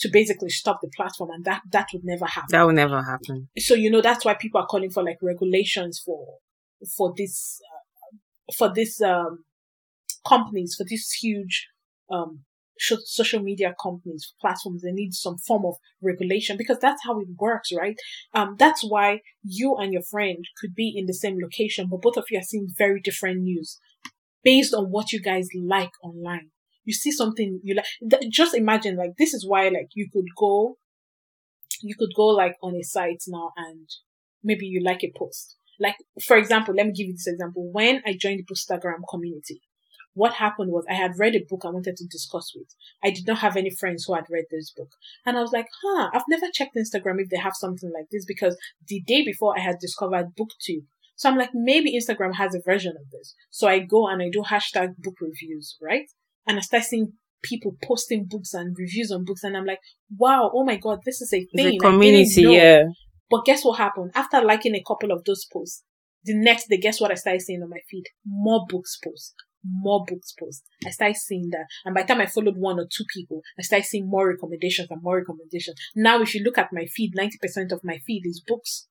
to 0.00 0.08
basically 0.12 0.50
stop 0.50 0.80
the 0.80 0.90
platform, 0.96 1.30
and 1.30 1.44
that 1.44 1.62
that 1.72 1.88
would 1.92 2.04
never 2.04 2.26
happen. 2.26 2.48
That 2.50 2.64
would 2.64 2.76
never 2.76 3.02
happen. 3.02 3.48
So 3.58 3.74
you 3.74 3.90
know 3.90 4.00
that's 4.00 4.24
why 4.24 4.34
people 4.34 4.60
are 4.60 4.66
calling 4.66 4.90
for 4.90 5.02
like 5.02 5.18
regulations 5.22 6.00
for 6.04 6.38
for 6.96 7.12
this 7.16 7.60
uh, 7.72 8.52
for 8.56 8.72
this 8.72 9.00
um 9.00 9.44
companies 10.26 10.74
for 10.76 10.84
these 10.84 11.10
huge 11.12 11.68
um 12.10 12.44
social 12.80 13.42
media 13.42 13.74
companies 13.82 14.34
platforms 14.40 14.82
they 14.82 14.92
need 14.92 15.12
some 15.12 15.36
form 15.36 15.64
of 15.66 15.74
regulation 16.00 16.56
because 16.56 16.78
that's 16.78 17.02
how 17.04 17.18
it 17.18 17.26
works 17.36 17.70
right 17.76 17.96
um 18.34 18.54
that's 18.56 18.82
why 18.88 19.20
you 19.42 19.76
and 19.76 19.92
your 19.92 20.02
friend 20.02 20.44
could 20.60 20.74
be 20.74 20.94
in 20.96 21.06
the 21.06 21.14
same 21.14 21.36
location 21.42 21.88
but 21.90 22.00
both 22.00 22.16
of 22.16 22.24
you 22.30 22.38
are 22.38 22.42
seeing 22.42 22.68
very 22.78 23.00
different 23.00 23.40
news 23.40 23.80
based 24.44 24.74
on 24.74 24.86
what 24.86 25.12
you 25.12 25.20
guys 25.20 25.48
like 25.54 25.90
online. 26.02 26.50
You 26.84 26.94
see 26.94 27.12
something 27.12 27.60
you 27.62 27.74
like. 27.74 28.20
Just 28.30 28.54
imagine, 28.54 28.96
like, 28.96 29.16
this 29.18 29.34
is 29.34 29.46
why, 29.46 29.64
like, 29.68 29.88
you 29.94 30.08
could 30.12 30.24
go, 30.36 30.78
you 31.82 31.94
could 31.98 32.14
go, 32.16 32.26
like, 32.26 32.56
on 32.62 32.74
a 32.74 32.82
site 32.82 33.22
now 33.26 33.52
and 33.56 33.88
maybe 34.42 34.66
you 34.66 34.82
like 34.82 35.04
a 35.04 35.12
post. 35.16 35.56
Like, 35.78 35.96
for 36.26 36.36
example, 36.36 36.74
let 36.74 36.86
me 36.86 36.92
give 36.92 37.06
you 37.06 37.12
this 37.12 37.26
example. 37.26 37.70
When 37.70 38.02
I 38.06 38.16
joined 38.18 38.40
the 38.46 38.54
Instagram 38.54 39.02
community, 39.08 39.60
what 40.14 40.34
happened 40.34 40.72
was 40.72 40.84
I 40.90 40.94
had 40.94 41.12
read 41.18 41.36
a 41.36 41.44
book 41.48 41.62
I 41.64 41.70
wanted 41.70 41.96
to 41.96 42.06
discuss 42.06 42.52
with. 42.54 42.74
I 43.04 43.10
did 43.10 43.26
not 43.26 43.38
have 43.38 43.56
any 43.56 43.70
friends 43.70 44.04
who 44.04 44.14
had 44.14 44.24
read 44.28 44.46
this 44.50 44.72
book. 44.76 44.90
And 45.24 45.36
I 45.36 45.40
was 45.40 45.52
like, 45.52 45.68
huh, 45.84 46.10
I've 46.12 46.24
never 46.28 46.46
checked 46.52 46.74
Instagram 46.74 47.20
if 47.20 47.28
they 47.28 47.36
have 47.36 47.52
something 47.54 47.92
like 47.94 48.06
this 48.10 48.24
because 48.26 48.56
the 48.88 49.00
day 49.06 49.24
before 49.24 49.54
I 49.56 49.60
had 49.60 49.78
discovered 49.78 50.34
BookTube 50.36 50.86
so 51.18 51.28
I'm 51.28 51.36
like, 51.36 51.50
maybe 51.52 51.98
Instagram 51.98 52.36
has 52.36 52.54
a 52.54 52.60
version 52.64 52.94
of 52.96 53.10
this. 53.10 53.34
So 53.50 53.66
I 53.66 53.80
go 53.80 54.06
and 54.06 54.22
I 54.22 54.30
do 54.32 54.44
hashtag 54.48 54.96
book 54.98 55.16
reviews, 55.20 55.76
right? 55.82 56.06
And 56.46 56.58
I 56.58 56.60
start 56.60 56.84
seeing 56.84 57.14
people 57.42 57.76
posting 57.82 58.26
books 58.26 58.54
and 58.54 58.76
reviews 58.78 59.10
on 59.10 59.24
books. 59.24 59.42
And 59.42 59.56
I'm 59.56 59.66
like, 59.66 59.80
wow, 60.16 60.48
oh 60.54 60.64
my 60.64 60.76
God, 60.76 61.00
this 61.04 61.20
is 61.20 61.32
a 61.34 61.40
thing. 61.56 61.74
It's 61.74 61.84
a 61.84 61.90
community, 61.90 62.42
yeah. 62.42 62.84
But 63.28 63.44
guess 63.44 63.64
what 63.64 63.78
happened? 63.78 64.12
After 64.14 64.40
liking 64.42 64.76
a 64.76 64.84
couple 64.86 65.10
of 65.10 65.24
those 65.24 65.44
posts, 65.52 65.82
the 66.22 66.34
next 66.36 66.68
day, 66.68 66.78
guess 66.78 67.00
what 67.00 67.10
I 67.10 67.14
started 67.14 67.42
seeing 67.42 67.62
on 67.64 67.70
my 67.70 67.80
feed? 67.90 68.04
More 68.24 68.64
books 68.68 68.96
posts. 69.02 69.34
More 69.64 70.04
books 70.06 70.32
posts. 70.38 70.62
I 70.86 70.90
started 70.90 71.16
seeing 71.16 71.48
that. 71.50 71.66
And 71.84 71.96
by 71.96 72.02
the 72.02 72.08
time 72.08 72.20
I 72.20 72.26
followed 72.26 72.58
one 72.58 72.78
or 72.78 72.86
two 72.88 73.04
people, 73.12 73.42
I 73.58 73.62
started 73.62 73.86
seeing 73.86 74.08
more 74.08 74.28
recommendations 74.28 74.86
and 74.88 75.02
more 75.02 75.16
recommendations. 75.16 75.76
Now, 75.96 76.22
if 76.22 76.32
you 76.32 76.44
look 76.44 76.58
at 76.58 76.72
my 76.72 76.86
feed, 76.86 77.14
90% 77.18 77.72
of 77.72 77.80
my 77.82 77.98
feed 78.06 78.22
is 78.24 78.40
books. 78.46 78.86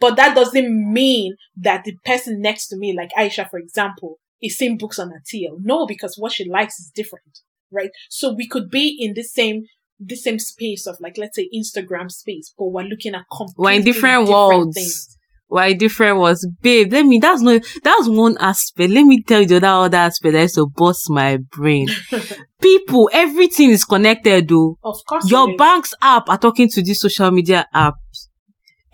But 0.00 0.16
that 0.16 0.34
doesn't 0.34 0.92
mean 0.92 1.36
that 1.56 1.84
the 1.84 1.96
person 2.04 2.40
next 2.40 2.68
to 2.68 2.76
me, 2.76 2.96
like 2.96 3.10
Aisha, 3.16 3.48
for 3.48 3.58
example, 3.58 4.18
is 4.42 4.56
seeing 4.56 4.76
books 4.76 4.98
on 4.98 5.10
her 5.10 5.22
TL. 5.32 5.58
No, 5.60 5.86
because 5.86 6.16
what 6.18 6.32
she 6.32 6.48
likes 6.48 6.78
is 6.78 6.90
different, 6.94 7.40
right? 7.70 7.90
So 8.08 8.34
we 8.34 8.48
could 8.48 8.70
be 8.70 8.96
in 9.00 9.14
the 9.14 9.22
same 9.22 9.64
the 10.00 10.16
same 10.16 10.38
space 10.38 10.86
of 10.86 10.96
like 11.00 11.16
let's 11.16 11.36
say 11.36 11.48
Instagram 11.54 12.10
space, 12.10 12.52
but 12.58 12.66
we're 12.66 12.82
looking 12.82 13.14
at 13.14 13.24
completely 13.30 13.62
we're 13.62 13.72
in 13.72 13.84
different, 13.84 14.26
different 14.26 14.28
worlds. 14.28 14.74
Things. 14.76 15.18
We're 15.48 15.66
in 15.68 15.78
different 15.78 16.18
worlds, 16.18 16.46
babe. 16.62 16.92
Let 16.92 17.06
me. 17.06 17.18
That's 17.18 17.40
no. 17.40 17.60
That's 17.82 18.08
one 18.08 18.36
aspect. 18.38 18.90
Let 18.90 19.04
me 19.04 19.22
tell 19.22 19.42
you 19.42 19.46
the 19.46 19.56
other, 19.58 19.66
other 19.68 19.98
aspect 19.98 20.32
that 20.32 20.42
used 20.42 20.56
to 20.56 20.66
bust 20.66 21.08
my 21.10 21.36
brain. 21.36 21.88
People, 22.60 23.10
everything 23.12 23.70
is 23.70 23.84
connected, 23.84 24.48
though. 24.48 24.78
Of 24.82 24.96
course, 25.06 25.30
your 25.30 25.54
bank's 25.56 25.94
app 26.00 26.28
are 26.28 26.38
talking 26.38 26.68
to 26.70 26.82
this 26.82 27.02
social 27.02 27.30
media 27.30 27.66
apps 27.74 28.28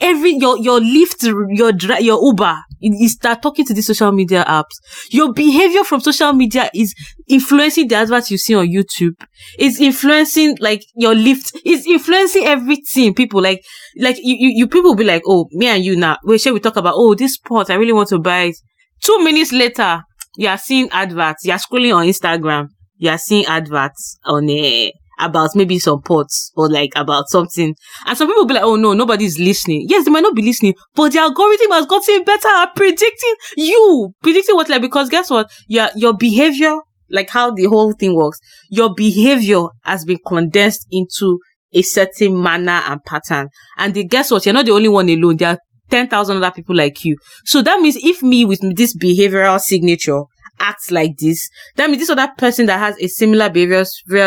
every 0.01 0.33
your 0.33 0.59
your 0.59 0.81
Lyft, 0.81 1.23
your 1.57 1.73
your 2.01 2.25
Uber, 2.25 2.59
you 2.81 3.09
start 3.09 3.43
talking 3.43 3.65
to 3.67 3.75
the 3.75 3.83
social 3.83 4.13
media 4.13 4.45
apps. 4.47 4.81
Your 5.11 5.33
behavior 5.33 5.85
from 5.85 6.01
social 6.01 6.33
media 6.33 6.71
is 6.75 6.95
influencing 7.29 7.89
the 7.89 7.97
adverts 7.97 8.31
you 8.31 8.39
see 8.39 8.55
on 8.55 8.67
YouTube. 8.67 9.15
It's 9.59 9.81
influencing 9.81 10.57
like 10.61 10.83
your 10.95 11.15
Lyft. 11.15 11.53
It's 11.65 11.87
influencing 11.87 12.45
everything. 12.45 13.15
People 13.15 13.43
like 13.43 13.63
like 13.99 14.17
you 14.19 14.37
you, 14.39 14.51
you 14.51 14.69
people 14.69 14.95
be 14.95 15.05
like, 15.05 15.23
oh, 15.27 15.49
me 15.53 15.67
and 15.67 15.85
you 15.85 15.97
now. 15.97 16.17
We 16.25 16.39
shall 16.39 16.55
we 16.55 16.61
talk 16.61 16.77
about 16.77 16.95
oh 16.97 17.15
this 17.15 17.35
sport? 17.35 17.71
I 17.71 17.75
really 17.75 17.93
want 17.93 18.09
to 18.11 18.19
buy 18.19 18.43
it. 18.45 18.57
Two 19.03 19.23
minutes 19.23 19.53
later, 19.53 20.03
you 20.37 20.49
are 20.49 20.59
seeing 20.59 20.89
adverts. 20.91 21.45
You 21.45 21.53
are 21.53 21.59
scrolling 21.59 21.95
on 21.95 22.07
Instagram. 22.07 22.69
You 22.97 23.11
are 23.11 23.19
seeing 23.19 23.47
adverts 23.47 24.19
on 24.25 24.49
a 24.51 24.89
uh, 24.89 25.00
about 25.21 25.55
maybe 25.55 25.79
some 25.79 26.03
pots 26.03 26.53
or 26.57 26.69
like 26.69 26.93
about 26.97 27.29
something. 27.29 27.75
And 28.07 28.19
some 28.19 28.29
people 28.29 28.47
be 28.47 28.55
like, 28.55 28.63
oh 28.63 28.77
no, 28.77 28.93
nobody's 28.93 29.39
listening. 29.39 29.87
Yes, 29.89 30.05
they 30.05 30.11
might 30.11 30.23
not 30.23 30.35
be 30.35 30.43
listening, 30.43 30.75
but 30.95 31.13
the 31.13 31.19
algorithm 31.19 31.71
has 31.73 31.87
gotten 31.87 32.25
better 32.25 32.49
at 32.49 32.75
predicting 32.75 33.35
you, 33.57 34.13
predicting 34.23 34.57
what 34.57 34.69
like, 34.69 34.83
because 34.83 35.09
guess 35.09 35.31
what? 35.31 35.51
Your, 35.69 35.89
your 35.95 36.17
behavior, 36.17 36.77
like 37.11 37.31
how 37.31 37.51
the 37.51 37.65
whole 37.65 37.93
thing 37.93 38.15
works, 38.15 38.39
your 38.71 38.95
behavior 38.95 39.67
has 39.83 40.05
been 40.05 40.19
condensed 40.27 40.87
into 40.91 41.39
a 41.73 41.83
certain 41.83 42.41
manner 42.43 42.83
and 42.87 43.03
pattern. 43.05 43.49
And 43.77 43.95
the, 43.95 44.05
guess 44.05 44.31
what? 44.31 44.45
You're 44.45 44.55
not 44.55 44.67
the 44.67 44.73
only 44.73 44.89
one 44.89 45.09
alone. 45.09 45.37
There 45.37 45.51
are 45.51 45.59
10,000 45.91 46.37
other 46.37 46.51
people 46.53 46.77
like 46.77 47.05
you. 47.05 47.17
So 47.45 47.63
that 47.63 47.81
means 47.81 47.97
if 47.97 48.23
me 48.23 48.45
with 48.45 48.61
this 48.77 48.97
behavioral 48.97 49.61
signature, 49.61 50.23
acts 50.61 50.91
like 50.91 51.17
this, 51.19 51.49
that 51.77 51.89
means 51.89 52.01
this 52.01 52.11
other 52.11 52.29
person 52.39 52.67
that 52.67 52.79
has 52.79 52.97
a 53.01 53.09
similar 53.09 53.49
behavior 53.51 53.85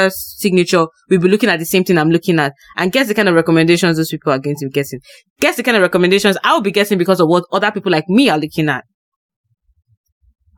signature 0.09 0.87
will 1.09 1.19
be 1.19 1.29
looking 1.29 1.49
at 1.49 1.59
the 1.59 1.65
same 1.65 1.83
thing 1.83 1.97
I'm 1.97 2.09
looking 2.09 2.39
at. 2.39 2.53
And 2.77 2.91
guess 2.91 3.07
the 3.07 3.13
kind 3.13 3.29
of 3.29 3.35
recommendations 3.35 3.97
those 3.97 4.09
people 4.09 4.33
are 4.33 4.39
going 4.39 4.55
to 4.57 4.65
be 4.65 4.71
getting. 4.71 4.99
Guess 5.39 5.57
the 5.57 5.63
kind 5.63 5.77
of 5.77 5.83
recommendations 5.83 6.37
I 6.43 6.53
will 6.53 6.61
be 6.61 6.71
getting 6.71 6.97
because 6.97 7.19
of 7.19 7.27
what 7.27 7.45
other 7.51 7.71
people 7.71 7.91
like 7.91 8.09
me 8.09 8.29
are 8.29 8.37
looking 8.37 8.69
at. 8.69 8.83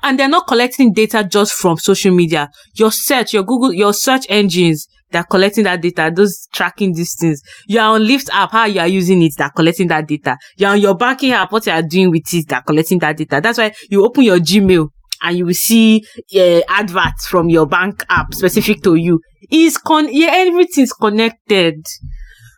And 0.04 0.20
they're 0.20 0.30
not 0.30 0.48
collecting 0.48 0.94
data 0.94 1.24
just 1.24 1.54
from 1.54 1.78
social 1.78 2.14
media. 2.14 2.50
Your 2.76 2.92
search, 2.92 3.34
your 3.34 3.44
Google, 3.44 3.74
your 3.74 3.94
search 3.94 4.26
engines, 4.30 4.88
they're 5.12 5.24
collecting 5.24 5.64
that 5.64 5.82
data, 5.82 6.12
those 6.14 6.48
tracking 6.54 6.94
these 6.94 7.16
things. 7.16 7.42
You're 7.68 7.84
on 7.84 8.02
Lyft 8.02 8.30
app, 8.32 8.52
how 8.52 8.66
you 8.66 8.82
are 8.82 8.88
using 8.88 9.22
it, 9.24 9.34
they're 9.38 9.50
collecting 9.50 9.88
that 9.88 10.08
data. 10.08 10.38
You're 10.58 10.72
on 10.72 10.82
your 10.82 10.96
banking 10.96 11.32
app, 11.32 11.52
what 11.52 11.66
you 11.66 11.72
are 11.72 11.82
doing 11.82 12.12
with 12.12 12.32
it, 12.34 12.48
they're 12.48 12.62
collecting 12.62 13.00
that 13.00 13.18
data. 13.18 13.40
That's 13.42 13.58
why 13.58 13.74
you 13.90 14.04
open 14.06 14.24
your 14.24 14.38
Gmail 14.38 14.90
and 15.26 15.38
you 15.38 15.46
will 15.46 15.54
see 15.54 16.06
uh, 16.36 16.62
adverts 16.70 17.28
from 17.28 17.50
your 17.50 17.66
bank 17.66 18.06
app 18.10 18.34
specific 18.34 18.82
to 18.84 18.96
you. 18.96 19.20
Is 19.52 19.78
con, 19.78 20.08
yeah, 20.12 20.32
everything's 20.32 20.94
connected. 20.94 21.86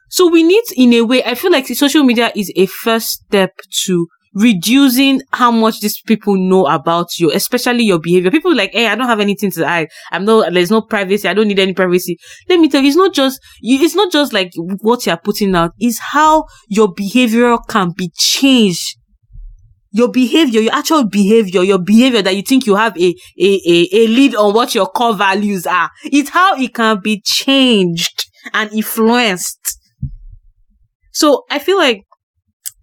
So 0.10 0.30
we 0.30 0.44
need, 0.44 0.64
in 0.76 0.94
a 0.94 1.02
way, 1.02 1.24
I 1.24 1.36
feel 1.36 1.52
like 1.52 1.68
social 1.68 2.04
media 2.04 2.32
is 2.36 2.52
a 2.56 2.66
first 2.66 3.10
step 3.10 3.52
to 3.86 4.08
reducing 4.34 5.22
how 5.32 5.50
much 5.50 5.80
these 5.80 6.00
people 6.02 6.38
know 6.38 6.68
about 6.68 7.18
you, 7.20 7.32
especially 7.32 7.84
your 7.84 8.00
behavior. 8.00 8.30
People 8.30 8.56
like, 8.56 8.72
hey, 8.72 8.88
I 8.88 8.96
don't 8.96 9.08
have 9.08 9.20
anything 9.20 9.52
to 9.52 9.68
hide. 9.68 9.90
I'm 10.12 10.26
no, 10.26 10.50
there's 10.50 10.72
no 10.72 10.82
privacy. 10.82 11.28
I 11.28 11.34
don't 11.34 11.48
need 11.48 11.60
any 11.60 11.74
privacy. 11.74 12.18
Let 12.48 12.60
me 12.60 12.70
tell 12.70 12.82
you, 12.82 12.88
it's 12.88 12.98
not 12.98 13.14
just, 13.14 13.40
it's 13.62 13.96
not 13.96 14.12
just 14.12 14.34
like 14.34 14.52
what 14.82 15.06
you're 15.06 15.18
putting 15.18 15.56
out. 15.56 15.72
It's 15.80 16.00
how 16.00 16.46
your 16.68 16.94
behavior 16.94 17.58
can 17.68 17.94
be 17.98 18.12
changed. 18.16 18.97
Your 19.92 20.12
behavior, 20.12 20.62
your 20.62 20.74
actual 20.74 21.08
behavior, 21.08 21.64
your 21.64 21.80
behavior 21.80 22.22
that 22.22 22.36
you 22.36 22.42
think 22.42 22.66
you 22.66 22.76
have 22.76 22.98
a, 22.98 23.16
a, 23.40 23.62
a, 23.68 23.88
a 23.94 24.08
lead 24.08 24.36
on 24.36 24.54
what 24.54 24.76
your 24.76 24.88
core 24.88 25.16
values 25.16 25.66
are. 25.66 25.90
It's 26.04 26.30
how 26.30 26.56
it 26.60 26.74
can 26.74 27.00
be 27.02 27.22
changed 27.24 28.30
and 28.54 28.72
influenced. 28.74 29.78
So 31.14 31.46
I 31.50 31.60
feel 31.60 31.78
like 31.78 32.04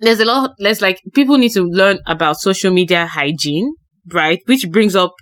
there's 0.00 0.20
a 0.20 0.24
lot, 0.24 0.52
there's 0.59 0.82
like, 0.82 1.00
people 1.14 1.38
need 1.38 1.52
to 1.52 1.62
learn 1.62 2.00
about 2.07 2.40
social 2.40 2.72
media 2.72 3.07
hygiene, 3.07 3.74
right? 4.12 4.40
Which 4.46 4.68
brings 4.70 4.96
up, 4.96 5.12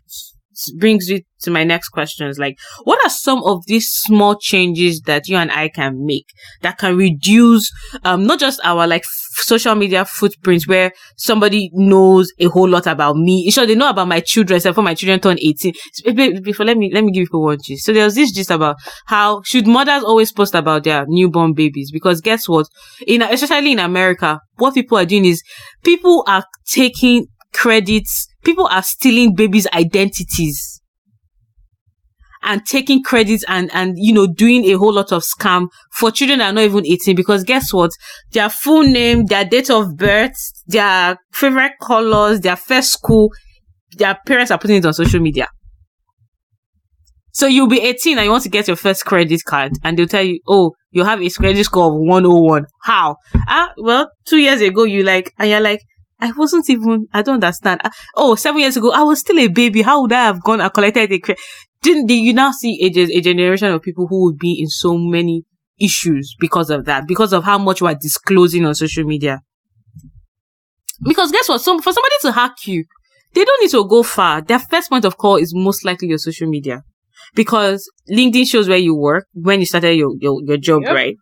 brings 0.78 1.08
you 1.08 1.22
to 1.42 1.50
my 1.50 1.64
next 1.64 1.88
questions. 1.88 2.38
Like, 2.38 2.56
what 2.84 3.04
are 3.04 3.10
some 3.10 3.42
of 3.44 3.64
these 3.66 3.88
small 3.90 4.36
changes 4.36 5.02
that 5.02 5.28
you 5.28 5.36
and 5.36 5.50
I 5.50 5.68
can 5.68 6.06
make 6.06 6.26
that 6.62 6.78
can 6.78 6.96
reduce, 6.96 7.70
um, 8.04 8.26
not 8.26 8.38
just 8.38 8.60
our 8.64 8.86
like 8.86 9.04
social 9.32 9.74
media 9.74 10.04
footprints 10.04 10.66
where 10.66 10.92
somebody 11.16 11.70
knows 11.72 12.32
a 12.38 12.46
whole 12.46 12.68
lot 12.68 12.86
about 12.86 13.16
me. 13.16 13.50
Sure, 13.50 13.66
they 13.66 13.74
know 13.74 13.90
about 13.90 14.08
my 14.08 14.20
children, 14.20 14.56
except 14.56 14.74
for 14.74 14.82
my 14.82 14.94
children 14.94 15.20
turn 15.20 15.38
18. 15.40 15.72
Before, 16.42 16.66
let 16.66 16.76
me, 16.76 16.90
let 16.92 17.04
me 17.04 17.12
give 17.12 17.28
you 17.32 17.38
one 17.38 17.58
gist. 17.62 17.84
So 17.84 17.92
there 17.92 18.04
was 18.04 18.14
this 18.14 18.32
gist 18.32 18.50
about 18.50 18.76
how 19.06 19.42
should 19.44 19.66
mothers 19.66 20.04
always 20.04 20.32
post 20.32 20.54
about 20.54 20.84
their 20.84 21.04
newborn 21.08 21.54
babies? 21.54 21.90
Because 21.90 22.20
guess 22.20 22.48
what? 22.48 22.66
In, 23.06 23.22
especially 23.22 23.72
in 23.72 23.78
America, 23.78 24.40
what 24.56 24.74
people 24.74 24.98
are 24.98 25.06
doing 25.06 25.24
is 25.24 25.42
people 25.82 26.24
are 26.26 26.44
taking 26.66 27.26
credits. 27.52 28.28
People 28.44 28.66
are 28.66 28.82
stealing 28.82 29.34
babies' 29.34 29.68
identities 29.72 30.81
and 32.42 32.64
taking 32.66 33.02
credits 33.02 33.44
and, 33.48 33.70
and, 33.72 33.94
you 33.96 34.12
know, 34.12 34.26
doing 34.26 34.64
a 34.66 34.72
whole 34.72 34.92
lot 34.92 35.12
of 35.12 35.22
scam 35.22 35.68
for 35.92 36.10
children 36.10 36.40
that 36.40 36.50
are 36.50 36.52
not 36.52 36.64
even 36.64 36.86
18 36.86 37.14
because 37.14 37.44
guess 37.44 37.72
what? 37.72 37.90
Their 38.32 38.50
full 38.50 38.82
name, 38.82 39.26
their 39.26 39.44
date 39.44 39.70
of 39.70 39.96
birth, 39.96 40.34
their 40.66 41.16
favorite 41.32 41.72
colors, 41.80 42.40
their 42.40 42.56
first 42.56 42.92
school, 42.92 43.30
their 43.96 44.16
parents 44.26 44.50
are 44.50 44.58
putting 44.58 44.76
it 44.76 44.86
on 44.86 44.94
social 44.94 45.20
media. 45.20 45.48
So 47.34 47.46
you'll 47.46 47.68
be 47.68 47.80
18 47.80 48.18
and 48.18 48.24
you 48.26 48.30
want 48.30 48.42
to 48.42 48.50
get 48.50 48.66
your 48.66 48.76
first 48.76 49.06
credit 49.06 49.42
card 49.44 49.72
and 49.82 49.98
they'll 49.98 50.06
tell 50.06 50.22
you, 50.22 50.40
oh, 50.46 50.72
you 50.90 51.04
have 51.04 51.22
a 51.22 51.30
credit 51.30 51.64
score 51.64 51.86
of 51.86 51.94
101. 51.94 52.66
How? 52.82 53.16
Ah, 53.48 53.72
well, 53.78 54.10
two 54.26 54.36
years 54.36 54.60
ago 54.60 54.84
you 54.84 55.02
like, 55.02 55.32
and 55.38 55.48
you're 55.48 55.60
like, 55.60 55.80
I 56.20 56.30
wasn't 56.32 56.68
even, 56.68 57.06
I 57.12 57.22
don't 57.22 57.42
understand. 57.42 57.80
Ah, 57.84 57.90
oh, 58.16 58.34
seven 58.34 58.60
years 58.60 58.76
ago, 58.76 58.92
I 58.92 59.02
was 59.02 59.20
still 59.20 59.38
a 59.38 59.48
baby. 59.48 59.82
How 59.82 60.02
would 60.02 60.12
I 60.12 60.24
have 60.24 60.42
gone 60.42 60.60
and 60.60 60.72
collected 60.72 61.10
a 61.10 61.18
credit? 61.18 61.42
Didn't 61.82 62.08
you 62.08 62.32
now 62.32 62.52
see 62.52 62.78
a, 62.82 63.18
a 63.18 63.20
generation 63.20 63.68
of 63.68 63.82
people 63.82 64.06
who 64.06 64.24
would 64.24 64.38
be 64.38 64.60
in 64.60 64.68
so 64.68 64.96
many 64.96 65.44
issues 65.80 66.34
because 66.38 66.70
of 66.70 66.84
that, 66.84 67.06
because 67.06 67.32
of 67.32 67.44
how 67.44 67.58
much 67.58 67.82
we're 67.82 67.94
disclosing 67.94 68.64
on 68.64 68.74
social 68.74 69.04
media. 69.04 69.40
Because 71.04 71.32
guess 71.32 71.48
what? 71.48 71.60
Some, 71.60 71.82
for 71.82 71.92
somebody 71.92 72.14
to 72.22 72.32
hack 72.32 72.66
you, 72.66 72.84
they 73.34 73.44
don't 73.44 73.62
need 73.62 73.70
to 73.70 73.86
go 73.86 74.02
far. 74.02 74.40
Their 74.40 74.60
first 74.60 74.90
point 74.90 75.04
of 75.04 75.16
call 75.18 75.36
is 75.36 75.54
most 75.54 75.84
likely 75.84 76.08
your 76.08 76.18
social 76.18 76.48
media. 76.48 76.82
Because 77.34 77.90
LinkedIn 78.10 78.46
shows 78.46 78.68
where 78.68 78.78
you 78.78 78.94
work, 78.94 79.26
when 79.32 79.60
you 79.60 79.66
started 79.66 79.94
your, 79.94 80.12
your, 80.20 80.42
your 80.42 80.56
job, 80.58 80.82
yep. 80.82 80.94
right? 80.94 81.16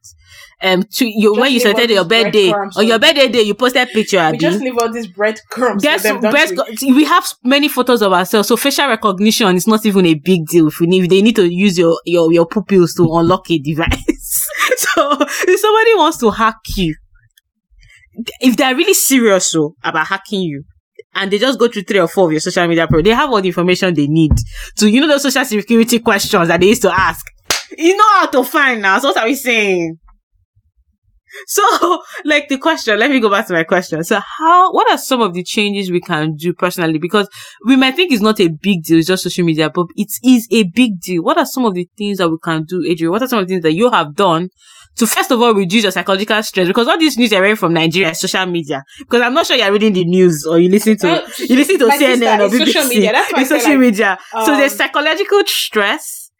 um 0.62 0.82
to 0.82 1.06
you 1.06 1.34
when 1.34 1.52
you 1.52 1.60
started 1.60 1.90
your 1.90 2.04
birthday 2.04 2.52
or 2.76 2.82
your 2.82 2.98
birthday 2.98 3.28
day 3.28 3.42
you 3.42 3.54
posted 3.54 3.88
picture 3.88 4.30
we 4.30 4.38
just 4.38 4.60
leave 4.60 4.76
all 4.78 4.92
these 4.92 5.06
breadcrumbs 5.06 5.82
guess 5.82 6.02
bread, 6.02 6.50
we? 6.82 6.92
we 6.92 7.04
have 7.04 7.32
many 7.44 7.68
photos 7.68 8.02
of 8.02 8.12
ourselves 8.12 8.48
so 8.48 8.56
facial 8.56 8.86
recognition 8.88 9.56
is 9.56 9.66
not 9.66 9.84
even 9.86 10.04
a 10.06 10.14
big 10.14 10.46
deal 10.46 10.68
if 10.68 10.80
we 10.80 10.86
need 10.86 11.08
they 11.10 11.22
need 11.22 11.36
to 11.36 11.50
use 11.50 11.78
your 11.78 11.98
your 12.04 12.32
your 12.32 12.46
pupils 12.46 12.94
to 12.94 13.04
unlock 13.04 13.50
a 13.50 13.58
device 13.58 14.48
so 14.76 15.16
if 15.20 15.60
somebody 15.60 15.94
wants 15.94 16.18
to 16.18 16.30
hack 16.30 16.58
you 16.76 16.94
if 18.40 18.56
they're 18.56 18.74
really 18.74 18.94
serious 18.94 19.50
so 19.50 19.74
about 19.82 20.06
hacking 20.06 20.42
you 20.42 20.64
and 21.14 21.30
they 21.30 21.38
just 21.38 21.58
go 21.58 21.68
through 21.68 21.82
three 21.82 21.98
or 22.00 22.08
four 22.08 22.26
of 22.26 22.32
your 22.32 22.40
social 22.40 22.66
media 22.66 22.86
pro 22.86 23.02
they 23.02 23.10
have 23.10 23.30
all 23.30 23.40
the 23.40 23.48
information 23.48 23.94
they 23.94 24.06
need 24.06 24.32
to 24.76 24.88
you 24.88 25.00
know 25.00 25.08
those 25.08 25.22
social 25.22 25.44
security 25.44 25.98
questions 25.98 26.48
that 26.48 26.60
they 26.60 26.68
used 26.68 26.82
to 26.82 26.92
ask 26.92 27.26
you 27.76 27.96
know 27.96 28.08
how 28.14 28.26
to 28.26 28.44
find 28.44 28.82
now 28.82 28.98
so 28.98 29.08
what 29.08 29.16
are 29.16 29.26
we 29.26 29.34
saying 29.34 29.98
so, 31.46 32.02
like 32.24 32.48
the 32.48 32.58
question, 32.58 32.98
let 32.98 33.10
me 33.10 33.20
go 33.20 33.30
back 33.30 33.46
to 33.46 33.52
my 33.52 33.64
question. 33.64 34.02
So, 34.04 34.20
how, 34.38 34.72
what 34.72 34.90
are 34.90 34.98
some 34.98 35.20
of 35.20 35.32
the 35.34 35.42
changes 35.42 35.90
we 35.90 36.00
can 36.00 36.34
do 36.36 36.52
personally? 36.52 36.98
Because 36.98 37.28
we 37.66 37.76
might 37.76 37.96
think 37.96 38.12
it's 38.12 38.22
not 38.22 38.40
a 38.40 38.48
big 38.48 38.82
deal, 38.82 38.98
it's 38.98 39.06
just 39.08 39.22
social 39.22 39.44
media, 39.44 39.70
but 39.70 39.86
it 39.96 40.10
is 40.24 40.48
a 40.50 40.64
big 40.64 41.00
deal. 41.00 41.22
What 41.22 41.38
are 41.38 41.46
some 41.46 41.64
of 41.64 41.74
the 41.74 41.88
things 41.96 42.18
that 42.18 42.28
we 42.28 42.36
can 42.42 42.64
do, 42.64 42.84
Adrian? 42.86 43.12
What 43.12 43.22
are 43.22 43.28
some 43.28 43.38
of 43.38 43.46
the 43.46 43.54
things 43.54 43.62
that 43.62 43.74
you 43.74 43.90
have 43.90 44.14
done 44.14 44.48
to 44.96 45.06
first 45.06 45.30
of 45.30 45.40
all 45.40 45.54
reduce 45.54 45.82
your 45.84 45.92
psychological 45.92 46.42
stress? 46.42 46.68
Because 46.68 46.88
all 46.88 46.98
these 46.98 47.16
news 47.16 47.32
are 47.32 47.42
reading 47.42 47.56
from 47.56 47.72
Nigeria, 47.72 48.14
social 48.14 48.46
media. 48.46 48.84
Because 48.98 49.22
I'm 49.22 49.34
not 49.34 49.46
sure 49.46 49.56
you're 49.56 49.72
reading 49.72 49.92
the 49.92 50.04
news 50.04 50.46
or 50.46 50.58
you 50.58 50.68
listen 50.68 50.96
to, 50.98 51.06
well, 51.06 51.28
you 51.38 51.56
listen 51.56 51.78
to 51.78 51.86
CNN 51.86 52.40
or 52.40 52.48
BBC. 52.50 52.66
Social 52.66 52.88
media. 52.88 53.12
That's 53.12 53.32
why 53.32 53.44
social 53.44 53.70
like, 53.70 53.78
media. 53.78 54.18
Um, 54.34 54.44
so 54.46 54.56
there's 54.56 54.74
psychological 54.74 55.42
stress 55.46 56.30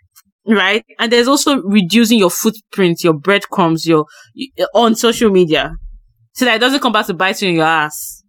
right? 0.46 0.84
And 0.98 1.12
there's 1.12 1.28
also 1.28 1.62
reducing 1.62 2.18
your 2.18 2.30
footprint, 2.30 3.04
your 3.04 3.14
breadcrumbs, 3.14 3.86
your 3.86 4.06
on 4.74 4.94
social 4.94 5.30
media, 5.30 5.72
so 6.32 6.44
that 6.44 6.56
it 6.56 6.58
doesn't 6.58 6.80
come 6.80 6.92
back 6.92 7.06
to 7.06 7.14
bite 7.14 7.40
you 7.42 7.50
in 7.50 7.56
your 7.56 7.64
ass. 7.64 8.22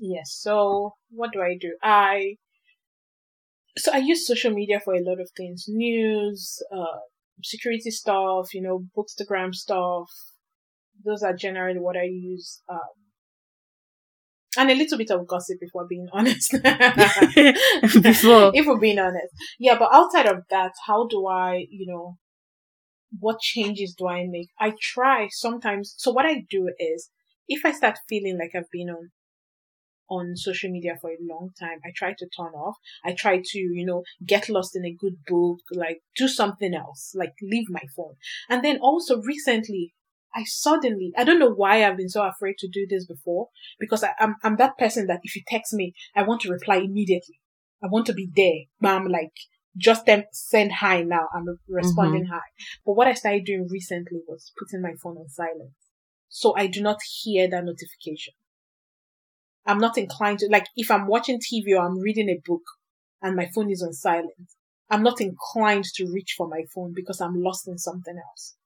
Yes. 0.00 0.36
So 0.40 0.94
what 1.10 1.32
do 1.32 1.40
I 1.40 1.56
do? 1.58 1.76
I 1.82 2.36
so 3.78 3.92
I 3.92 3.98
use 3.98 4.26
social 4.26 4.52
media 4.52 4.80
for 4.84 4.94
a 4.94 5.02
lot 5.02 5.20
of 5.20 5.30
things: 5.36 5.64
news, 5.68 6.62
uh, 6.72 6.98
security 7.42 7.90
stuff, 7.90 8.54
you 8.54 8.62
know, 8.62 8.84
bookstagram 8.96 9.54
stuff. 9.54 10.10
Those 11.04 11.22
are 11.22 11.34
generally 11.34 11.78
what 11.78 11.96
I 11.96 12.04
use. 12.04 12.62
Um, 12.68 12.78
and 14.56 14.70
a 14.70 14.74
little 14.74 14.98
bit 14.98 15.10
of 15.10 15.26
gossip 15.26 15.58
if 15.60 15.70
we're 15.74 15.86
being 15.86 16.08
honest. 16.12 16.52
Before. 18.02 18.50
If 18.54 18.66
we're 18.66 18.78
being 18.78 18.98
honest. 18.98 19.34
Yeah, 19.58 19.78
but 19.78 19.90
outside 19.92 20.26
of 20.26 20.44
that, 20.50 20.72
how 20.86 21.06
do 21.06 21.26
I, 21.26 21.66
you 21.70 21.86
know, 21.86 22.16
what 23.18 23.40
changes 23.40 23.94
do 23.96 24.08
I 24.08 24.26
make? 24.28 24.48
I 24.58 24.72
try 24.80 25.28
sometimes. 25.30 25.94
So 25.96 26.10
what 26.10 26.26
I 26.26 26.44
do 26.50 26.70
is, 26.78 27.10
if 27.48 27.64
I 27.64 27.72
start 27.72 27.98
feeling 28.08 28.38
like 28.40 28.50
I've 28.56 28.70
been 28.72 28.90
on, 28.90 29.10
on 30.08 30.36
social 30.36 30.70
media 30.70 30.96
for 31.00 31.10
a 31.10 31.16
long 31.20 31.50
time, 31.58 31.78
I 31.84 31.90
try 31.94 32.14
to 32.16 32.26
turn 32.36 32.52
off. 32.52 32.76
I 33.04 33.12
try 33.12 33.40
to, 33.42 33.58
you 33.58 33.84
know, 33.84 34.02
get 34.24 34.48
lost 34.48 34.76
in 34.76 34.84
a 34.84 34.92
good 34.92 35.24
book, 35.26 35.60
like 35.72 36.00
do 36.16 36.28
something 36.28 36.74
else, 36.74 37.12
like 37.14 37.34
leave 37.42 37.66
my 37.68 37.82
phone. 37.96 38.14
And 38.48 38.64
then 38.64 38.78
also 38.80 39.20
recently, 39.20 39.94
I 40.34 40.44
suddenly, 40.44 41.12
I 41.16 41.24
don't 41.24 41.38
know 41.38 41.52
why 41.52 41.84
I've 41.84 41.96
been 41.96 42.10
so 42.10 42.22
afraid 42.22 42.58
to 42.58 42.68
do 42.68 42.86
this 42.88 43.06
before, 43.06 43.48
because 43.80 44.04
I, 44.04 44.08
am 44.20 44.36
I'm, 44.42 44.52
I'm 44.52 44.56
that 44.56 44.76
person 44.76 45.06
that 45.06 45.20
if 45.22 45.34
you 45.34 45.42
text 45.48 45.72
me, 45.72 45.94
I 46.14 46.22
want 46.22 46.42
to 46.42 46.50
reply 46.50 46.76
immediately. 46.76 47.40
I 47.82 47.88
want 47.88 48.06
to 48.06 48.12
be 48.12 48.28
there. 48.34 48.64
But 48.80 48.94
I'm 48.94 49.08
like, 49.08 49.32
just 49.76 50.06
them 50.06 50.24
send 50.32 50.72
hi 50.72 51.02
now. 51.02 51.28
I'm 51.34 51.46
responding 51.68 52.24
mm-hmm. 52.24 52.32
hi. 52.32 52.40
But 52.84 52.94
what 52.94 53.06
I 53.06 53.14
started 53.14 53.44
doing 53.44 53.68
recently 53.70 54.20
was 54.26 54.52
putting 54.58 54.82
my 54.82 54.94
phone 55.02 55.16
on 55.18 55.28
silent. 55.28 55.72
So 56.28 56.54
I 56.56 56.66
do 56.66 56.82
not 56.82 56.98
hear 57.22 57.48
that 57.48 57.64
notification. 57.64 58.34
I'm 59.66 59.78
not 59.78 59.98
inclined 59.98 60.38
to, 60.40 60.48
like, 60.50 60.66
if 60.76 60.90
I'm 60.90 61.06
watching 61.06 61.40
TV 61.40 61.74
or 61.74 61.84
I'm 61.86 61.98
reading 61.98 62.28
a 62.28 62.40
book 62.44 62.62
and 63.22 63.36
my 63.36 63.48
phone 63.54 63.70
is 63.70 63.82
on 63.82 63.92
silent, 63.92 64.52
I'm 64.90 65.02
not 65.02 65.20
inclined 65.20 65.84
to 65.94 66.06
reach 66.12 66.34
for 66.36 66.48
my 66.48 66.62
phone 66.74 66.92
because 66.94 67.20
I'm 67.20 67.42
lost 67.42 67.66
in 67.68 67.78
something 67.78 68.16
else 68.16 68.56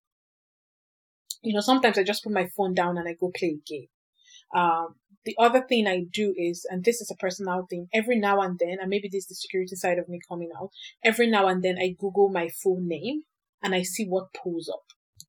you 1.42 1.55
know, 1.55 1.61
sometimes 1.61 1.98
I 1.98 2.03
just 2.03 2.22
put 2.22 2.32
my 2.32 2.48
phone 2.57 2.74
down 2.74 2.98
and 2.98 3.09
I 3.09 3.14
go 3.14 3.30
play 3.34 3.59
a 3.59 3.68
game. 3.68 3.88
Um, 4.55 4.96
the 5.24 5.36
other 5.38 5.64
thing 5.68 5.86
I 5.86 6.05
do 6.11 6.34
is, 6.36 6.66
and 6.70 6.84
this 6.84 7.01
is 7.01 7.11
a 7.11 7.16
personal 7.16 7.66
thing, 7.68 7.88
every 7.92 8.18
now 8.18 8.40
and 8.40 8.59
then, 8.59 8.78
and 8.80 8.88
maybe 8.88 9.09
this 9.09 9.24
is 9.24 9.28
the 9.28 9.34
security 9.34 9.76
side 9.76 9.98
of 9.98 10.09
me 10.09 10.18
coming 10.28 10.51
out, 10.61 10.70
every 11.05 11.28
now 11.28 11.46
and 11.46 11.62
then 11.62 11.76
I 11.78 11.94
Google 11.98 12.30
my 12.30 12.48
full 12.62 12.78
name 12.80 13.22
and 13.62 13.74
I 13.74 13.82
see 13.82 14.07
what 14.07 14.32
pulls 14.34 14.68
up. 14.68 14.82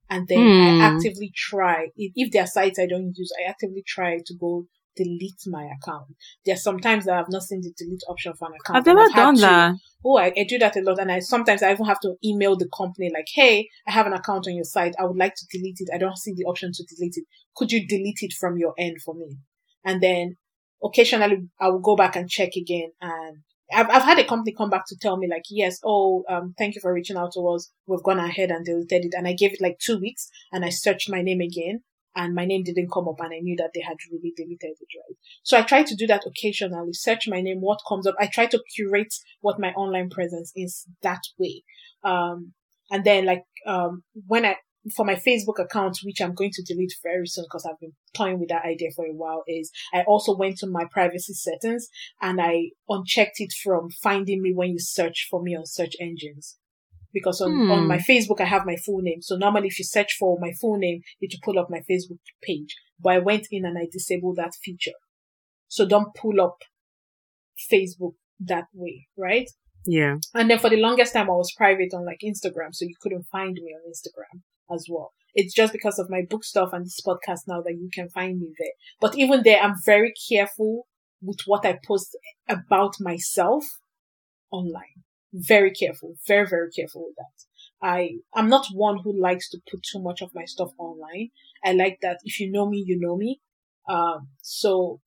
And 0.09 0.27
then 0.27 0.47
Hmm. 0.47 0.59
I 0.59 0.75
actively 0.79 1.31
try, 1.35 1.87
if 1.95 2.31
there 2.31 2.43
are 2.43 2.47
sites 2.47 2.79
I 2.79 2.87
don't 2.87 3.13
use, 3.15 3.31
I 3.39 3.49
actively 3.49 3.83
try 3.85 4.17
to 4.25 4.33
go 4.39 4.67
delete 4.95 5.41
my 5.47 5.65
account. 5.65 6.07
There 6.45 6.53
are 6.53 6.57
sometimes 6.57 7.05
that 7.05 7.17
I've 7.17 7.29
not 7.29 7.43
seen 7.43 7.61
the 7.61 7.73
delete 7.77 8.03
option 8.07 8.33
for 8.33 8.47
an 8.47 8.53
account. 8.59 8.77
I've 8.77 8.85
never 8.85 9.09
had 9.09 9.15
done 9.15 9.35
to- 9.35 9.41
that. 9.41 9.75
Oh, 10.03 10.17
I, 10.17 10.33
I 10.35 10.45
do 10.47 10.57
that 10.57 10.75
a 10.75 10.81
lot. 10.81 10.99
And 10.99 11.11
I 11.11 11.19
sometimes 11.19 11.61
I 11.61 11.71
even 11.71 11.85
have 11.85 11.99
to 12.01 12.15
email 12.25 12.55
the 12.57 12.69
company 12.75 13.11
like, 13.13 13.27
Hey, 13.33 13.69
I 13.87 13.91
have 13.91 14.07
an 14.07 14.13
account 14.13 14.47
on 14.47 14.55
your 14.55 14.63
site. 14.63 14.95
I 14.99 15.05
would 15.05 15.17
like 15.17 15.35
to 15.35 15.45
delete 15.51 15.77
it. 15.79 15.89
I 15.93 15.97
don't 15.97 16.17
see 16.17 16.33
the 16.35 16.45
option 16.45 16.71
to 16.73 16.83
delete 16.83 17.17
it. 17.17 17.25
Could 17.55 17.71
you 17.71 17.87
delete 17.87 18.19
it 18.21 18.33
from 18.33 18.57
your 18.57 18.73
end 18.77 18.97
for 19.03 19.13
me? 19.13 19.37
And 19.85 20.01
then 20.01 20.37
occasionally 20.83 21.47
I 21.59 21.69
will 21.69 21.79
go 21.79 21.95
back 21.95 22.15
and 22.15 22.29
check 22.29 22.55
again. 22.55 22.91
And 22.99 23.37
I've, 23.73 23.89
I've 23.89 24.03
had 24.03 24.19
a 24.19 24.25
company 24.25 24.53
come 24.57 24.69
back 24.69 24.85
to 24.87 24.97
tell 24.99 25.17
me 25.17 25.27
like, 25.29 25.43
yes, 25.49 25.79
oh, 25.85 26.23
um, 26.27 26.53
thank 26.57 26.75
you 26.75 26.81
for 26.81 26.93
reaching 26.93 27.15
out 27.15 27.31
to 27.33 27.47
us. 27.49 27.71
We've 27.85 28.03
gone 28.03 28.19
ahead 28.19 28.49
and 28.51 28.65
deleted 28.65 29.05
it. 29.05 29.13
And 29.15 29.27
I 29.27 29.33
gave 29.33 29.53
it 29.53 29.61
like 29.61 29.77
two 29.79 29.99
weeks 29.99 30.29
and 30.51 30.65
I 30.65 30.69
searched 30.69 31.09
my 31.09 31.21
name 31.21 31.41
again 31.41 31.83
and 32.15 32.35
my 32.35 32.45
name 32.45 32.63
didn't 32.63 32.91
come 32.91 33.07
up 33.07 33.19
and 33.19 33.33
I 33.33 33.39
knew 33.39 33.55
that 33.57 33.71
they 33.73 33.81
had 33.81 33.97
really 34.11 34.33
deleted 34.35 34.77
it, 34.79 34.97
right? 34.97 35.17
So 35.43 35.57
I 35.57 35.63
try 35.63 35.83
to 35.83 35.95
do 35.95 36.07
that 36.07 36.25
occasionally, 36.25 36.93
search 36.93 37.27
my 37.27 37.41
name, 37.41 37.61
what 37.61 37.79
comes 37.87 38.05
up. 38.05 38.15
I 38.19 38.27
try 38.27 38.47
to 38.47 38.61
curate 38.75 39.13
what 39.39 39.59
my 39.59 39.71
online 39.71 40.09
presence 40.09 40.51
is 40.55 40.85
that 41.03 41.21
way. 41.37 41.63
Um, 42.03 42.53
and 42.91 43.03
then 43.03 43.25
like, 43.25 43.45
um, 43.65 44.03
when 44.27 44.45
I, 44.45 44.57
for 44.95 45.05
my 45.05 45.15
Facebook 45.15 45.59
account, 45.59 45.99
which 46.03 46.21
I'm 46.21 46.33
going 46.33 46.49
to 46.53 46.63
delete 46.63 46.93
very 47.03 47.27
soon 47.27 47.45
because 47.45 47.65
I've 47.65 47.79
been 47.79 47.93
toying 48.15 48.39
with 48.39 48.49
that 48.49 48.65
idea 48.65 48.89
for 48.95 49.05
a 49.05 49.13
while, 49.13 49.43
is 49.47 49.71
I 49.93 50.01
also 50.03 50.35
went 50.35 50.57
to 50.57 50.67
my 50.67 50.85
privacy 50.91 51.33
settings 51.33 51.87
and 52.21 52.41
I 52.41 52.71
unchecked 52.89 53.39
it 53.39 53.53
from 53.63 53.89
finding 54.01 54.41
me 54.41 54.53
when 54.53 54.71
you 54.71 54.79
search 54.79 55.27
for 55.29 55.41
me 55.41 55.55
on 55.55 55.65
search 55.65 55.93
engines. 56.01 56.57
Because 57.13 57.41
on, 57.41 57.51
Hmm. 57.51 57.71
on 57.71 57.87
my 57.87 57.97
Facebook, 57.97 58.39
I 58.39 58.45
have 58.45 58.65
my 58.65 58.75
full 58.75 59.01
name. 59.01 59.21
So 59.21 59.35
normally 59.35 59.67
if 59.67 59.79
you 59.79 59.85
search 59.85 60.15
for 60.19 60.37
my 60.39 60.51
full 60.59 60.77
name, 60.77 61.01
it 61.19 61.33
will 61.33 61.53
pull 61.53 61.59
up 61.61 61.69
my 61.69 61.79
Facebook 61.89 62.19
page. 62.41 62.75
But 62.99 63.13
I 63.13 63.19
went 63.19 63.47
in 63.51 63.65
and 63.65 63.77
I 63.77 63.87
disabled 63.91 64.37
that 64.37 64.53
feature. 64.63 64.97
So 65.67 65.85
don't 65.85 66.13
pull 66.15 66.39
up 66.41 66.57
Facebook 67.71 68.13
that 68.39 68.65
way, 68.73 69.07
right? 69.17 69.49
Yeah. 69.85 70.17
And 70.33 70.49
then 70.49 70.59
for 70.59 70.69
the 70.69 70.77
longest 70.77 71.13
time, 71.13 71.29
I 71.29 71.33
was 71.33 71.53
private 71.57 71.93
on 71.93 72.05
like 72.05 72.19
Instagram, 72.23 72.73
so 72.73 72.85
you 72.85 72.95
couldn't 73.01 73.25
find 73.31 73.53
me 73.53 73.73
on 73.73 73.91
Instagram 73.91 74.41
as 74.73 74.87
well. 74.89 75.13
It's 75.33 75.53
just 75.53 75.73
because 75.73 75.97
of 75.97 76.09
my 76.09 76.21
book 76.29 76.43
stuff 76.43 76.69
and 76.73 76.85
this 76.85 76.99
podcast 77.05 77.41
now 77.47 77.61
that 77.61 77.77
you 77.79 77.89
can 77.93 78.09
find 78.09 78.39
me 78.39 78.53
there. 78.59 78.73
But 78.99 79.17
even 79.17 79.43
there, 79.43 79.61
I'm 79.61 79.75
very 79.85 80.13
careful 80.29 80.87
with 81.21 81.39
what 81.45 81.65
I 81.65 81.79
post 81.85 82.17
about 82.49 82.95
myself 82.99 83.63
online. 84.51 85.03
Very 85.33 85.71
careful, 85.71 86.15
very, 86.27 86.47
very 86.47 86.69
careful 86.71 87.05
with 87.05 87.15
that. 87.15 87.87
I, 87.87 88.17
I'm 88.33 88.49
not 88.49 88.67
one 88.73 88.99
who 89.03 89.19
likes 89.19 89.49
to 89.49 89.59
put 89.69 89.81
too 89.83 90.01
much 90.01 90.21
of 90.21 90.31
my 90.35 90.45
stuff 90.45 90.71
online. 90.77 91.29
I 91.63 91.73
like 91.73 91.99
that 92.01 92.19
if 92.23 92.39
you 92.39 92.51
know 92.51 92.69
me, 92.69 92.83
you 92.85 92.99
know 92.99 93.17
me. 93.17 93.39
Um, 93.89 94.29
so 94.41 94.99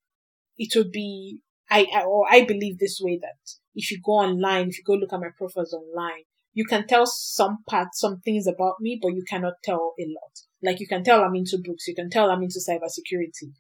it 0.59 0.73
would 0.77 0.91
be, 0.91 1.41
I, 1.71 1.87
I, 1.95 2.03
or 2.05 2.27
I 2.31 2.45
believe 2.45 2.79
this 2.79 3.01
way 3.01 3.19
that 3.21 3.55
if 3.75 3.91
you 3.91 4.01
go 4.05 4.13
online, 4.13 4.69
if 4.69 4.79
you 4.79 4.85
go 4.85 4.95
look 4.95 5.13
at 5.13 5.21
my 5.21 5.31
profiles 5.37 5.73
online, 5.73 6.25
you 6.53 6.65
can 6.65 6.87
tell 6.87 7.05
some 7.07 7.59
parts, 7.69 8.01
some 8.01 8.21
things 8.21 8.47
about 8.47 8.75
me, 8.81 8.99
but 9.01 9.09
you 9.09 9.25
cannot 9.29 9.55
tell 9.63 9.95
a 9.99 10.05
lot. 10.07 10.33
Like 10.63 10.81
you 10.81 10.87
can 10.87 11.05
tell 11.05 11.23
I'm 11.23 11.35
into 11.35 11.59
books, 11.63 11.87
you 11.89 11.95
can 11.95 12.11
tell 12.11 12.31
I'm 12.31 12.43
into 12.43 12.61
cybersecurity, 12.61 13.53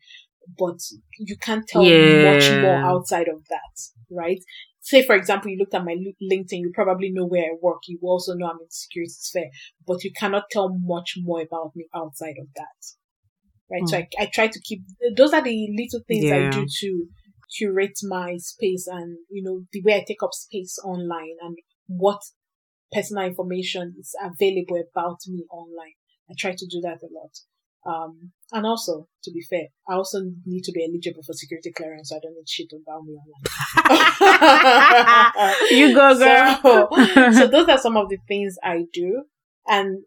but 0.59 0.79
you 1.19 1.37
can't 1.37 1.67
tell 1.67 1.83
much 1.83 2.51
more 2.63 2.77
outside 2.77 3.29
of 3.29 3.45
that, 3.49 3.81
right? 4.11 4.41
Say, 4.85 5.03
for 5.03 5.17
example, 5.17 5.51
you 5.51 5.57
looked 5.59 5.73
at 5.73 5.83
my 5.83 5.95
LinkedIn, 5.95 6.61
you 6.61 6.71
probably 6.75 7.11
know 7.11 7.25
where 7.25 7.45
I 7.45 7.57
work. 7.59 7.79
You 7.89 7.99
also 8.03 8.35
know 8.35 8.45
I'm 8.45 8.61
in 8.61 8.67
the 8.67 8.71
security 8.71 9.15
sphere, 9.17 9.49
but 9.87 10.05
you 10.05 10.13
cannot 10.15 10.45
tell 10.51 10.77
much 10.79 11.15
more 11.23 11.41
about 11.41 11.73
me 11.75 11.87
outside 11.95 12.35
of 12.39 12.49
that, 12.55 13.73
right? 13.73 13.89
So 13.89 13.97
hmm. 13.97 14.03
I, 14.21 14.25
I 14.25 14.31
try 14.31 14.49
to 14.49 14.61
keep, 14.61 14.83
those 15.17 15.33
are 15.33 15.43
the 15.43 15.69
little 15.75 16.01
things 16.07 16.31
I 16.31 16.51
do 16.51 16.67
to 16.69 17.07
curate 17.57 17.99
my 18.03 18.37
space 18.37 18.87
and, 18.87 19.17
you 19.31 19.43
know, 19.43 19.63
the 19.73 19.83
way 19.83 19.95
I 19.95 20.05
take 20.07 20.23
up 20.23 20.35
space 20.35 20.79
online 20.85 21.37
and 21.41 21.57
what 21.87 22.21
personal 22.93 23.25
information 23.25 23.95
is 23.99 24.15
available 24.23 24.83
about 24.93 25.21
me 25.27 25.47
online. 25.51 25.97
I 26.31 26.35
try 26.39 26.51
to 26.51 26.67
do 26.71 26.83
that 26.83 26.99
a 27.03 27.09
lot. 27.11 27.31
Um, 27.87 28.33
and 28.53 28.65
also, 28.67 29.09
to 29.25 29.31
be 29.31 29.43
fair, 29.43 29.67
I 29.89 29.95
also 29.95 30.21
need 30.47 30.63
to 30.65 30.73
be 30.73 30.85
eligible 30.85 31.23
for 31.23 31.33
security 31.35 31.71
clearance, 31.73 32.09
so 32.09 32.17
I 32.17 32.21
don't 32.21 32.35
need 32.35 32.49
shit 32.49 32.69
about 32.73 33.05
me 33.05 33.15
online. 33.15 33.45
You 35.71 35.95
go, 35.95 36.19
girl. 36.19 36.59
So, 36.63 37.33
so 37.33 37.47
those 37.49 37.69
are 37.69 37.79
some 37.79 37.97
of 37.97 38.09
the 38.09 38.19
things 38.29 38.57
I 38.63 38.85
do. 38.93 39.25
And 39.67 40.05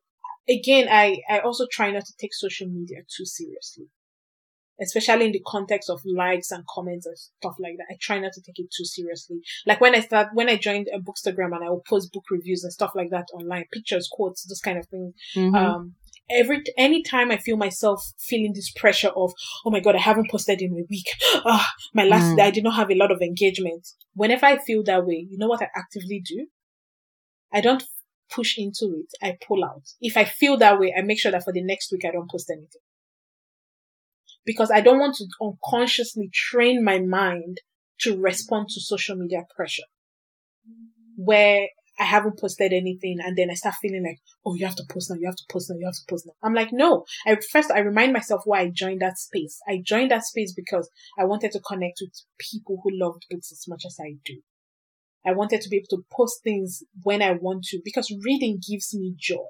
again, 0.49 0.88
I, 0.89 1.17
I 1.30 1.39
also 1.39 1.67
try 1.71 1.91
not 1.91 2.05
to 2.05 2.13
take 2.19 2.34
social 2.34 2.67
media 2.67 2.97
too 3.15 3.25
seriously. 3.25 3.86
Especially 4.80 5.25
in 5.25 5.32
the 5.32 5.41
context 5.45 5.89
of 5.89 5.99
likes 6.05 6.51
and 6.51 6.63
comments 6.71 7.07
and 7.07 7.17
stuff 7.17 7.55
like 7.59 7.78
that. 7.78 7.88
I 7.91 7.97
try 7.99 8.19
not 8.19 8.34
to 8.34 8.41
take 8.41 8.59
it 8.59 8.67
too 8.75 8.86
seriously. 8.86 9.38
Like 9.65 9.82
when 9.82 9.95
I 9.95 10.01
start, 10.01 10.28
when 10.34 10.49
I 10.49 10.55
joined 10.55 10.88
a 10.93 10.99
bookstagram 10.99 11.55
and 11.55 11.65
I 11.65 11.69
will 11.71 11.82
post 11.89 12.13
book 12.13 12.25
reviews 12.30 12.63
and 12.63 12.71
stuff 12.71 12.91
like 12.93 13.09
that 13.09 13.25
online, 13.34 13.65
pictures, 13.73 14.07
quotes, 14.11 14.45
those 14.45 14.59
kind 14.59 14.78
of 14.78 14.86
things. 14.88 15.15
Mhm. 15.36 15.55
Um, 15.55 15.95
every 16.30 16.63
anytime 16.78 17.32
I 17.32 17.38
feel 17.38 17.57
myself 17.57 18.01
feeling 18.19 18.53
this 18.53 18.71
pressure 18.71 19.09
of, 19.09 19.32
oh 19.65 19.69
my 19.71 19.80
god, 19.80 19.95
I 19.95 19.99
haven't 19.99 20.30
posted 20.30 20.61
in 20.61 20.71
a 20.71 20.86
week. 20.89 21.07
Ah, 21.45 21.69
my 21.93 22.03
last 22.03 22.34
Mm. 22.34 22.38
day 22.38 22.43
I 22.43 22.51
did 22.51 22.63
not 22.63 22.75
have 22.75 22.91
a 22.91 22.95
lot 22.95 23.11
of 23.11 23.21
engagement. 23.21 23.88
Whenever 24.13 24.45
I 24.45 24.57
feel 24.57 24.84
that 24.84 25.05
way, 25.05 25.25
you 25.30 25.38
know 25.38 25.47
what 25.47 25.61
I 25.61 25.69
actively 25.75 26.21
do? 26.25 26.47
I 27.53 27.61
don't 27.61 27.84
push 28.30 28.57
into 28.57 29.03
it. 29.03 29.13
I 29.21 29.38
pull 29.47 29.63
out. 29.63 29.84
If 30.01 30.17
I 30.17 30.25
feel 30.25 30.57
that 30.57 30.80
way, 30.80 30.93
I 30.97 31.01
make 31.01 31.19
sure 31.19 31.32
that 31.32 31.43
for 31.43 31.53
the 31.53 31.63
next 31.63 31.91
week 31.91 32.03
I 32.05 32.11
don't 32.11 32.30
post 32.30 32.49
anything. 32.49 32.82
Because 34.45 34.71
I 34.71 34.82
don't 34.82 34.99
want 34.99 35.15
to 35.15 35.25
unconsciously 35.41 36.30
train 36.34 36.84
my 36.84 36.99
mind 36.99 37.59
to 38.01 38.17
respond 38.19 38.67
to 38.69 38.82
social 38.82 39.15
media 39.15 39.43
pressure. 39.55 39.84
Where 41.15 41.67
I 42.00 42.04
haven't 42.04 42.39
posted 42.39 42.74
anything 42.74 43.18
and 43.24 43.36
then 43.36 43.50
I 43.50 43.56
start 43.56 43.76
feeling 43.82 44.04
like, 44.04 44.20
oh, 44.45 44.54
you 44.56 44.66
have 44.66 44.76
to 44.76 44.84
post 44.89 45.10
now, 45.10 45.18
you 45.18 45.26
have 45.26 45.36
to 45.36 45.43
post 45.50 45.70
now, 45.70 45.78
you 45.80 45.86
have 45.86 45.95
to 45.95 46.06
post 46.08 46.28
now. 46.28 46.34
I'm 46.43 46.54
like, 46.54 46.70
no. 46.72 47.06
I 47.26 47.38
first 47.52 47.72
I 47.72 47.80
remind 47.80 48.14
myself 48.14 48.41
why 48.45 48.62
I 48.62 48.70
joined 48.70 49.02
that 49.02 49.18
space. 49.18 49.60
I 49.68 49.82
joined 49.84 50.12
that 50.12 50.24
space 50.24 50.54
because 50.54 50.89
I 51.18 51.26
wanted 51.26 51.52
to 51.54 51.60
connect 51.60 52.00
with 52.02 52.12
people 52.38 52.82
who 52.84 52.91
loved 52.93 53.26
books 53.30 53.52
as 53.52 53.66
much 53.68 53.84
as 53.86 53.98
I 54.00 54.16
do. 54.24 54.41
I 55.26 55.34
wanted 55.34 55.62
to 55.62 55.70
be 55.70 55.78
able 55.78 55.98
to 55.98 56.06
post 56.12 56.43
things 56.43 56.84
when 57.04 57.22
I 57.22 57.32
want 57.32 57.64
to 57.66 57.82
because 57.84 58.16
reading 58.24 58.62
gives 58.66 58.93
me 58.95 59.16
joy. 59.18 59.48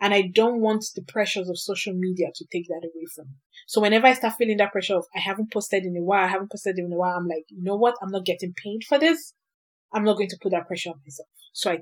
And 0.00 0.14
I 0.14 0.30
don't 0.32 0.60
want 0.60 0.84
the 0.94 1.02
pressures 1.02 1.48
of 1.48 1.58
social 1.58 1.92
media 1.92 2.28
to 2.34 2.44
take 2.52 2.68
that 2.68 2.84
away 2.84 3.06
from 3.14 3.26
me. 3.26 3.34
So 3.66 3.80
whenever 3.80 4.06
I 4.06 4.14
start 4.14 4.34
feeling 4.38 4.56
that 4.58 4.72
pressure 4.72 4.96
of 4.96 5.06
I 5.14 5.20
haven't 5.20 5.52
posted 5.52 5.84
in 5.84 5.96
a 5.96 6.02
while, 6.02 6.24
I 6.24 6.28
haven't 6.28 6.52
posted 6.52 6.78
in 6.78 6.92
a 6.92 6.96
while, 6.96 7.16
I'm 7.16 7.26
like, 7.26 7.44
you 7.48 7.62
know 7.62 7.76
what? 7.76 7.96
I'm 8.00 8.10
not 8.10 8.24
getting 8.24 8.54
paid 8.54 8.84
for 8.88 8.98
this. 8.98 9.34
I'm 9.92 10.04
not 10.04 10.16
going 10.16 10.28
to 10.28 10.38
put 10.40 10.52
that 10.52 10.66
pressure 10.66 10.90
on 10.90 11.00
myself. 11.04 11.28
So 11.52 11.70
I, 11.72 11.78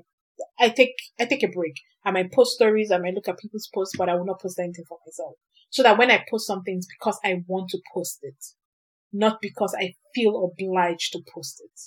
I 0.59 0.69
take, 0.69 0.93
I 1.19 1.25
take 1.25 1.43
a 1.43 1.47
break. 1.47 1.75
I 2.05 2.11
might 2.11 2.31
post 2.31 2.55
stories. 2.55 2.91
I 2.91 2.99
might 2.99 3.13
look 3.13 3.27
at 3.27 3.39
people's 3.39 3.69
posts, 3.73 3.97
but 3.97 4.09
I 4.09 4.15
will 4.15 4.25
not 4.25 4.41
post 4.41 4.59
anything 4.59 4.85
for 4.87 4.97
myself. 5.05 5.35
So 5.69 5.83
that 5.83 5.97
when 5.97 6.11
I 6.11 6.23
post 6.29 6.47
something, 6.47 6.77
it's 6.77 6.87
because 6.87 7.19
I 7.23 7.43
want 7.47 7.69
to 7.71 7.79
post 7.93 8.19
it, 8.21 8.41
not 9.11 9.39
because 9.41 9.75
I 9.77 9.95
feel 10.15 10.51
obliged 10.51 11.11
to 11.13 11.19
post 11.33 11.61
it. 11.63 11.79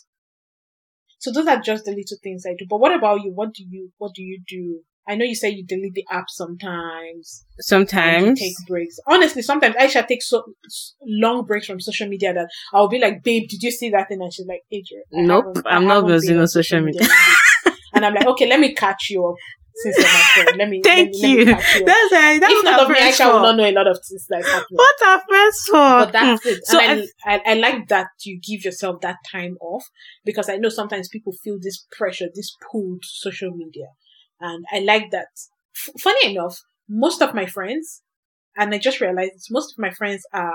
So 1.18 1.32
those 1.32 1.46
are 1.46 1.60
just 1.60 1.84
the 1.84 1.92
little 1.92 2.18
things 2.22 2.44
I 2.46 2.54
do. 2.58 2.66
But 2.68 2.80
what 2.80 2.94
about 2.94 3.22
you? 3.22 3.32
What 3.32 3.54
do 3.54 3.64
you, 3.68 3.92
what 3.98 4.12
do 4.14 4.22
you 4.22 4.42
do? 4.46 4.80
I 5.10 5.16
know 5.16 5.24
you 5.24 5.34
say 5.34 5.50
you 5.50 5.64
delete 5.66 5.94
the 5.94 6.06
app 6.08 6.26
sometimes. 6.28 7.44
Sometimes. 7.58 8.38
take 8.38 8.54
breaks. 8.68 8.96
Honestly, 9.08 9.42
sometimes 9.42 9.74
Aisha 9.74 10.06
takes 10.06 10.28
so 10.28 10.44
long 11.04 11.44
breaks 11.44 11.66
from 11.66 11.80
social 11.80 12.06
media 12.06 12.32
that 12.32 12.48
I'll 12.72 12.86
be 12.88 13.00
like, 13.00 13.24
"Babe, 13.24 13.48
did 13.48 13.60
you 13.60 13.72
see 13.72 13.90
that?" 13.90 14.06
thing?" 14.08 14.22
And 14.22 14.32
she's 14.32 14.46
like, 14.46 14.62
"Adrian, 14.70 15.02
Nope, 15.10 15.58
I'm 15.66 15.84
not 15.84 15.94
haven't 15.94 16.08
gonna 16.10 16.20
see 16.20 16.34
no 16.34 16.42
on 16.42 16.46
social 16.46 16.80
media." 16.80 17.00
week." 17.00 17.74
and 17.94 18.06
I'm 18.06 18.14
like, 18.14 18.26
"Okay, 18.28 18.46
let 18.46 18.60
me 18.60 18.72
catch 18.72 19.10
you 19.10 19.26
up 19.26 19.34
since 19.82 19.96
you're 19.96 20.06
my 20.06 20.22
friend. 20.34 20.58
Let 20.58 20.68
me 20.68 20.80
Thank 20.84 21.10
let 21.14 21.22
me, 21.22 21.30
you. 21.30 21.38
Let 21.38 21.46
me 21.46 21.52
catch 21.54 21.74
you. 21.74 21.86
That's 21.86 22.12
right. 22.12 22.40
That's 22.40 22.52
if 22.52 22.64
not 22.64 22.80
of 22.82 22.88
me, 22.88 22.94
Aisha 22.96 23.32
will 23.32 23.40
not 23.40 23.56
know 23.56 23.64
a 23.64 23.72
lot 23.72 23.88
of 23.88 23.98
things 24.06 24.26
happening. 24.30 24.66
What 24.70 25.06
are 25.06 25.22
friends 25.28 25.64
for? 25.64 25.72
But 25.72 26.12
that's 26.12 26.46
it. 26.46 26.66
So 26.66 26.80
and 26.80 27.04
I, 27.24 27.34
I, 27.34 27.40
I 27.46 27.54
like 27.54 27.88
that 27.88 28.08
you 28.24 28.40
give 28.40 28.64
yourself 28.64 29.00
that 29.00 29.16
time 29.30 29.56
off 29.60 29.84
because 30.24 30.48
I 30.48 30.56
know 30.56 30.68
sometimes 30.68 31.08
people 31.08 31.32
feel 31.42 31.58
this 31.60 31.86
pressure, 31.90 32.26
this 32.32 32.56
pull 32.70 32.98
to 33.00 33.08
social 33.08 33.50
media. 33.50 33.86
And 34.40 34.64
I 34.72 34.80
like 34.80 35.10
that. 35.10 35.28
F- 35.76 36.00
funny 36.00 36.32
enough, 36.34 36.60
most 36.88 37.22
of 37.22 37.34
my 37.34 37.46
friends, 37.46 38.02
and 38.56 38.74
I 38.74 38.78
just 38.78 39.00
realized 39.00 39.48
most 39.50 39.72
of 39.72 39.78
my 39.78 39.90
friends 39.90 40.24
are 40.32 40.54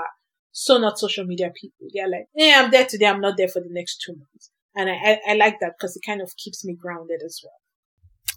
so 0.52 0.78
not 0.78 0.98
social 0.98 1.24
media 1.24 1.50
people. 1.54 1.86
They're 1.92 2.08
like, 2.08 2.26
yeah, 2.34 2.62
I'm 2.62 2.70
there 2.70 2.86
today. 2.86 3.06
I'm 3.06 3.20
not 3.20 3.36
there 3.36 3.48
for 3.48 3.60
the 3.60 3.70
next 3.70 4.02
two 4.04 4.12
months. 4.12 4.50
And 4.74 4.90
I, 4.90 4.94
I, 4.94 5.32
I 5.32 5.34
like 5.34 5.60
that 5.60 5.72
because 5.78 5.96
it 5.96 6.02
kind 6.04 6.20
of 6.20 6.32
keeps 6.36 6.64
me 6.64 6.74
grounded 6.74 7.20
as 7.24 7.40
well. 7.42 7.52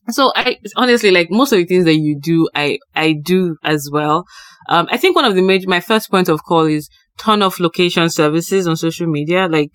So 0.10 0.32
I 0.36 0.58
honestly 0.76 1.12
like 1.12 1.30
most 1.30 1.52
of 1.52 1.60
the 1.60 1.66
things 1.66 1.86
that 1.86 1.96
you 1.96 2.20
do, 2.20 2.50
I 2.56 2.80
I 2.96 3.14
do 3.14 3.58
as 3.64 3.90
well. 3.92 4.26
Um, 4.68 4.88
I 4.92 4.98
think 4.98 5.16
one 5.16 5.26
of 5.26 5.36
the 5.36 5.42
major, 5.42 5.68
my 5.68 5.82
first 5.82 6.10
point 6.10 6.30
of 6.30 6.44
call 6.44 6.66
is 6.66 6.90
ton 7.18 7.42
of 7.42 7.60
location 7.60 8.10
services 8.10 8.68
on 8.68 8.76
social 8.76 9.08
media, 9.08 9.48
like 9.48 9.72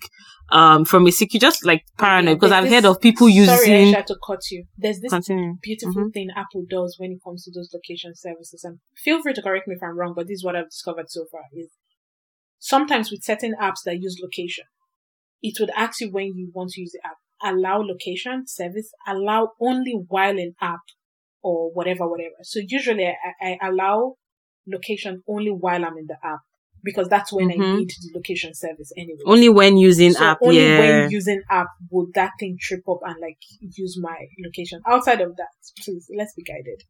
um 0.49 0.85
from 0.85 1.07
a 1.07 1.11
secure 1.11 1.39
just 1.39 1.65
like 1.65 1.83
paranoid 1.97 2.37
because 2.37 2.51
I've 2.51 2.63
this- 2.65 2.73
heard 2.73 2.85
of 2.85 3.01
people 3.01 3.27
Sorry, 3.27 3.35
using 3.35 3.93
I 3.93 3.97
had 3.97 4.07
to 4.07 4.17
cut 4.25 4.41
you. 4.51 4.65
There's 4.77 4.99
this 4.99 5.09
continue. 5.11 5.55
beautiful 5.61 6.03
Mhm. 6.05 6.13
thing 6.13 6.29
Apple 6.35 6.65
does 6.69 6.97
when 6.99 7.11
it 7.13 7.19
comes 7.23 7.43
to 7.45 7.51
those 7.51 7.71
location 7.73 8.13
services. 8.15 8.63
And 8.63 8.79
feel 8.95 9.21
free 9.21 9.33
to 9.33 9.41
correct 9.41 9.67
me 9.67 9.75
if 9.75 9.83
I'm 9.83 9.97
wrong, 9.97 10.13
but 10.15 10.27
this 10.27 10.35
is 10.39 10.43
what 10.45 10.55
I've 10.55 10.69
discovered 10.69 11.09
so 11.09 11.25
far 11.31 11.41
is 11.53 11.69
sometimes 12.59 13.11
with 13.11 13.23
certain 13.23 13.55
apps 13.59 13.81
that 13.85 13.99
use 14.01 14.19
location, 14.21 14.65
it 15.41 15.59
would 15.59 15.71
ask 15.75 16.01
you 16.01 16.11
when 16.11 16.35
you 16.35 16.51
want 16.53 16.71
to 16.71 16.81
use 16.81 16.91
the 16.93 17.01
app. 17.05 17.17
Allow 17.43 17.81
location 17.81 18.47
service, 18.47 18.91
allow 19.07 19.51
only 19.59 19.91
while 20.07 20.37
in 20.37 20.55
app 20.61 20.79
or 21.43 21.71
whatever, 21.73 22.07
whatever. 22.09 22.35
So 22.43 22.59
usually 22.65 23.05
I, 23.07 23.57
I 23.61 23.67
allow 23.67 24.15
location 24.67 25.21
only 25.27 25.51
while 25.51 25.83
I'm 25.85 25.97
in 25.97 26.07
the 26.07 26.17
app 26.23 26.39
because 26.85 27.07
that's 27.09 27.33
when 27.33 27.49
I 27.51 27.55
Mhm. 27.55 27.77
need 27.79 27.89
the 27.89 28.11
location 28.15 28.53
service 28.53 28.91
anyway. 28.95 29.23
Only 29.25 29.49
when 29.49 29.75
using 29.77 30.13
So 30.13 30.23
app, 30.23 30.37
only 30.41 30.63
yeah. 30.63 30.79
when 30.79 31.11
using 31.11 31.41
app 31.51 31.67
would 31.91 32.09
that 32.13 32.31
thing 32.39 32.57
trip 32.61 32.83
up 32.87 32.99
and 33.03 33.15
like 33.19 33.39
use 33.59 33.97
my 33.99 34.17
location. 34.45 34.79
Outside 34.87 35.19
of 35.21 35.35
that, 35.35 35.49
please 35.83 36.05
let's 36.17 36.33
be 36.35 36.43
guided. 36.43 36.81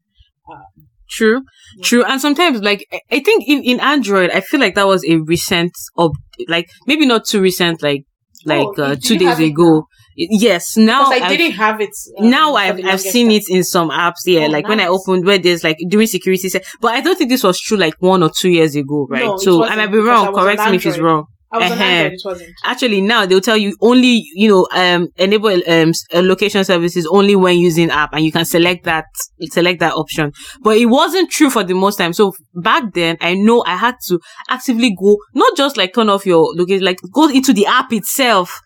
True, 1.10 1.41
true. 1.84 2.04
And 2.04 2.20
sometimes, 2.20 2.62
like, 2.62 2.86
I- 2.91 3.02
I 3.12 3.20
think 3.20 3.48
in, 3.48 3.64
in 3.64 3.80
Android, 3.80 4.32
I 4.32 4.41
feel 4.41 4.60
like 4.60 4.76
that 4.76 4.88
was 4.88 5.06
a 5.06 5.18
recent, 5.18 5.72
of 5.98 6.12
like, 6.48 6.68
maybe 6.88 7.06
not 7.06 7.26
too 7.26 7.41
recent, 7.41 7.82
like, 7.84 8.04
like, 8.46 8.68
Oh, 8.78 8.84
uh, 8.84 8.96
two 9.02 9.18
days 9.18 9.28
have 9.30 9.41
it 9.41 9.48
ago. 9.52 9.88
Yes, 10.18 10.78
now 10.78 11.12
I 11.12 11.16
I've- 11.16 11.36
didn't 11.38 11.54
have 11.58 11.82
it. 11.82 11.89
um, 12.18 12.30
now 12.30 12.54
I've 12.56 12.80
I've 12.86 13.02
seen 13.02 13.28
time. 13.28 13.36
it 13.38 13.43
in 13.50 13.64
some 13.66 13.89
apps, 13.89 14.22
yeah. 14.26 14.46
Oh, 14.46 14.48
like 14.48 14.66
when 14.68 14.80
I 14.80 14.88
opened 14.88 15.26
where 15.26 15.38
there's 15.38 15.64
like 15.64 15.78
during 15.89 16.08
security, 16.08 16.48
se- 16.48 16.62
but 16.80 16.93
I 16.93 17.02
don't 17.02 17.18
think 17.18 17.30
this 17.30 17.43
was 17.43 17.60
true 17.60 17.78
like 17.78 17.96
one 18.00 18.24
or 18.24 18.30
two 18.30 18.50
years 18.50 18.76
ago, 18.76 19.08
right? 19.10 19.26
No, 19.26 19.38
so 19.38 19.64
I 19.66 19.76
might 19.76 19.91
be 19.91 19.98
wrong. 19.98 20.34
Correct 20.34 20.62
me 20.70 20.78
if 20.78 20.86
it's 20.86 21.00
wrong. 21.00 21.26
I 21.56 21.58
was 21.60 21.72
uh-huh. 21.72 21.84
It 21.84 22.22
wasn't. 22.24 22.53
Actually, 22.64 23.01
now 23.01 23.26
they'll 23.26 23.41
tell 23.41 23.58
you 23.58 23.76
only 23.82 24.24
you 24.34 24.49
know 24.49 24.68
um 24.72 25.08
enable 25.18 25.49
um 25.49 25.91
uh, 26.14 26.22
location 26.22 26.64
services 26.64 27.08
only 27.08 27.36
when 27.36 27.58
using 27.58 27.89
app, 27.89 28.14
and 28.14 28.26
you 28.26 28.32
can 28.32 28.45
select 28.45 28.84
that 28.86 29.06
select 29.49 29.80
that 29.80 29.93
option. 29.93 30.32
But 30.62 30.78
it 30.78 30.88
wasn't 30.88 31.32
true 31.32 31.49
for 31.49 31.64
the 31.64 31.74
most 31.74 31.97
time. 31.97 32.14
So 32.14 32.34
back 32.53 32.93
then, 32.93 33.18
I 33.22 33.36
know 33.36 33.64
I 33.66 33.76
had 33.78 33.95
to 34.08 34.20
actively 34.49 34.95
go 34.99 35.18
not 35.34 35.56
just 35.56 35.78
like 35.78 35.93
turn 35.93 36.10
off 36.10 36.26
your 36.26 36.53
location, 36.56 36.84
like 36.84 36.99
go 37.14 37.30
into 37.30 37.53
the 37.53 37.66
app 37.66 37.91
itself, 37.93 38.60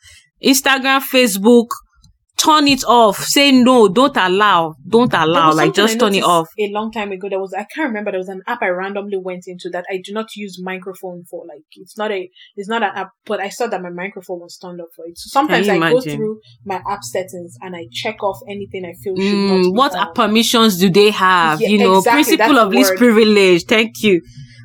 Instagram, 0.44 1.02
Facebook. 1.02 1.68
Turn 2.44 2.68
it 2.68 2.84
off. 2.86 3.18
Say 3.18 3.52
no. 3.52 3.90
Don't 3.90 4.16
allow. 4.16 4.76
Don't 4.88 5.14
allow. 5.14 5.52
Like 5.52 5.74
just 5.74 6.00
turn 6.00 6.16
it 6.16 6.24
off. 6.24 6.48
A 6.58 6.70
long 6.70 6.92
time 6.92 7.12
ago, 7.12 7.28
there 7.30 7.40
was 7.40 7.54
I 7.54 7.66
can't 7.66 7.88
remember. 7.90 8.12
There 8.12 8.20
was 8.20 8.30
an 8.30 8.42
app 8.48 8.60
I 8.62 8.70
randomly 8.70 9.18
went 9.18 9.44
into 9.48 9.70
that 9.72 9.86
I 9.92 10.02
do 10.04 10.14
not 10.14 10.28
use 10.36 10.62
microphone 10.62 11.24
for. 11.30 11.46
Like 11.46 11.64
it's 11.72 11.98
not 11.98 12.12
a 12.12 12.30
it's 12.56 12.70
not 12.70 12.84
an 12.84 12.92
app, 12.96 13.10
but 13.26 13.40
I 13.40 13.50
saw 13.50 13.68
that 13.68 13.82
my 13.82 13.90
microphone 13.90 14.40
was 14.40 14.58
turned 14.58 14.80
off 14.80 14.90
for 14.96 15.06
it. 15.06 15.18
So 15.18 15.30
sometimes 15.30 15.68
I 15.68 15.78
go 15.78 16.00
through 16.02 16.40
my 16.66 16.82
app 16.88 17.04
settings 17.04 17.58
and 17.62 17.76
I 17.76 17.88
check 17.92 18.24
off 18.24 18.40
anything 18.48 18.86
I 18.86 18.94
feel 19.04 19.16
should 19.16 19.36
not. 19.36 19.60
Mm, 19.60 19.64
be 19.64 19.70
what 19.72 19.96
on. 19.96 20.14
permissions 20.14 20.78
do 20.80 20.90
they 20.90 21.12
have? 21.12 21.62
Yeah, 21.62 21.70
you 21.70 21.78
know, 21.80 21.98
exactly, 21.98 22.38
principle 22.38 22.60
of 22.60 22.70
least 22.70 22.96
privilege. 22.96 23.66
Thank 23.66 24.02
you. 24.02 24.22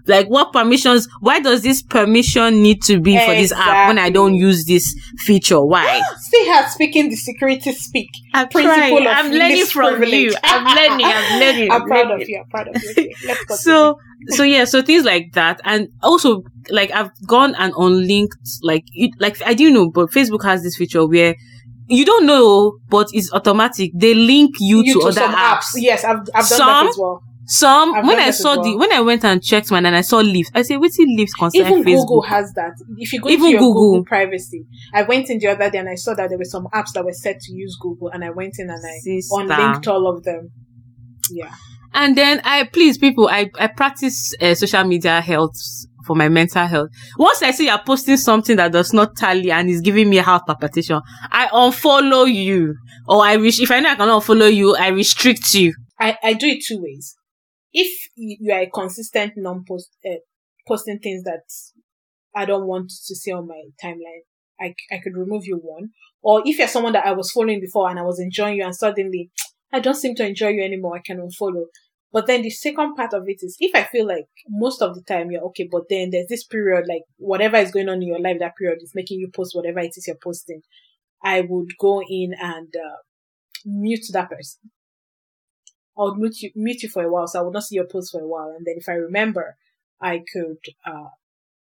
Like, 0.07 0.27
what 0.29 0.53
permissions? 0.53 1.09
Why 1.21 1.41
does 1.41 1.63
this 1.63 1.83
permission 1.83 2.63
need 2.63 2.83
to 2.85 3.01
be 3.01 3.19
for 3.19 3.33
this 3.35 3.53
app 3.53 3.89
when 3.89 3.99
I 3.99 4.11
don't 4.11 4.35
use 4.35 4.65
this 4.67 4.95
feature? 5.19 5.65
Why? 5.65 6.01
Ah, 6.03 6.17
see 6.19 6.47
her 6.49 6.69
speaking 6.69 7.09
the 7.09 7.17
security 7.17 7.73
speak. 7.73 8.11
I'm 8.35 8.49
Principle 8.49 8.99
trying. 8.99 9.07
of 9.07 9.13
I'm 9.13 9.31
learning 9.33 9.67
from 9.67 9.97
privilege. 9.97 10.13
you. 10.13 10.35
I'm 10.43 10.65
learning. 10.77 11.07
I'm 11.07 11.41
learning. 11.41 11.71
I'm 11.71 11.85
proud 11.87 12.09
learning. 12.09 12.23
of 12.23 12.29
you. 12.29 12.39
I'm 12.43 12.49
proud 12.51 12.69
of 12.69 12.83
you. 12.83 12.91
Okay, 12.91 13.15
let's 13.27 13.45
continue. 13.45 13.57
so 13.57 13.99
so 14.29 14.43
yeah 14.43 14.65
so 14.65 14.81
things 14.83 15.05
like 15.05 15.33
that 15.35 15.61
and 15.65 15.89
also 16.03 16.43
like 16.71 16.91
i've 16.93 17.11
gone 17.27 17.55
and 17.57 17.75
unlinked 17.77 18.39
like 18.63 18.83
it, 18.95 19.11
like 19.19 19.37
i 19.45 19.53
do 19.53 19.71
know 19.71 19.91
but 19.91 20.09
facebook 20.11 20.43
has 20.43 20.63
this 20.63 20.77
feature 20.79 21.07
where 21.07 21.35
you 21.89 22.07
don't 22.07 22.25
know 22.25 22.79
but 22.89 23.07
it's 23.13 23.31
automatic 23.35 23.91
they 23.95 24.15
link 24.15 24.55
you, 24.61 24.79
You 24.83 24.95
to 24.95 25.01
to 25.01 25.07
other 25.09 25.21
some 25.21 25.35
apps, 25.35 25.67
Yes, 25.77 26.05
I've 26.05 26.21
I've 26.21 26.27
done 26.33 26.45
Some- 26.45 26.67
that 26.69 26.87
as 26.89 26.97
well. 26.99 27.23
Some 27.47 27.95
I've 27.95 28.07
when 28.07 28.19
i 28.19 28.31
saw 28.31 28.55
the 28.63 28.77
when 28.77 28.93
i 28.93 29.01
went 29.01 29.25
and 29.25 29.43
checked 29.43 29.71
mine 29.71 29.85
and 29.87 29.95
i 29.95 30.01
saw 30.01 30.19
leaves 30.19 30.51
i 30.55 30.63
say 30.63 30.77
wait 30.77 30.93
till 30.93 31.07
leaves 31.07 31.33
concern 31.35 31.61
Even 31.67 31.85
facebook 31.85 32.07
Google 32.09 32.23
has 32.23 32.53
that. 32.55 32.73
If 32.97 33.13
you 33.13 33.21
go 33.21 33.29
Even 33.29 33.45
to 33.47 33.51
your 33.51 33.61
Google. 33.61 33.91
Google. 33.93 34.05
privacy, 34.05 34.65
I 34.93 35.03
went 35.03 35.29
in 35.31 35.39
the 35.39 35.49
other 35.49 35.69
day 35.71 35.79
and 35.79 35.89
I 35.89 35.95
saw 35.97 36.15
that 36.15 36.29
there 36.29 36.39
were 36.39 36.45
some 36.45 36.67
apps 36.75 36.93
that 36.95 37.05
were 37.05 37.13
set 37.13 37.41
to 37.41 37.53
use 37.53 37.77
Google, 37.81 38.09
and 38.09 38.25
I 38.25 38.31
went 38.31 38.55
in 38.59 38.71
and 38.71 38.83
I 38.85 38.99
Sister. 39.01 39.35
unlinked 39.41 39.87
all 39.89 40.09
of 40.09 40.23
them. 40.25 40.51
Yeah, 41.31 41.53
And 41.93 42.17
then 42.17 42.41
I 42.45 42.65
please 42.65 42.99
people, 42.99 43.29
I 43.29 43.51
I 43.59 43.67
practice 43.69 44.35
uh, 44.41 44.55
social 44.55 44.85
media 44.85 45.21
health 45.21 45.55
for 46.07 46.15
my 46.15 46.29
mental 46.29 46.67
health. 46.67 46.91
Once 47.19 47.43
I 47.43 47.51
see 47.51 47.67
you're 47.67 47.79
posting 47.85 48.17
something 48.19 48.57
that 48.57 48.73
does 48.73 48.93
not 48.93 49.17
tally 49.17 49.51
and 49.51 49.71
is 49.71 49.81
giving 49.81 50.11
me 50.11 50.19
a 50.19 50.23
heart 50.23 50.43
palpitation, 50.47 51.01
I 51.31 51.47
unfollow 51.49 52.31
you. 52.33 52.75
Or 53.09 53.25
I 53.25 53.37
wish 53.37 53.61
if 53.61 53.71
I 53.71 53.81
know 53.81 53.91
I 53.91 53.95
cannot 53.97 54.25
follow 54.25 54.47
you, 54.47 54.75
I 54.77 54.89
restrict 54.89 55.55
you. 55.55 55.75
I 55.99 56.17
I 56.23 56.33
do 56.35 56.47
it 56.47 56.63
two 56.67 56.81
ways. 56.83 57.17
If 57.75 58.09
you 58.17 58.53
are 58.55 58.61
a 58.63 58.71
consistent 58.71 59.35
non-post 59.37 59.91
uh, 60.07 60.17
posting 60.69 61.01
things 61.01 61.25
that 61.25 61.45
I 62.35 62.45
don't 62.45 62.67
want 62.67 62.91
to 62.91 63.15
see 63.17 63.33
on 63.33 63.47
my 63.49 63.63
timeline, 63.83 64.23
I, 64.61 64.75
I 64.93 64.99
could 65.03 65.17
remove 65.17 65.47
you 65.47 65.57
one. 65.57 65.91
Or 66.23 66.43
if 66.45 66.59
you're 66.59 66.69
someone 66.69 66.93
that 66.95 67.07
I 67.07 67.13
was 67.13 67.31
following 67.31 67.61
before 67.61 67.91
and 67.91 67.99
I 67.99 68.03
was 68.03 68.21
enjoying 68.21 68.57
you, 68.57 68.65
and 68.65 68.75
suddenly 68.75 69.31
I 69.73 69.81
don't 69.81 69.97
seem 69.97 70.15
to 70.17 70.27
enjoy 70.27 70.49
you 70.49 70.63
anymore, 70.63 70.97
I 70.97 71.03
can 71.05 71.19
unfollow. 71.19 71.67
But 72.13 72.29
then 72.29 72.43
the 72.43 72.51
second 72.51 72.95
part 72.95 73.13
of 73.13 73.25
it 73.29 73.39
is 73.43 73.57
if 73.59 73.75
I 73.75 73.83
feel 73.85 74.07
like 74.07 74.29
most 74.49 74.81
of 74.81 74.95
the 74.95 75.03
time 75.03 75.33
you're 75.33 75.43
okay, 75.47 75.69
but 75.71 75.89
then 75.91 76.11
there's 76.11 76.29
this 76.29 76.45
period, 76.45 76.87
like 76.89 77.03
whatever 77.17 77.57
is 77.57 77.73
going 77.73 77.89
on 77.89 77.97
in 78.03 78.09
your 78.09 78.21
life, 78.21 78.39
that 78.39 78.57
period 78.57 78.79
is 78.83 78.93
making 78.95 79.19
you 79.19 79.29
post 79.35 79.55
whatever 79.57 79.81
it 79.81 79.95
is 79.97 80.07
you're 80.07 80.17
posting. 80.23 80.63
I 81.25 81.43
would 81.43 81.71
go 81.81 82.03
in 82.09 82.35
and 82.41 82.75
uh, 82.77 82.99
mute 83.67 84.07
that 84.13 84.31
person. 84.31 84.71
I 85.97 86.03
would 86.03 86.19
mute 86.19 86.41
you, 86.41 86.51
mute 86.55 86.83
you 86.83 86.89
for 86.89 87.03
a 87.05 87.11
while, 87.11 87.27
so 87.27 87.39
I 87.39 87.43
would 87.43 87.55
not 87.55 87.65
see 87.65 87.77
your 87.77 87.87
post 87.87 88.13
for 88.13 88.21
a 88.21 88.27
while. 88.27 88.53
And 88.57 88.67
then 88.67 88.75
if 88.77 88.89
I 88.89 88.93
remember, 88.93 89.57
I 90.01 90.23
could 90.33 90.59
uh, 90.87 91.09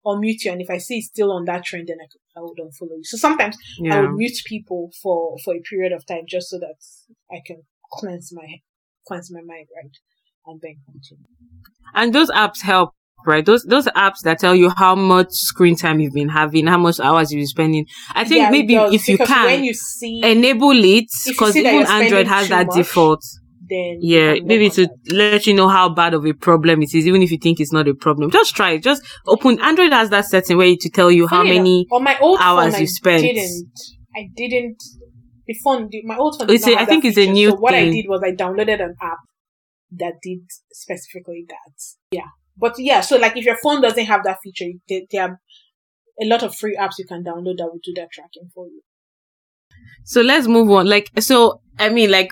unmute 0.07 0.45
you. 0.45 0.53
And 0.53 0.61
if 0.61 0.71
I 0.71 0.79
see 0.79 0.99
it's 0.99 1.09
still 1.09 1.33
on 1.33 1.45
that 1.47 1.65
trend, 1.65 1.89
then 1.89 1.99
I, 2.01 2.07
could, 2.11 2.21
I 2.37 2.41
would 2.41 2.59
unfollow 2.59 2.97
you. 2.97 3.05
So 3.05 3.17
sometimes 3.17 3.57
I 3.79 3.87
Yeah. 3.87 4.01
would 4.03 4.15
mute 4.15 4.39
people 4.45 4.91
for, 5.03 5.37
for 5.45 5.55
a 5.55 5.61
period 5.61 5.93
of 5.93 6.07
time 6.07 6.25
just 6.29 6.49
so 6.49 6.59
that 6.59 6.77
I 7.31 7.41
can 7.45 7.63
cleanse 7.93 8.33
my 8.33 8.61
cleanse 9.07 9.31
my 9.33 9.41
mind, 9.41 9.67
right? 9.77 9.91
And 10.47 10.61
then 10.61 10.77
continue. 10.85 11.27
And 11.95 12.15
those 12.15 12.31
apps 12.31 12.63
help, 12.63 12.95
right? 13.27 13.45
Those 13.45 13.65
those 13.65 13.87
apps 13.89 14.21
that 14.23 14.39
tell 14.39 14.55
you 14.55 14.71
how 14.77 14.95
much 14.95 15.29
screen 15.33 15.77
time 15.77 16.01
you've 16.01 16.15
been 16.15 16.29
having, 16.29 16.67
how 16.67 16.79
much 16.79 17.01
hours 17.01 17.33
you've 17.33 17.41
been 17.41 17.47
spending. 17.47 17.87
I 18.15 18.25
think 18.25 18.43
Yeah, 18.43 18.51
maybe 18.51 18.75
does, 18.75 18.95
if 18.95 19.09
you 19.09 19.19
can 19.19 19.47
when 19.47 19.65
you 19.65 19.75
see, 19.75 20.23
enable 20.23 20.85
it, 20.85 21.07
because 21.27 21.57
even 21.57 21.87
Android 21.87 22.29
has 22.29 22.49
that 22.49 22.67
much, 22.67 22.77
default. 22.77 23.25
Then 23.71 23.99
Yeah, 24.01 24.35
maybe 24.45 24.69
to 24.71 24.87
that. 24.87 25.13
let 25.13 25.47
you 25.47 25.55
know 25.55 25.69
how 25.69 25.89
bad 25.89 26.13
of 26.15 26.27
a 26.27 26.33
problem 26.35 26.83
it 26.83 26.95
is, 26.95 27.07
even 27.07 27.23
if 27.23 27.31
you 27.31 27.39
think 27.39 27.61
it's 27.61 27.73
not 27.73 27.89
a 27.89 27.95
problem. 27.95 28.31
Just 28.31 28.55
try 28.55 28.73
it. 28.73 28.83
Just 28.83 29.03
open 29.27 29.61
Android 29.61 29.93
has 29.93 30.11
that 30.11 30.27
setting 30.27 30.57
where 30.59 30.75
to 30.79 30.91
tell 30.91 31.11
you 31.11 31.27
how 31.27 31.43
enough, 31.43 31.55
many. 31.55 31.87
on 31.91 32.05
my 32.05 32.19
old 32.19 32.39
hours 32.41 32.75
phone, 32.75 32.81
you 32.81 32.87
I 32.87 32.87
spent. 32.87 33.23
Didn't 33.23 33.71
I 34.17 34.29
didn't 34.37 34.83
before 35.47 35.89
my 36.05 36.17
old 36.17 36.37
phone 36.39 36.51
oh, 36.51 36.53
It's 36.53 36.67
a- 36.67 36.77
I 36.79 36.85
think 36.85 37.05
it's 37.05 37.17
a 37.19 37.31
new 37.31 37.51
so 37.51 37.57
what 37.57 37.75
I 37.75 37.85
did 37.89 38.07
was 38.09 38.21
I 38.25 38.33
downloaded 38.33 38.83
an 38.83 38.95
app 39.01 39.19
that 39.93 40.15
did 40.23 40.41
specifically 40.73 41.45
that. 41.49 41.75
Yeah. 42.11 42.29
But 42.57 42.75
yeah, 42.79 43.01
so 43.01 43.17
like 43.17 43.37
if 43.37 43.45
your 43.45 43.57
phone 43.63 43.81
doesn't 43.81 44.05
have 44.07 44.23
that 44.25 44.39
feature, 44.43 44.67
there, 44.89 45.01
there 45.11 45.23
are 45.23 45.41
a 46.21 46.27
lot 46.27 46.43
of 46.43 46.55
free 46.55 46.77
apps 46.81 46.99
you 46.99 47.07
can 47.07 47.25
download 47.25 47.57
that 47.59 47.67
will 47.73 47.81
do 47.83 47.93
that 47.97 48.09
tracking 48.13 48.51
for 48.55 48.67
you. 48.67 48.83
So 50.05 50.23
let's 50.23 50.47
move 50.47 50.71
on. 50.71 50.89
Like, 50.89 51.09
so 51.21 51.61
I 51.79 51.89
mean, 51.89 52.11
like, 52.11 52.29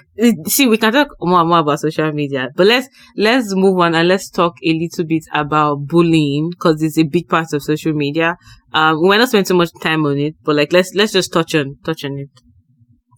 see, 0.47 0.67
we 0.67 0.77
can 0.77 0.93
talk 0.93 1.09
more 1.21 1.41
and 1.41 1.49
more 1.49 1.61
about 1.61 1.81
social 1.81 2.13
media, 2.13 2.49
but 2.55 2.67
let's 2.67 2.89
let's 3.17 3.55
move 3.55 3.79
on 3.79 3.95
and 3.95 4.07
let's 4.07 4.29
talk 4.29 4.55
a 4.63 4.73
little 4.75 5.07
bit 5.07 5.25
about 5.33 5.87
bullying 5.87 6.51
because 6.51 6.83
it's 6.83 6.99
a 6.99 7.05
big 7.05 7.29
part 7.29 7.53
of 7.55 7.63
social 7.63 7.95
media. 7.95 8.37
Um, 8.75 9.01
we're 9.01 9.17
not 9.17 9.29
spending 9.29 9.47
too 9.47 9.55
much 9.55 9.71
time 9.81 10.05
on 10.05 10.19
it, 10.19 10.35
but 10.43 10.55
like, 10.55 10.73
let's 10.73 10.93
let's 10.95 11.13
just 11.13 11.33
touch 11.33 11.55
on 11.55 11.77
touch 11.83 12.05
on 12.05 12.19
it. 12.19 12.29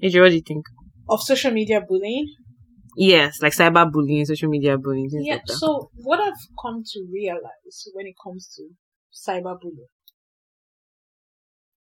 Adrian, 0.02 0.22
what 0.24 0.28
do 0.30 0.36
you 0.36 0.42
think? 0.46 0.66
Of 1.08 1.20
social 1.22 1.50
media 1.50 1.80
bullying. 1.80 2.26
Yes, 2.96 3.40
like 3.42 3.52
cyberbullying, 3.52 4.26
social 4.26 4.48
media 4.48 4.78
bullying, 4.78 5.08
Yeah. 5.12 5.34
like. 5.34 5.48
So 5.48 5.90
what 5.94 6.20
I've 6.20 6.34
come 6.62 6.82
to 6.84 7.06
realize 7.12 7.88
when 7.92 8.06
it 8.06 8.14
comes 8.22 8.54
to 8.56 8.68
cyberbullying 9.12 9.88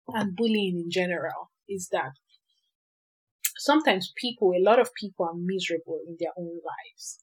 and 0.07 0.35
bullying 0.35 0.83
in 0.85 0.91
general 0.91 1.51
is 1.67 1.89
that 1.91 2.11
sometimes 3.65 4.13
people, 4.15 4.53
a 4.53 4.63
lot 4.63 4.79
of 4.79 4.93
people 4.93 5.25
are 5.25 5.35
miserable 5.35 5.99
in 6.07 6.17
their 6.19 6.31
own 6.37 6.59
lives. 6.73 7.19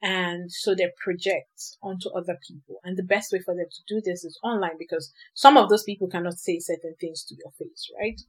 And 0.00 0.52
so 0.52 0.74
they 0.74 0.88
project 1.02 1.60
onto 1.82 2.08
other 2.10 2.38
people. 2.46 2.76
And 2.84 2.96
the 2.96 3.02
best 3.02 3.32
way 3.32 3.40
for 3.44 3.54
them 3.54 3.66
to 3.68 3.82
do 3.94 4.00
this 4.04 4.22
is 4.22 4.38
online 4.44 4.78
because 4.78 5.12
some 5.34 5.56
of 5.56 5.68
those 5.68 5.82
people 5.82 6.08
cannot 6.08 6.38
say 6.38 6.60
certain 6.60 6.94
things 7.00 7.24
to 7.24 7.34
your 7.34 7.50
face, 7.58 7.90
right? 8.00 8.20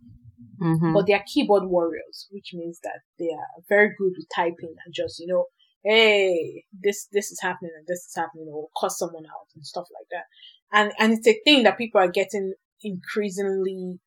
Mhm. 0.60 0.94
But 0.94 1.06
they 1.06 1.14
are 1.14 1.24
keyboard 1.32 1.66
warriors, 1.70 2.28
which 2.32 2.54
means 2.54 2.80
that 2.82 3.02
they 3.20 3.30
are 3.30 3.64
very 3.68 3.94
good 4.00 4.14
with 4.18 4.28
typing 4.36 4.76
and 4.84 4.94
just, 4.94 5.20
you 5.20 5.28
know, 5.28 5.46
hey, 5.84 6.66
this, 6.74 7.08
this 7.12 7.32
is 7.32 7.40
happening 7.40 7.72
and 7.78 7.86
this 7.88 8.00
is 8.00 8.16
happening 8.16 8.48
or 8.52 8.70
cuss 8.80 8.98
someone 8.98 9.26
out 9.26 9.48
and 9.56 9.66
stuff 9.66 9.88
like 9.94 10.08
that. 10.10 10.26
And, 10.72 10.92
and 11.00 11.14
it's 11.14 11.28
a 11.28 11.40
thing 11.46 11.64
that 11.64 11.78
people 11.78 12.02
are 12.02 12.12
getting 12.12 12.54
increasingly 12.82 14.00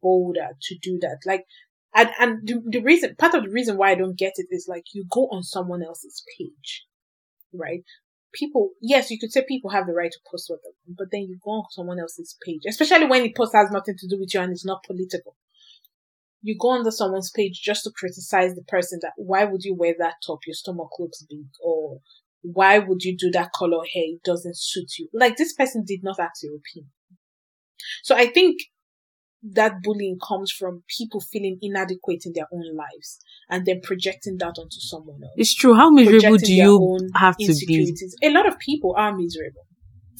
bolder 0.00 0.50
to 0.60 0.78
do 0.80 0.98
that. 1.00 1.18
Like, 1.26 1.44
and, 1.94 2.10
and 2.18 2.46
the, 2.46 2.62
the 2.64 2.80
reason, 2.80 3.14
part 3.16 3.34
of 3.34 3.44
the 3.44 3.50
reason 3.50 3.76
why 3.76 3.92
I 3.92 3.94
don't 3.94 4.18
get 4.18 4.34
it 4.36 4.46
is 4.50 4.66
like 4.68 4.86
you 4.92 5.04
go 5.08 5.28
on 5.30 5.42
someone 5.42 5.82
else's 5.82 6.24
page, 6.38 6.86
right? 7.52 7.84
People, 8.32 8.70
yes, 8.80 9.10
you 9.10 9.18
could 9.18 9.30
say 9.30 9.44
people 9.46 9.70
have 9.70 9.86
the 9.86 9.92
right 9.92 10.10
to 10.10 10.18
post 10.28 10.50
what 10.50 10.58
they 10.64 10.70
want, 10.86 10.98
but 10.98 11.10
then 11.12 11.22
you 11.22 11.38
go 11.44 11.52
on 11.52 11.64
someone 11.70 12.00
else's 12.00 12.36
page, 12.44 12.62
especially 12.68 13.06
when 13.06 13.22
the 13.22 13.32
post 13.32 13.54
has 13.54 13.70
nothing 13.70 13.94
to 13.96 14.08
do 14.08 14.18
with 14.18 14.34
you 14.34 14.40
and 14.40 14.50
it's 14.50 14.64
not 14.64 14.82
political. 14.84 15.36
You 16.42 16.56
go 16.58 16.70
onto 16.70 16.90
someone's 16.90 17.30
page 17.30 17.62
just 17.62 17.84
to 17.84 17.92
criticize 17.94 18.54
the 18.54 18.62
person 18.62 18.98
that 19.02 19.12
why 19.16 19.44
would 19.44 19.62
you 19.62 19.74
wear 19.74 19.94
that 19.98 20.16
top? 20.26 20.40
Your 20.46 20.54
stomach 20.54 20.90
looks 20.98 21.22
big, 21.22 21.46
or 21.62 22.00
why 22.42 22.78
would 22.78 23.02
you 23.02 23.16
do 23.16 23.30
that 23.30 23.52
color 23.52 23.84
hair? 23.94 24.04
It 24.08 24.22
doesn't 24.24 24.58
suit 24.58 24.98
you. 24.98 25.08
Like 25.14 25.36
this 25.36 25.54
person 25.54 25.84
did 25.86 26.02
not 26.02 26.18
ask 26.18 26.42
your 26.42 26.56
opinion. 26.56 26.90
So 28.02 28.14
I 28.14 28.26
think 28.26 28.58
that 29.52 29.82
bullying 29.82 30.18
comes 30.26 30.50
from 30.50 30.82
people 30.98 31.20
feeling 31.20 31.58
inadequate 31.60 32.22
in 32.24 32.32
their 32.34 32.46
own 32.52 32.64
lives 32.74 33.18
and 33.50 33.66
then 33.66 33.80
projecting 33.82 34.36
that 34.38 34.54
onto 34.58 34.78
someone 34.78 35.20
else. 35.22 35.32
It's 35.36 35.54
true. 35.54 35.74
How 35.74 35.90
miserable 35.90 36.38
do 36.38 36.52
you 36.52 36.98
have 37.14 37.36
to 37.36 37.54
be? 37.66 37.94
A 38.22 38.30
lot 38.30 38.46
of 38.48 38.58
people 38.58 38.94
are 38.96 39.14
miserable. 39.14 39.66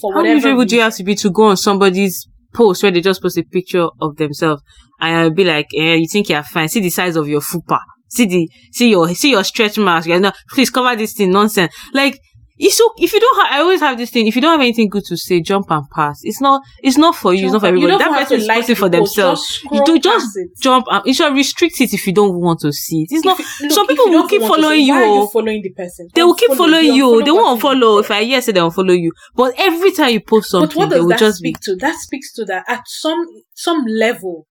For 0.01 0.13
How 0.13 0.23
miserable 0.23 0.63
reason. 0.63 0.69
do 0.69 0.77
you 0.77 0.83
have 0.83 0.97
to 0.97 1.05
be 1.05 1.15
to 1.17 1.31
go 1.31 1.45
on 1.45 1.57
somebody's 1.57 2.29
post 2.53 2.83
where 2.83 2.93
they 2.93 3.01
just 3.01 3.23
post 3.23 3.39
a 3.39 3.45
picture 3.45 3.89
of 4.01 4.17
themselves 4.17 4.63
and 5.01 5.17
I'll 5.17 5.31
be 5.31 5.45
like, 5.45 5.67
eh, 5.75 5.95
you 5.95 6.07
think 6.11 6.29
you're 6.29 6.43
fine? 6.43 6.69
See 6.69 6.81
the 6.81 6.91
size 6.91 7.17
of 7.17 7.29
your 7.29 7.41
fupa. 7.41 7.79
See 8.09 8.27
the, 8.27 8.49
see 8.73 8.91
your, 8.91 9.09
see 9.15 9.31
your 9.31 9.45
stretch 9.45 9.79
marks. 9.79 10.07
You 10.07 10.21
know, 10.21 10.33
please 10.51 10.71
cover 10.71 10.95
this 10.97 11.15
thing. 11.15 11.33
Nonsense. 11.33 11.73
Like, 11.93 12.19
it's 12.57 12.77
so 12.77 12.93
if 12.99 13.13
you 13.13 13.21
don't 13.21 13.43
have, 13.43 13.53
I 13.53 13.61
always 13.61 13.81
have 13.81 13.99
this 13.99 14.11
thing. 14.11 14.27
If 14.27 14.37
you 14.37 14.43
don't 14.43 14.53
have 14.53 14.61
anything 14.61 14.89
good 14.89 15.05
to 15.07 15.17
say, 15.17 15.41
jump 15.41 15.71
and 15.71 15.89
pass. 15.91 16.21
It's 16.23 16.41
not, 16.41 16.63
it's 16.83 16.97
not 16.97 17.17
for 17.17 17.35
you. 17.35 17.41
Jump 17.41 17.47
it's 17.47 17.53
not 17.55 17.61
for 17.63 17.67
everybody. 17.67 17.99
That 17.99 18.19
person 18.19 18.41
is 18.41 18.47
like 18.47 18.77
for 18.77 18.89
themselves. 18.89 19.61
You 19.73 19.85
do 19.85 19.99
just 19.99 20.37
it. 20.37 20.51
jump. 20.61 20.87
And, 20.91 21.05
you 21.05 21.15
should 21.15 21.35
restrict 21.35 21.81
it 21.81 21.93
if 21.93 22.07
you 22.07 22.13
don't 22.13 22.35
want 22.35 22.61
to 22.61 22.73
see 22.73 23.03
it. 23.03 23.09
It's 23.11 23.15
if 23.15 23.25
not. 23.25 23.39
look, 23.39 23.73
some 23.73 23.87
people 23.87 24.09
will 24.09 24.29
keep 24.29 24.43
following 24.43 24.83
you. 24.83 24.95
Why 24.95 25.03
are 25.03 25.21
you 25.21 25.29
following 25.33 25.63
the 25.63 25.71
person. 25.71 26.09
They 26.15 26.23
will 26.23 26.35
keep 26.35 26.53
following 26.53 26.95
you. 26.95 27.25
They 27.25 27.31
won't 27.31 27.61
follow. 27.61 27.99
If 27.99 28.11
I 28.11 28.21
yes, 28.21 28.47
they 28.47 28.61
will 28.61 28.71
follow 28.71 28.95
you. 28.95 29.13
But 29.35 29.55
every 29.59 29.93
time 29.93 30.11
you 30.11 30.21
post 30.21 30.51
something, 30.51 30.69
but 30.69 30.77
what 30.77 30.91
does 30.91 31.07
that 31.07 31.35
speak 31.35 31.57
be, 31.57 31.61
to? 31.65 31.77
That 31.77 31.97
speaks 31.99 32.33
to 32.35 32.45
that 32.47 32.65
at 32.69 32.87
some 32.87 33.27
some 33.55 33.85
level 33.87 34.47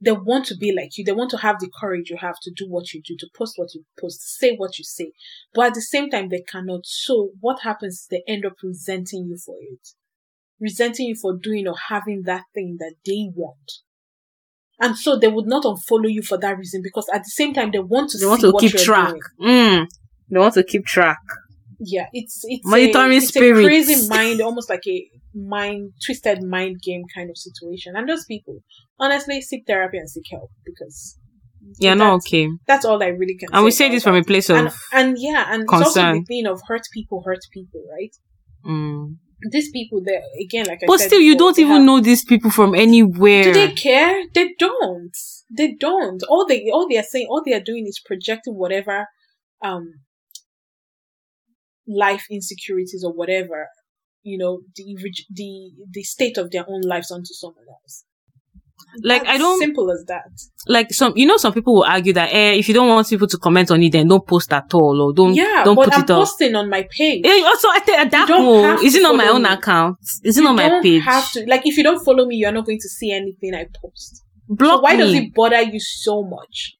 they 0.00 0.12
want 0.12 0.46
to 0.46 0.56
be 0.56 0.72
like 0.74 0.96
you. 0.96 1.04
They 1.04 1.12
want 1.12 1.30
to 1.30 1.38
have 1.38 1.58
the 1.58 1.70
courage 1.80 2.10
you 2.10 2.16
have 2.18 2.36
to 2.42 2.52
do 2.54 2.68
what 2.68 2.92
you 2.92 3.02
do, 3.02 3.16
to 3.18 3.28
post 3.36 3.54
what 3.56 3.74
you 3.74 3.84
post, 4.00 4.38
say 4.38 4.54
what 4.56 4.78
you 4.78 4.84
say. 4.84 5.12
But 5.54 5.66
at 5.66 5.74
the 5.74 5.82
same 5.82 6.08
time, 6.08 6.28
they 6.28 6.42
cannot. 6.42 6.86
So 6.86 7.30
what 7.40 7.60
happens 7.62 8.06
they 8.10 8.22
end 8.28 8.46
up 8.46 8.54
resenting 8.62 9.26
you 9.28 9.36
for 9.36 9.56
it. 9.60 9.88
Resenting 10.60 11.06
you 11.06 11.16
for 11.16 11.36
doing 11.36 11.66
or 11.66 11.76
having 11.88 12.22
that 12.24 12.44
thing 12.54 12.76
that 12.78 12.94
they 13.04 13.30
want. 13.34 13.72
And 14.80 14.96
so 14.96 15.16
they 15.16 15.28
would 15.28 15.46
not 15.46 15.64
unfollow 15.64 16.10
you 16.10 16.22
for 16.22 16.38
that 16.38 16.56
reason 16.56 16.82
because 16.82 17.08
at 17.12 17.24
the 17.24 17.30
same 17.30 17.52
time 17.52 17.72
they 17.72 17.80
want 17.80 18.10
to 18.10 18.18
they 18.18 18.26
want 18.26 18.40
to 18.42 18.54
keep 18.60 18.76
track. 18.76 19.14
Mm, 19.40 19.88
they 20.30 20.38
want 20.38 20.54
to 20.54 20.62
keep 20.62 20.86
track. 20.86 21.18
Yeah, 21.80 22.06
it's 22.12 22.40
it's 22.44 22.66
monitoring 22.66 23.12
a, 23.12 23.16
it's 23.16 23.36
a 23.36 23.52
crazy 23.52 24.08
mind, 24.08 24.40
almost 24.40 24.68
like 24.68 24.86
a 24.88 25.08
mind 25.34 25.92
twisted 26.04 26.42
mind 26.42 26.80
game 26.82 27.04
kind 27.14 27.30
of 27.30 27.38
situation. 27.38 27.94
And 27.96 28.08
those 28.08 28.24
people, 28.24 28.62
honestly, 28.98 29.40
seek 29.40 29.64
therapy 29.66 29.98
and 29.98 30.10
seek 30.10 30.24
help 30.30 30.50
because 30.64 31.18
yeah, 31.78 31.94
not 31.94 32.14
okay. 32.14 32.48
That's 32.66 32.84
all 32.84 33.02
I 33.02 33.08
really 33.08 33.36
can. 33.36 33.48
And 33.52 33.64
we 33.64 33.70
say 33.70 33.90
this 33.90 34.02
from 34.02 34.16
a 34.16 34.24
place 34.24 34.50
of 34.50 34.56
and, 34.56 34.72
and 34.92 35.16
yeah, 35.18 35.46
and 35.52 35.68
concern. 35.68 35.86
it's 35.86 35.96
also 35.96 36.12
the 36.14 36.24
thing 36.24 36.46
of 36.46 36.60
hurt 36.66 36.82
people 36.92 37.22
hurt 37.24 37.40
people, 37.52 37.84
right? 37.90 38.14
Mm. 38.64 39.16
These 39.52 39.70
people, 39.70 40.02
they 40.04 40.20
again, 40.42 40.66
like 40.66 40.80
but 40.84 40.98
said, 40.98 41.08
still, 41.08 41.20
you 41.20 41.36
don't 41.36 41.58
even 41.60 41.76
have, 41.76 41.84
know 41.84 42.00
these 42.00 42.24
people 42.24 42.50
from 42.50 42.74
anywhere. 42.74 43.44
Do 43.44 43.52
they 43.52 43.72
care? 43.72 44.20
They 44.34 44.54
don't. 44.58 45.16
They 45.56 45.74
don't. 45.74 46.20
All 46.28 46.44
they 46.44 46.68
all 46.72 46.88
they 46.88 46.98
are 46.98 47.04
saying, 47.04 47.28
all 47.30 47.42
they 47.44 47.54
are 47.54 47.60
doing 47.60 47.86
is 47.86 48.00
projecting 48.04 48.54
whatever 48.54 49.06
um 49.62 49.92
life 51.88 52.24
insecurities 52.30 53.02
or 53.04 53.12
whatever 53.12 53.66
you 54.22 54.36
know 54.36 54.60
the 54.76 54.96
the 55.30 55.70
the 55.90 56.02
state 56.02 56.36
of 56.36 56.50
their 56.50 56.64
own 56.68 56.82
lives 56.82 57.10
onto 57.10 57.32
someone 57.32 57.64
else 57.68 58.04
like 59.02 59.22
That's 59.22 59.34
I 59.34 59.38
don't 59.38 59.58
simple 59.58 59.90
as 59.90 60.04
that. 60.06 60.30
Like 60.66 60.92
some, 60.92 61.12
you 61.16 61.26
know, 61.26 61.36
some 61.36 61.52
people 61.52 61.74
will 61.74 61.84
argue 61.84 62.12
that 62.14 62.32
eh, 62.32 62.52
if 62.54 62.68
you 62.68 62.74
don't 62.74 62.88
want 62.88 63.08
people 63.08 63.26
to 63.26 63.36
comment 63.36 63.70
on 63.70 63.82
it, 63.82 63.92
then 63.92 64.08
don't 64.08 64.26
post 64.26 64.52
at 64.52 64.72
all 64.72 65.00
or 65.00 65.12
don't. 65.12 65.34
Yeah, 65.34 65.62
don't 65.64 65.76
but 65.76 65.86
put 65.86 65.94
I'm 65.94 66.02
it 66.02 66.06
posting 66.08 66.54
on 66.56 66.70
my 66.70 66.88
page. 66.90 67.24
Yeah, 67.24 67.44
also 67.46 67.68
I 67.68 67.80
think 67.80 68.10
that 68.10 68.28
one 68.28 68.84
is 68.84 68.94
it 68.94 69.04
on 69.04 69.16
my 69.16 69.28
own 69.28 69.42
me. 69.42 69.48
account? 69.50 69.98
Is 70.24 70.38
it 70.38 70.46
on 70.46 70.56
my 70.56 70.80
page? 70.80 71.02
Have 71.04 71.30
to 71.32 71.44
like 71.46 71.62
if 71.64 71.76
you 71.76 71.82
don't 71.82 72.02
follow 72.04 72.26
me, 72.26 72.36
you're 72.36 72.52
not 72.52 72.66
going 72.66 72.78
to 72.80 72.88
see 72.88 73.12
anything 73.12 73.54
I 73.54 73.66
post. 73.80 74.24
Block 74.48 74.78
so 74.78 74.80
why 74.80 74.92
me. 74.92 74.98
does 74.98 75.14
it 75.14 75.34
bother 75.34 75.62
you 75.62 75.80
so 75.80 76.22
much? 76.22 76.77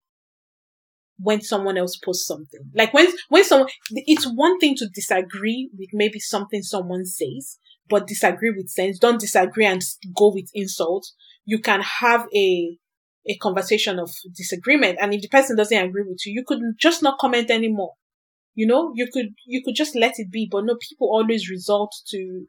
When 1.18 1.40
someone 1.40 1.76
else 1.76 1.96
posts 1.96 2.26
something. 2.26 2.60
Like 2.74 2.94
when 2.94 3.08
when 3.28 3.44
someone 3.44 3.68
it's 3.90 4.24
one 4.24 4.58
thing 4.58 4.74
to 4.76 4.88
disagree 4.88 5.70
with 5.76 5.90
maybe 5.92 6.20
something 6.20 6.62
someone 6.62 7.04
says, 7.04 7.58
but 7.88 8.06
disagree 8.06 8.50
with 8.50 8.68
sense. 8.68 8.98
Don't 8.98 9.20
disagree 9.20 9.66
and 9.66 9.82
go 10.16 10.32
with 10.32 10.50
insult. 10.54 11.06
You 11.44 11.58
can 11.60 11.80
have 12.00 12.26
a 12.34 12.78
a 13.26 13.36
conversation 13.36 13.98
of 13.98 14.10
disagreement, 14.34 14.98
and 15.00 15.12
if 15.12 15.22
the 15.22 15.28
person 15.28 15.56
doesn't 15.56 15.76
agree 15.76 16.04
with 16.06 16.24
you, 16.24 16.32
you 16.32 16.44
could 16.46 16.60
just 16.78 17.02
not 17.02 17.18
comment 17.18 17.50
anymore. 17.50 17.94
You 18.54 18.66
know, 18.66 18.92
you 18.94 19.08
could 19.12 19.34
you 19.46 19.62
could 19.62 19.74
just 19.74 19.94
let 19.94 20.14
it 20.18 20.30
be. 20.30 20.48
But 20.50 20.64
no, 20.64 20.76
people 20.76 21.08
always 21.08 21.50
resort 21.50 21.90
to 22.08 22.46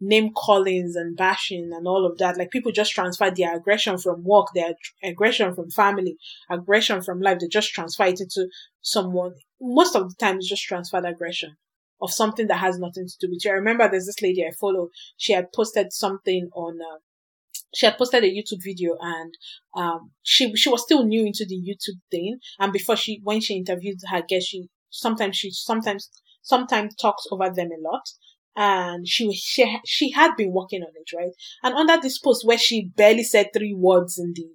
name 0.00 0.32
callings 0.32 0.96
and 0.96 1.16
bashing 1.16 1.70
and 1.72 1.86
all 1.86 2.06
of 2.06 2.18
that. 2.18 2.36
Like 2.36 2.50
people 2.50 2.72
just 2.72 2.92
transfer 2.92 3.30
their 3.30 3.56
aggression 3.56 3.98
from 3.98 4.24
work, 4.24 4.48
their 4.54 4.74
aggression 5.02 5.54
from 5.54 5.70
family, 5.70 6.16
aggression 6.50 7.02
from 7.02 7.20
life. 7.20 7.38
They 7.38 7.48
just 7.48 7.72
transfer 7.72 8.04
it 8.04 8.20
into 8.20 8.48
someone. 8.80 9.34
Most 9.60 9.96
of 9.96 10.08
the 10.08 10.14
time, 10.16 10.36
it's 10.36 10.48
just 10.48 10.64
transferred 10.64 11.04
aggression 11.04 11.56
of 12.02 12.12
something 12.12 12.48
that 12.48 12.58
has 12.58 12.78
nothing 12.78 13.06
to 13.06 13.14
do 13.20 13.30
with 13.30 13.44
you. 13.44 13.50
I 13.50 13.54
remember 13.54 13.88
there's 13.88 14.06
this 14.06 14.20
lady 14.20 14.44
I 14.44 14.50
follow. 14.60 14.88
She 15.16 15.32
had 15.32 15.52
posted 15.52 15.92
something 15.92 16.50
on. 16.54 16.78
Uh, 16.80 16.98
she 17.74 17.86
had 17.86 17.98
posted 17.98 18.22
a 18.22 18.28
YouTube 18.28 18.62
video 18.62 18.96
and 19.00 19.34
um 19.76 20.12
she 20.22 20.54
she 20.54 20.68
was 20.68 20.82
still 20.82 21.04
new 21.04 21.26
into 21.26 21.44
the 21.44 21.56
YouTube 21.56 22.00
thing 22.10 22.38
and 22.60 22.72
before 22.72 22.96
she 22.96 23.20
when 23.24 23.40
she 23.40 23.56
interviewed 23.56 23.98
her 24.08 24.22
guest 24.22 24.48
she 24.48 24.68
sometimes 24.90 25.36
she 25.36 25.50
sometimes 25.50 26.08
sometimes 26.42 26.94
talks 26.94 27.26
over 27.32 27.50
them 27.50 27.70
a 27.72 27.80
lot 27.80 28.02
and 28.56 29.06
she 29.08 29.32
she 29.34 29.80
she 29.84 30.10
had 30.12 30.36
been 30.36 30.52
working 30.52 30.82
on 30.82 30.92
it, 30.94 31.16
right? 31.16 31.32
And 31.62 31.74
under 31.74 32.00
this 32.00 32.18
post 32.18 32.46
where 32.46 32.58
she 32.58 32.90
barely 32.96 33.24
said 33.24 33.50
three 33.52 33.74
words 33.74 34.18
in 34.18 34.32
the 34.34 34.48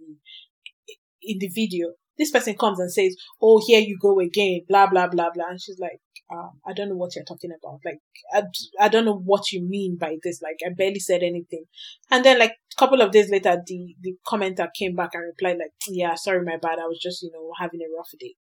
in 1.22 1.40
the 1.40 1.48
video, 1.50 1.94
this 2.18 2.32
person 2.32 2.56
comes 2.56 2.80
and 2.80 2.92
says, 2.92 3.16
"Oh, 3.42 3.62
here 3.66 3.80
you 3.80 3.98
go 4.02 4.20
again," 4.20 4.62
blah 4.68 4.88
blah 4.88 5.08
blah 5.08 5.30
blah, 5.34 5.46
and 5.50 5.62
she's 5.62 5.80
like, 5.80 6.00
um, 6.32 6.60
"I 6.66 6.74
don't 6.74 6.90
know 6.90 6.96
what 6.96 7.16
you're 7.16 7.26
talking 7.26 7.52
about. 7.52 7.80
Like, 7.86 8.00
I, 8.34 8.44
I 8.86 8.90
don't 8.90 9.06
know 9.06 9.18
what 9.18 9.52
you 9.52 9.62
mean 9.62 9.98
by 9.98 10.18
this. 10.24 10.42
Like, 10.42 10.58
I 10.66 10.70
barely 10.74 11.00
said 11.00 11.24
anything." 11.24 11.66
And 12.12 12.24
then, 12.26 12.40
like, 12.40 12.52
a 12.52 12.76
couple 12.78 13.02
of 13.02 13.12
days 13.12 13.30
later, 13.30 13.62
the 13.66 13.96
the 14.02 14.16
commenter 14.26 14.68
came 14.78 14.96
back 14.96 15.12
and 15.14 15.24
replied, 15.26 15.58
"Like, 15.60 15.74
yeah, 15.88 16.16
sorry, 16.16 16.44
my 16.44 16.58
bad. 16.58 16.80
I 16.80 16.88
was 16.88 17.00
just, 17.02 17.22
you 17.24 17.32
know, 17.32 17.52
having 17.60 17.82
a 17.82 17.96
rough 17.98 18.12
day." 18.20 18.36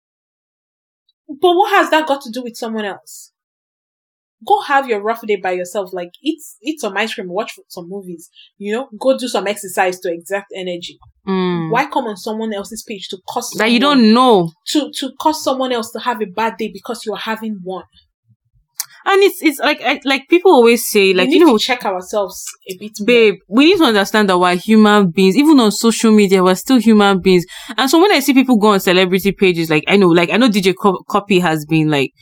But 1.28 1.54
what 1.54 1.70
has 1.70 1.90
that 1.90 2.06
got 2.06 2.22
to 2.22 2.30
do 2.30 2.42
with 2.42 2.56
someone 2.56 2.86
else? 2.86 3.33
Go 4.46 4.60
have 4.62 4.88
your 4.88 5.00
rough 5.02 5.22
day 5.26 5.36
by 5.36 5.52
yourself. 5.52 5.90
Like 5.92 6.10
eat 6.22 6.40
eat 6.62 6.80
some 6.80 6.96
ice 6.96 7.14
cream, 7.14 7.28
watch 7.28 7.52
some 7.68 7.88
movies. 7.88 8.30
You 8.58 8.72
know, 8.74 8.88
go 9.00 9.16
do 9.18 9.28
some 9.28 9.46
exercise 9.46 9.98
to 10.00 10.12
exact 10.12 10.52
energy. 10.54 10.98
Mm. 11.26 11.70
Why 11.70 11.86
come 11.86 12.04
on 12.04 12.16
someone 12.16 12.52
else's 12.52 12.84
page 12.86 13.08
to 13.08 13.18
cause 13.28 13.50
that 13.56 13.70
you 13.70 13.80
don't 13.80 14.12
know 14.12 14.50
to 14.68 14.90
to 14.98 15.12
cause 15.20 15.42
someone 15.42 15.72
else 15.72 15.90
to 15.92 16.00
have 16.00 16.20
a 16.20 16.26
bad 16.26 16.56
day 16.58 16.70
because 16.72 17.04
you're 17.06 17.16
having 17.16 17.60
one? 17.62 17.84
And 19.06 19.22
it's 19.22 19.42
it's 19.42 19.58
like 19.58 20.02
like 20.04 20.28
people 20.28 20.52
always 20.52 20.86
say 20.86 21.12
like 21.12 21.28
you 21.28 21.38
know 21.38 21.58
check 21.58 21.84
ourselves 21.84 22.42
a 22.70 22.76
bit, 22.78 22.92
babe. 23.04 23.34
We 23.48 23.66
need 23.66 23.78
to 23.78 23.84
understand 23.84 24.30
that 24.30 24.38
we're 24.38 24.56
human 24.56 25.10
beings. 25.10 25.36
Even 25.36 25.60
on 25.60 25.72
social 25.72 26.10
media, 26.10 26.42
we're 26.42 26.54
still 26.54 26.78
human 26.78 27.20
beings. 27.20 27.44
And 27.76 27.90
so 27.90 28.00
when 28.00 28.12
I 28.12 28.20
see 28.20 28.32
people 28.32 28.56
go 28.56 28.68
on 28.68 28.80
celebrity 28.80 29.32
pages, 29.32 29.68
like 29.68 29.84
I 29.88 29.96
know, 29.96 30.08
like 30.08 30.30
I 30.30 30.38
know 30.38 30.48
DJ 30.48 30.74
Cuppy 30.74 31.40
has 31.40 31.66
been 31.66 31.90
like 31.90 32.12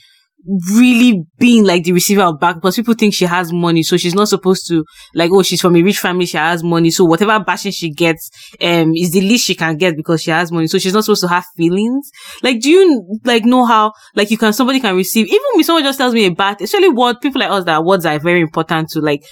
really 0.75 1.23
being 1.39 1.65
like 1.65 1.85
the 1.85 1.93
receiver 1.93 2.23
of 2.23 2.41
back 2.41 2.57
because 2.57 2.77
people 2.77 2.95
think 2.95 3.15
she 3.15 3.25
has 3.25 3.53
money 3.53 3.83
so 3.83 3.97
she's 3.97 4.15
not 4.15 4.29
supposed 4.29 4.67
to 4.67 4.85
like 5.15 5.31
oh 5.33 5.43
she's 5.43 5.61
from 5.61 5.77
a 5.77 5.83
rich 5.83 5.99
family 5.99 6.27
she 6.27 6.37
has 6.37 6.65
money 6.65 6.91
so 6.91 7.05
whatever 7.05 7.39
bashing 7.45 7.71
she 7.71 7.91
gets 7.91 8.29
um 8.61 8.93
is 8.95 9.13
the 9.13 9.21
least 9.21 9.47
she 9.47 9.55
can 9.55 9.77
get 9.77 9.97
because 9.97 10.23
she 10.23 10.31
has 10.31 10.51
money 10.51 10.67
so 10.67 10.79
she's 10.79 10.93
not 10.95 11.05
supposed 11.05 11.21
to 11.23 11.29
have 11.29 11.45
feelings. 11.57 12.11
Like 12.43 12.61
do 12.61 12.71
you 12.71 13.21
like 13.25 13.45
know 13.45 13.65
how 13.65 13.93
like 14.17 14.31
you 14.31 14.39
can 14.39 14.53
somebody 14.53 14.81
can 14.81 14.97
receive 14.97 15.27
even 15.27 15.41
if 15.55 15.67
someone 15.67 15.85
just 15.85 15.99
tells 15.99 16.15
me 16.15 16.27
a 16.27 16.31
bad 16.31 16.61
especially 16.61 16.89
what 16.89 17.21
people 17.21 17.41
like 17.41 17.51
us 17.51 17.65
that 17.65 17.85
words 17.85 18.05
are 18.07 18.19
very 18.19 18.41
important 18.41 18.89
to 18.91 19.01
like 19.01 19.23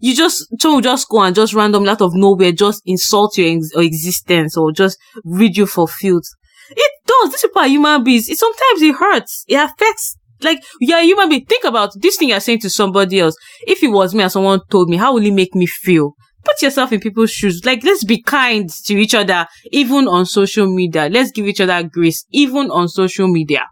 you 0.00 0.14
just 0.14 0.46
so 0.60 0.80
just 0.80 1.08
go 1.08 1.22
and 1.22 1.34
just 1.34 1.54
randomly 1.54 1.88
out 1.88 2.02
of 2.02 2.14
nowhere 2.14 2.52
just 2.52 2.82
insult 2.86 3.36
your 3.38 3.56
ex- 3.56 3.70
existence 3.74 4.56
or 4.56 4.72
just 4.72 4.98
read 5.24 5.56
you 5.56 5.66
for 5.66 5.86
filth. 5.88 6.24
It 6.70 6.92
does. 7.06 7.30
These 7.30 7.42
people 7.42 7.62
are 7.62 7.68
human 7.68 8.04
beings. 8.04 8.28
It 8.28 8.38
sometimes 8.38 8.82
it 8.82 8.94
hurts. 8.94 9.44
It 9.48 9.56
affects 9.56 10.16
Like, 10.44 10.62
yeah, 10.80 11.00
a 11.00 11.04
human 11.04 11.28
being. 11.28 11.44
Think 11.46 11.64
about 11.64 11.90
this 11.96 12.16
thing 12.16 12.28
you're 12.28 12.40
saying 12.40 12.60
to 12.60 12.70
somebody 12.70 13.20
else. 13.20 13.36
If 13.66 13.82
it 13.82 13.88
was 13.88 14.14
me 14.14 14.22
and 14.22 14.32
someone 14.32 14.60
told 14.70 14.88
me, 14.88 14.96
how 14.96 15.14
will 15.14 15.24
it 15.24 15.32
make 15.32 15.54
me 15.54 15.66
feel? 15.66 16.12
Put 16.44 16.60
yourself 16.62 16.92
in 16.92 17.00
people's 17.00 17.30
shoes. 17.30 17.62
Like, 17.64 17.82
let's 17.82 18.04
be 18.04 18.22
kind 18.22 18.68
to 18.68 18.94
each 18.94 19.14
other, 19.14 19.46
even 19.72 20.06
on 20.06 20.26
social 20.26 20.66
media. 20.66 21.08
Let's 21.10 21.30
give 21.30 21.46
each 21.46 21.60
other 21.60 21.82
grace, 21.90 22.26
even 22.30 22.70
on 22.70 22.88
social 22.88 23.28
media. 23.28 23.64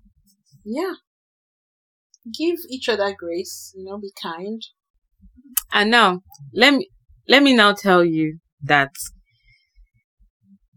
Yeah. 0.65 0.95
Give 2.39 2.57
each 2.71 2.89
other 2.89 3.15
grace, 3.19 3.73
you 3.77 3.85
know, 3.85 3.99
be 3.99 4.11
kind. 4.21 4.63
And 5.73 5.91
now, 5.91 6.21
let 6.55 6.75
me, 6.75 6.89
let 7.29 7.43
me 7.43 7.55
now 7.55 7.73
tell 7.73 8.05
you 8.05 8.39
that 8.63 8.91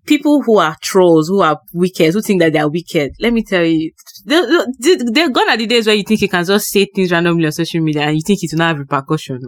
people 0.06 0.41
who 0.43 0.58
are 0.58 0.76
trolls, 0.82 1.28
who 1.28 1.41
are 1.41 1.60
wicked, 1.74 2.14
who 2.14 2.22
think 2.22 2.41
that 2.41 2.53
they 2.53 2.60
are 2.60 2.70
wicked, 2.70 3.12
let 3.20 3.34
me 3.34 3.43
tell 3.43 3.64
you, 3.64 3.91
they're, 4.26 4.66
they're 4.80 5.30
gone 5.30 5.49
are 5.49 5.58
the 5.58 5.68
days 5.68 5.88
where 5.88 5.95
you 5.95 6.03
think 6.03 6.22
you 6.22 6.30
can 6.30 6.45
just 6.45 6.70
say 6.70 6.86
things 6.93 7.12
randomly 7.12 7.45
on 7.45 7.51
social 7.51 7.82
media 7.82 8.03
and 8.03 8.16
you 8.16 8.22
think 8.26 8.39
it 8.41 8.51
will 8.51 8.60
not 8.60 8.70
have 8.70 8.80
repercussion. 8.80 9.39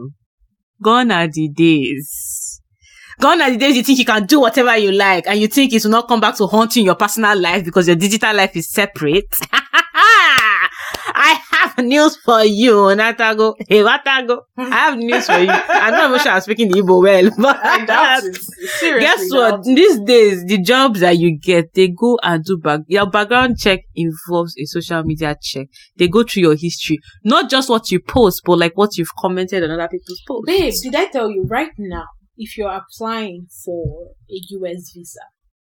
Gone 0.82 1.12
are 1.12 1.28
the 1.28 1.49
days. 1.49 2.62
Gone 3.20 3.41
are 3.41 3.51
the 3.51 3.58
days 3.58 3.76
you 3.76 3.84
think 3.84 3.97
you 3.99 4.05
can 4.05 4.26
do 4.26 4.39
whatever 4.39 4.78
you 4.78 4.91
like 4.91 5.26
and 5.28 5.39
you 5.39 5.47
think 5.47 5.74
it 5.74 5.84
will 5.84 5.91
not 5.91 6.08
come 6.08 6.20
back 6.20 6.36
to 6.38 6.45
haunt 6.45 6.76
you 6.76 6.82
in 6.82 6.86
your 6.86 6.95
personal 6.95 7.38
life 7.39 7.64
because 7.66 7.88
your 7.88 7.95
digital 7.95 8.36
life 8.36 8.55
is 8.55 8.70
separate. 8.72 9.36
News 11.84 12.18
for 12.18 12.44
you, 12.44 12.74
Natago. 12.96 13.54
Hey, 13.68 13.84
Natago. 13.84 14.08
I 14.08 14.22
go. 14.26 14.42
I 14.58 14.70
have 14.70 14.98
news 14.98 15.28
for 15.28 15.38
you. 15.38 15.48
I'm 15.50 15.92
not 15.94 16.10
even 16.10 16.20
sure 16.20 16.32
I'm 16.32 16.42
speaking 16.42 16.70
the 16.70 16.80
Igbo 16.82 17.04
well, 17.04 17.30
but 17.38 17.64
I 17.64 17.86
doubt 17.86 18.24
it. 18.24 18.36
Seriously, 18.36 19.00
guess 19.00 19.32
what? 19.32 19.64
These 19.64 20.00
days, 20.00 20.44
the 20.46 20.58
jobs 20.60 21.02
that 21.02 21.20
you 21.20 21.38
get, 21.38 21.76
they 21.76 21.90
go 21.90 22.18
and 22.24 22.44
do 22.44 22.58
back. 22.58 22.82
Your 22.88 23.06
background 23.08 23.60
check 23.60 23.82
involves 23.94 24.56
a 24.58 24.66
social 24.66 25.04
media 25.04 25.36
check. 25.40 25.68
They 25.98 26.08
go 26.08 26.24
through 26.24 26.42
your 26.44 26.56
history, 26.56 26.98
not 27.24 27.48
just 27.48 27.70
what 27.70 27.92
you 27.92 28.00
post, 28.00 28.42
but 28.44 28.58
like 28.58 28.76
what 28.76 28.98
you've 28.98 29.16
commented 29.16 29.64
on 29.64 29.70
other 29.70 29.88
people's 29.88 30.22
posts. 30.28 30.48
Babe, 30.48 30.74
did 30.82 30.96
I 30.96 31.06
tell 31.12 31.30
you 31.30 31.46
right 31.48 31.72
now, 31.78 32.06
if 32.38 32.58
you're 32.58 32.72
applying 32.72 33.46
for 33.64 34.14
a 34.30 34.40
US 34.50 34.92
visa, 34.96 35.20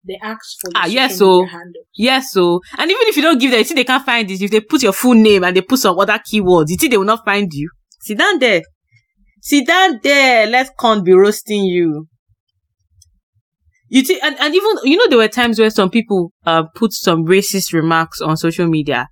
they 0.07 0.19
ask 0.23 0.41
for 0.61 0.71
Ah, 0.75 0.87
yes, 0.87 1.19
so- 1.19 1.45
handle. 1.45 1.83
Yes, 1.95 2.33
so 2.33 2.61
and 2.79 2.91
even 2.91 3.03
if 3.09 3.17
you 3.17 3.23
don't 3.23 3.39
give 3.41 3.51
them, 3.51 3.59
you 3.59 3.65
think 3.65 3.77
they 3.77 3.85
can't 3.85 4.05
find 4.05 4.31
it. 4.31 4.41
If 4.41 4.51
they 4.51 4.61
put 4.61 4.83
your 4.83 4.93
full 4.93 5.15
name 5.15 5.45
and 5.45 5.57
they 5.57 5.63
put 5.63 5.79
some 5.81 5.99
other 5.99 6.19
keywords, 6.19 6.67
you 6.69 6.77
think 6.77 6.91
they 6.93 6.99
will 6.99 7.05
not 7.05 7.25
find 7.25 7.53
you. 7.53 7.71
Sit 8.01 8.19
down 8.19 8.39
there. 8.39 8.63
Sit 9.43 9.67
down 9.67 10.01
there. 10.03 10.47
Let 10.47 10.77
con 10.79 11.03
be 11.05 11.13
roasting 11.13 11.65
you. 11.65 12.07
You 13.89 14.03
think, 14.03 14.23
and, 14.25 14.37
and 14.41 14.55
even 14.55 14.71
you 14.85 14.97
know 14.97 15.07
there 15.09 15.19
were 15.19 15.29
times 15.29 15.59
where 15.59 15.71
some 15.71 15.91
people 15.91 16.33
uh 16.45 16.65
put 16.75 16.93
some 16.93 17.25
racist 17.25 17.73
remarks 17.73 18.21
on 18.21 18.37
social 18.37 18.67
media, 18.67 19.07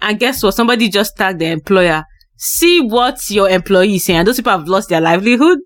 and 0.00 0.18
guess 0.18 0.42
what? 0.42 0.54
Somebody 0.54 0.88
just 0.88 1.16
tagged 1.16 1.38
the 1.38 1.46
employer. 1.46 2.02
See 2.36 2.80
what 2.80 3.18
your 3.30 3.48
employee 3.48 3.94
is 3.96 4.04
saying. 4.04 4.18
And 4.20 4.28
those 4.28 4.36
people 4.36 4.52
have 4.52 4.68
lost 4.68 4.88
their 4.88 5.00
livelihood. 5.00 5.58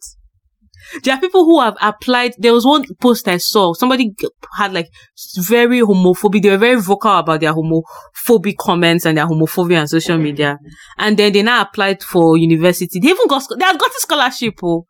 There 1.03 1.15
are 1.15 1.21
people 1.21 1.45
who 1.45 1.61
have 1.61 1.77
applied. 1.81 2.35
There 2.39 2.53
was 2.53 2.67
one 2.67 2.85
post 3.01 3.29
I 3.29 3.37
saw. 3.37 3.73
Somebody 3.75 4.13
had 4.57 4.73
like 4.73 4.89
very 5.39 5.81
homophobic. 5.81 6.43
They 6.43 6.51
were 6.51 6.57
very 6.57 6.81
vocal 6.81 7.19
about 7.19 7.41
their 7.41 7.53
homophobic 7.53 8.57
comments 8.59 9.07
and 9.07 9.17
their 9.17 9.27
homophobia 9.27 9.81
on 9.81 9.89
social 9.89 10.19
media. 10.19 10.59
And 10.99 11.17
then 11.17 11.33
they 11.33 11.43
now 11.43 11.63
applied 11.63 12.03
for 12.03 12.37
university. 12.37 12.99
They 13.01 13.09
even 13.09 13.27
got, 13.29 13.45
they 13.57 13.65
had 13.65 13.79
got 13.79 13.91
a 13.91 14.01
scholarship. 14.01 14.55
Oh. 14.63 14.87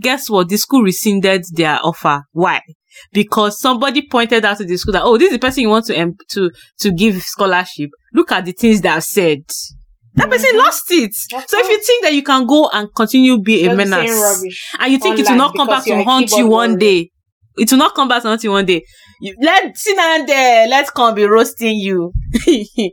Guess 0.00 0.30
what? 0.30 0.48
The 0.48 0.56
school 0.56 0.82
rescinded 0.82 1.44
their 1.52 1.78
offer. 1.82 2.22
Why? 2.32 2.60
Because 3.12 3.60
somebody 3.60 4.06
pointed 4.08 4.44
out 4.44 4.58
to 4.58 4.64
the 4.64 4.76
school 4.76 4.92
that, 4.92 5.02
oh, 5.02 5.18
this 5.18 5.28
is 5.28 5.34
the 5.34 5.38
person 5.38 5.62
you 5.62 5.68
want 5.68 5.86
to, 5.86 5.96
em- 5.96 6.16
to, 6.30 6.50
to 6.80 6.92
give 6.92 7.22
scholarship. 7.22 7.90
Look 8.12 8.32
at 8.32 8.44
the 8.44 8.52
things 8.52 8.80
they 8.80 8.88
have 8.88 9.04
said. 9.04 9.42
That 10.18 10.30
person 10.30 10.56
lost 10.58 10.84
it. 10.90 11.14
So 11.14 11.58
if 11.58 11.68
you 11.68 11.80
think 11.82 12.04
that 12.04 12.12
you 12.14 12.22
can 12.22 12.46
go 12.46 12.68
and 12.72 12.88
continue 12.94 13.40
be 13.40 13.64
a 13.66 13.74
menace, 13.74 14.42
and 14.78 14.92
you 14.92 14.98
think 14.98 15.18
it 15.18 15.28
will 15.28 15.36
not 15.36 15.54
come 15.56 15.68
back 15.68 15.84
to 15.84 16.02
haunt 16.04 16.30
you 16.32 16.46
one 16.48 16.78
day. 16.78 17.10
It 17.56 17.70
will 17.70 17.78
not 17.78 17.94
come 17.94 18.08
back 18.08 18.22
to 18.22 18.28
haunt 18.28 18.44
you 18.44 18.52
one 18.52 18.66
day. 18.66 18.84
You, 19.20 19.34
let 19.40 19.76
sit 19.76 19.96
down 19.96 20.26
there. 20.26 20.68
Let's 20.68 20.90
come 20.90 21.14
be 21.14 21.24
roasting 21.24 21.76
you. 21.76 22.12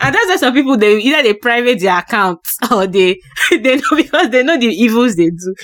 and 0.00 0.14
that's 0.14 0.26
why 0.26 0.36
some 0.36 0.52
people 0.54 0.76
they 0.76 0.98
either 0.98 1.22
they 1.22 1.34
private 1.34 1.80
their 1.80 1.98
accounts 1.98 2.58
or 2.72 2.86
they 2.86 3.18
they 3.50 3.76
know 3.76 3.96
because 3.96 4.30
they 4.30 4.42
know 4.42 4.58
the 4.58 4.66
evils 4.66 5.16
they 5.16 5.30
do, 5.30 5.54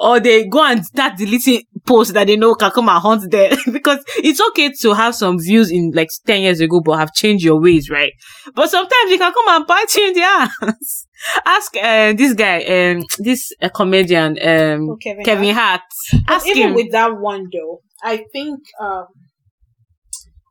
or 0.00 0.20
they 0.20 0.46
go 0.46 0.62
and 0.64 0.84
start 0.84 1.16
deleting 1.16 1.62
posts 1.86 2.12
that 2.12 2.26
they 2.26 2.36
know 2.36 2.54
can 2.54 2.70
come 2.70 2.88
and 2.88 3.00
haunt 3.00 3.30
them. 3.30 3.56
because 3.72 3.98
it's 4.18 4.40
okay 4.48 4.72
to 4.80 4.92
have 4.94 5.14
some 5.14 5.38
views 5.38 5.70
in 5.70 5.90
like 5.94 6.08
ten 6.26 6.42
years 6.42 6.60
ago, 6.60 6.80
but 6.84 6.98
have 6.98 7.12
changed 7.14 7.44
your 7.44 7.60
ways, 7.60 7.88
right? 7.90 8.12
But 8.54 8.70
sometimes 8.70 9.10
you 9.10 9.18
can 9.18 9.32
come 9.32 9.48
and 9.48 9.66
bite 9.66 9.94
you 9.96 10.06
in 10.08 10.14
the 10.14 10.22
ass. 10.22 11.06
Ask 11.46 11.76
uh, 11.76 12.12
this 12.14 12.34
guy, 12.34 12.62
um, 12.64 13.04
this 13.18 13.52
uh, 13.62 13.68
comedian, 13.68 14.36
um, 14.42 14.90
Oh, 14.90 14.96
Kevin 15.00 15.24
Kevin 15.24 15.54
Hart. 15.54 15.82
But 16.12 16.20
Ask 16.28 16.46
even 16.48 16.70
him. 16.70 16.74
with 16.74 16.90
that 16.92 17.16
one 17.16 17.46
though, 17.52 17.80
I 18.02 18.24
think 18.32 18.58
um 18.80 19.06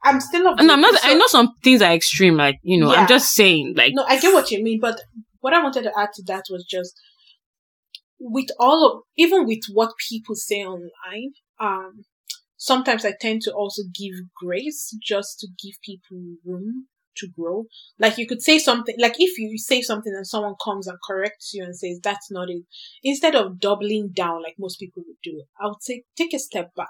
I'm 0.03 0.19
still 0.19 0.47
of 0.47 0.57
no, 0.59 0.73
I'm 0.73 0.81
not. 0.81 0.95
so- 0.99 1.09
I 1.09 1.13
know 1.13 1.27
some 1.27 1.53
things 1.63 1.81
are 1.81 1.93
extreme, 1.93 2.35
like 2.35 2.57
you 2.63 2.79
know. 2.79 2.91
Yeah. 2.91 3.01
I'm 3.01 3.07
just 3.07 3.33
saying, 3.33 3.75
like 3.77 3.93
No, 3.93 4.03
I 4.07 4.19
get 4.19 4.33
what 4.33 4.51
you 4.51 4.63
mean, 4.63 4.79
but 4.79 4.99
what 5.39 5.53
I 5.53 5.61
wanted 5.61 5.83
to 5.83 5.99
add 5.99 6.09
to 6.15 6.23
that 6.27 6.45
was 6.49 6.65
just 6.69 6.93
with 8.19 8.49
all 8.59 8.85
of 8.87 9.03
even 9.17 9.45
with 9.45 9.61
what 9.73 9.91
people 10.09 10.35
say 10.35 10.63
online, 10.63 11.31
um, 11.59 12.03
sometimes 12.57 13.05
I 13.05 13.13
tend 13.19 13.41
to 13.43 13.51
also 13.53 13.81
give 13.93 14.13
grace 14.35 14.95
just 15.03 15.39
to 15.39 15.47
give 15.47 15.75
people 15.83 16.19
room 16.45 16.87
to 17.17 17.27
grow. 17.27 17.65
Like 17.99 18.17
you 18.17 18.27
could 18.27 18.41
say 18.41 18.57
something, 18.59 18.95
like 18.99 19.15
if 19.17 19.37
you 19.37 19.57
say 19.57 19.81
something 19.81 20.13
and 20.15 20.25
someone 20.25 20.53
comes 20.63 20.87
and 20.87 20.97
corrects 21.07 21.51
you 21.53 21.63
and 21.63 21.75
says 21.75 21.99
that's 22.03 22.31
not 22.31 22.49
it, 22.49 22.63
instead 23.03 23.35
of 23.35 23.59
doubling 23.59 24.11
down 24.15 24.41
like 24.43 24.55
most 24.59 24.79
people 24.79 25.03
would 25.05 25.17
do, 25.23 25.43
I 25.61 25.67
would 25.67 25.81
say 25.81 26.03
take 26.15 26.33
a 26.33 26.39
step 26.39 26.73
back, 26.75 26.87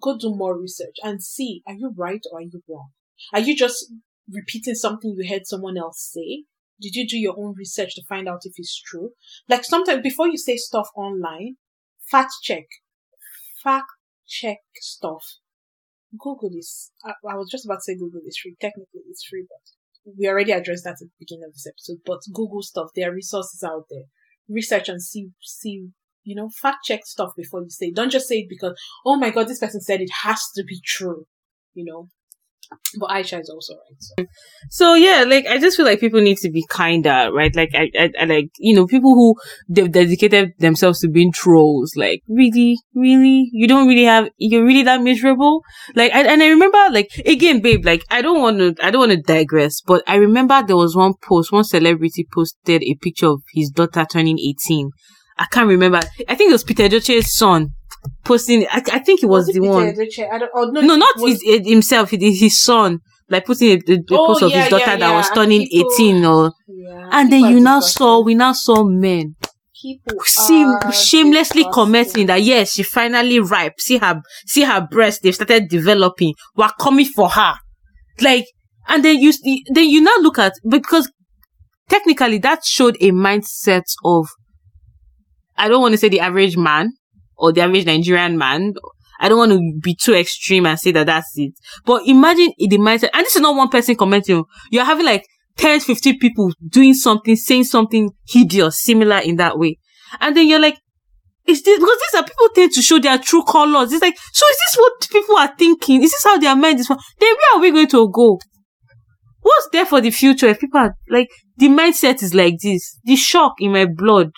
go 0.00 0.16
do 0.18 0.34
more 0.34 0.58
research 0.58 0.96
and 1.02 1.22
see 1.22 1.62
are 1.66 1.74
you 1.74 1.92
right 1.96 2.22
or 2.30 2.38
are 2.38 2.42
you 2.42 2.62
wrong? 2.68 2.90
Are 3.32 3.40
you 3.40 3.56
just 3.56 3.92
repeating 4.30 4.74
something 4.74 5.14
you 5.16 5.28
heard 5.28 5.46
someone 5.46 5.78
else 5.78 6.10
say? 6.12 6.44
Did 6.80 6.96
you 6.96 7.06
do 7.06 7.18
your 7.18 7.34
own 7.38 7.54
research 7.56 7.94
to 7.94 8.02
find 8.08 8.28
out 8.28 8.40
if 8.44 8.54
it's 8.56 8.80
true? 8.80 9.10
Like 9.48 9.64
sometimes 9.64 10.02
before 10.02 10.28
you 10.28 10.38
say 10.38 10.56
stuff 10.56 10.88
online, 10.96 11.56
fact 12.10 12.32
check, 12.42 12.64
fact 13.62 13.86
check 14.26 14.58
stuff. 14.76 15.24
Google 16.18 16.50
is, 16.56 16.92
I, 17.04 17.12
I 17.28 17.36
was 17.36 17.48
just 17.50 17.64
about 17.64 17.76
to 17.76 17.82
say 17.82 17.94
Google 17.94 18.20
is 18.26 18.38
free. 18.38 18.56
Technically 18.60 19.02
it's 19.08 19.24
free, 19.24 19.46
but 19.48 20.14
we 20.18 20.28
already 20.28 20.52
addressed 20.52 20.84
that 20.84 20.92
at 20.92 20.98
the 20.98 21.10
beginning 21.18 21.44
of 21.46 21.54
this 21.54 21.66
episode. 21.66 21.98
But 22.04 22.20
Google 22.32 22.62
stuff, 22.62 22.90
there 22.94 23.10
are 23.10 23.14
resources 23.14 23.62
out 23.62 23.86
there. 23.90 24.04
Research 24.48 24.88
and 24.88 25.02
see, 25.02 25.28
see, 25.40 25.88
you 26.24 26.34
know, 26.34 26.48
fact 26.60 26.78
check 26.84 27.00
stuff 27.04 27.30
before 27.36 27.62
you 27.62 27.70
say 27.70 27.86
it. 27.86 27.96
Don't 27.96 28.10
just 28.10 28.28
say 28.28 28.38
it 28.38 28.48
because, 28.48 28.74
oh 29.04 29.16
my 29.16 29.30
god, 29.30 29.48
this 29.48 29.60
person 29.60 29.80
said 29.80 30.00
it 30.00 30.10
has 30.22 30.40
to 30.56 30.64
be 30.64 30.80
true. 30.84 31.26
You 31.74 31.84
know, 31.84 32.08
but 32.98 33.10
Aisha 33.10 33.40
is 33.40 33.50
also 33.50 33.74
right. 33.74 33.96
So. 33.98 34.24
So 34.70 34.94
yeah, 34.94 35.24
like 35.26 35.46
I 35.46 35.58
just 35.58 35.76
feel 35.76 35.86
like 35.86 36.00
people 36.00 36.20
need 36.20 36.38
to 36.38 36.50
be 36.50 36.64
kinder, 36.68 37.30
right? 37.32 37.54
Like 37.54 37.70
I, 37.74 37.90
I, 37.98 38.10
I 38.20 38.24
like 38.24 38.50
you 38.58 38.74
know 38.74 38.86
people 38.86 39.14
who 39.14 39.34
they've 39.68 39.90
dedicated 39.90 40.52
themselves 40.58 41.00
to 41.00 41.08
being 41.08 41.32
trolls. 41.32 41.92
Like 41.96 42.22
really, 42.28 42.78
really, 42.94 43.50
you 43.52 43.68
don't 43.68 43.88
really 43.88 44.04
have 44.04 44.28
you're 44.38 44.64
really 44.64 44.82
that 44.84 45.02
miserable. 45.02 45.62
Like 45.94 46.12
I, 46.12 46.22
and 46.22 46.42
I 46.42 46.48
remember 46.48 46.78
like 46.90 47.10
again, 47.26 47.60
babe. 47.60 47.84
Like 47.84 48.02
I 48.10 48.22
don't 48.22 48.40
want 48.40 48.58
to 48.58 48.74
I 48.84 48.90
don't 48.90 49.08
want 49.08 49.12
to 49.12 49.34
digress, 49.34 49.80
but 49.80 50.02
I 50.06 50.16
remember 50.16 50.62
there 50.62 50.76
was 50.76 50.96
one 50.96 51.14
post, 51.22 51.52
one 51.52 51.64
celebrity 51.64 52.26
posted 52.32 52.82
a 52.82 52.94
picture 52.94 53.28
of 53.28 53.42
his 53.52 53.70
daughter 53.70 54.06
turning 54.10 54.38
eighteen. 54.38 54.90
I 55.38 55.46
can't 55.50 55.68
remember. 55.68 56.00
I 56.28 56.34
think 56.34 56.50
it 56.50 56.52
was 56.52 56.64
Peter 56.64 56.88
Doce's 56.88 57.34
son 57.36 57.70
posting. 58.24 58.66
I, 58.70 58.82
I 58.92 58.98
think 59.00 59.22
it 59.22 59.26
was, 59.26 59.48
it 59.48 59.54
the 59.54 59.60
Peter 59.60 59.72
one. 59.72 59.88
I 60.34 60.38
don't, 60.38 60.50
oh, 60.54 60.64
no, 60.70 60.80
No, 60.80 60.96
not 60.96 61.16
was- 61.18 61.42
his, 61.42 61.60
eh, 61.60 61.68
himself. 61.68 62.12
It 62.12 62.22
is 62.22 62.40
his 62.40 62.60
son. 62.60 63.00
Like 63.30 63.46
putting 63.46 63.70
a, 63.70 63.92
a, 63.92 63.94
a 63.96 63.98
Oh, 64.12 64.26
post 64.26 64.42
of 64.42 64.50
yeah, 64.50 64.60
his 64.62 64.70
daughter 64.70 64.84
yeah, 64.86 64.96
that 64.96 65.08
yeah. 65.10 65.16
was 65.16 65.30
turning 65.30 65.66
people- 65.66 65.90
18 65.94 66.24
or, 66.24 66.52
and 67.10 67.32
then 67.32 67.40
you 67.40 67.58
now 67.60 67.80
disgusting. 67.80 67.98
saw, 67.98 68.20
we 68.20 68.34
now 68.34 68.52
saw 68.52 68.84
men 68.84 69.34
people 69.82 70.18
seem 70.24 70.72
shamelessly 70.92 71.62
disgusting. 71.62 71.72
commenting 71.72 72.26
that 72.26 72.40
yes, 72.42 72.72
she 72.72 72.82
finally 72.82 73.38
ripe. 73.40 73.74
See 73.78 73.98
her, 73.98 74.20
see 74.46 74.62
her 74.62 74.86
breast. 74.90 75.22
They've 75.22 75.34
started 75.34 75.68
developing. 75.68 76.34
We're 76.56 76.70
coming 76.78 77.04
for 77.06 77.28
her. 77.30 77.54
Like, 78.20 78.46
and 78.88 79.04
then 79.04 79.18
you, 79.18 79.32
then 79.72 79.88
you 79.88 80.00
now 80.02 80.16
look 80.20 80.38
at, 80.38 80.52
because 80.68 81.10
technically 81.88 82.38
that 82.38 82.64
showed 82.64 82.96
a 83.00 83.10
mindset 83.10 83.84
of, 84.04 84.26
I 85.56 85.68
don't 85.68 85.80
want 85.80 85.92
to 85.92 85.98
say 85.98 86.08
the 86.08 86.20
average 86.20 86.56
man 86.56 86.92
or 87.36 87.52
the 87.52 87.62
average 87.62 87.86
Nigerian 87.86 88.38
man. 88.38 88.74
I 89.20 89.28
don't 89.28 89.38
want 89.38 89.52
to 89.52 89.80
be 89.80 89.94
too 89.94 90.14
extreme 90.14 90.66
and 90.66 90.78
say 90.78 90.92
that 90.92 91.06
that's 91.06 91.32
it. 91.36 91.54
But 91.84 92.02
imagine 92.06 92.52
in 92.58 92.70
the 92.70 92.78
mindset, 92.78 93.10
and 93.14 93.24
this 93.24 93.36
is 93.36 93.42
not 93.42 93.56
one 93.56 93.68
person 93.68 93.94
commenting. 93.94 94.44
You're 94.70 94.84
having 94.84 95.06
like 95.06 95.24
10, 95.56 95.80
15 95.80 96.18
people 96.18 96.52
doing 96.68 96.94
something, 96.94 97.36
saying 97.36 97.64
something 97.64 98.10
hideous, 98.28 98.82
similar 98.82 99.18
in 99.18 99.36
that 99.36 99.58
way. 99.58 99.78
And 100.20 100.36
then 100.36 100.48
you're 100.48 100.60
like, 100.60 100.78
is 101.46 101.62
this, 101.62 101.78
because 101.78 101.98
these 101.98 102.20
are 102.20 102.24
people 102.24 102.48
tend 102.54 102.72
to 102.72 102.82
show 102.82 102.98
their 102.98 103.18
true 103.18 103.44
colors. 103.44 103.92
It's 103.92 104.02
like, 104.02 104.16
so 104.32 104.46
is 104.48 104.56
this 104.56 104.76
what 104.78 105.08
people 105.10 105.36
are 105.36 105.54
thinking? 105.56 106.02
Is 106.02 106.10
this 106.10 106.24
how 106.24 106.38
their 106.38 106.56
mind 106.56 106.80
is? 106.80 106.88
Then 106.88 106.98
where 107.20 107.56
are 107.56 107.60
we 107.60 107.70
going 107.70 107.88
to 107.88 108.10
go? 108.10 108.38
what's 109.44 109.68
there 109.72 109.86
for 109.86 110.00
the 110.00 110.10
future 110.10 110.46
if 110.46 110.58
people 110.58 110.80
are 110.80 110.96
like 111.08 111.28
the 111.58 111.68
mindset 111.68 112.22
is 112.22 112.34
like 112.34 112.54
this? 112.60 112.98
The 113.04 113.14
shock 113.14 113.54
in 113.60 113.72
my 113.72 113.84
blood. 113.84 114.32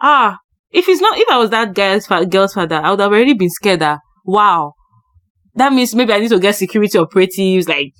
Ah, 0.00 0.38
if 0.70 0.88
it's 0.88 1.00
not, 1.00 1.18
if 1.18 1.28
I 1.30 1.38
was 1.38 1.50
that 1.50 1.74
guy's 1.74 2.06
fa- 2.06 2.26
girl's 2.26 2.54
father, 2.54 2.76
I 2.76 2.90
would 2.90 3.00
have 3.00 3.10
already 3.10 3.34
been 3.34 3.50
scared 3.50 3.80
that, 3.80 4.00
wow, 4.24 4.74
that 5.54 5.72
means 5.72 5.94
maybe 5.94 6.12
I 6.12 6.18
need 6.18 6.28
to 6.28 6.38
get 6.38 6.54
security 6.56 6.98
operatives, 6.98 7.68
like, 7.68 7.92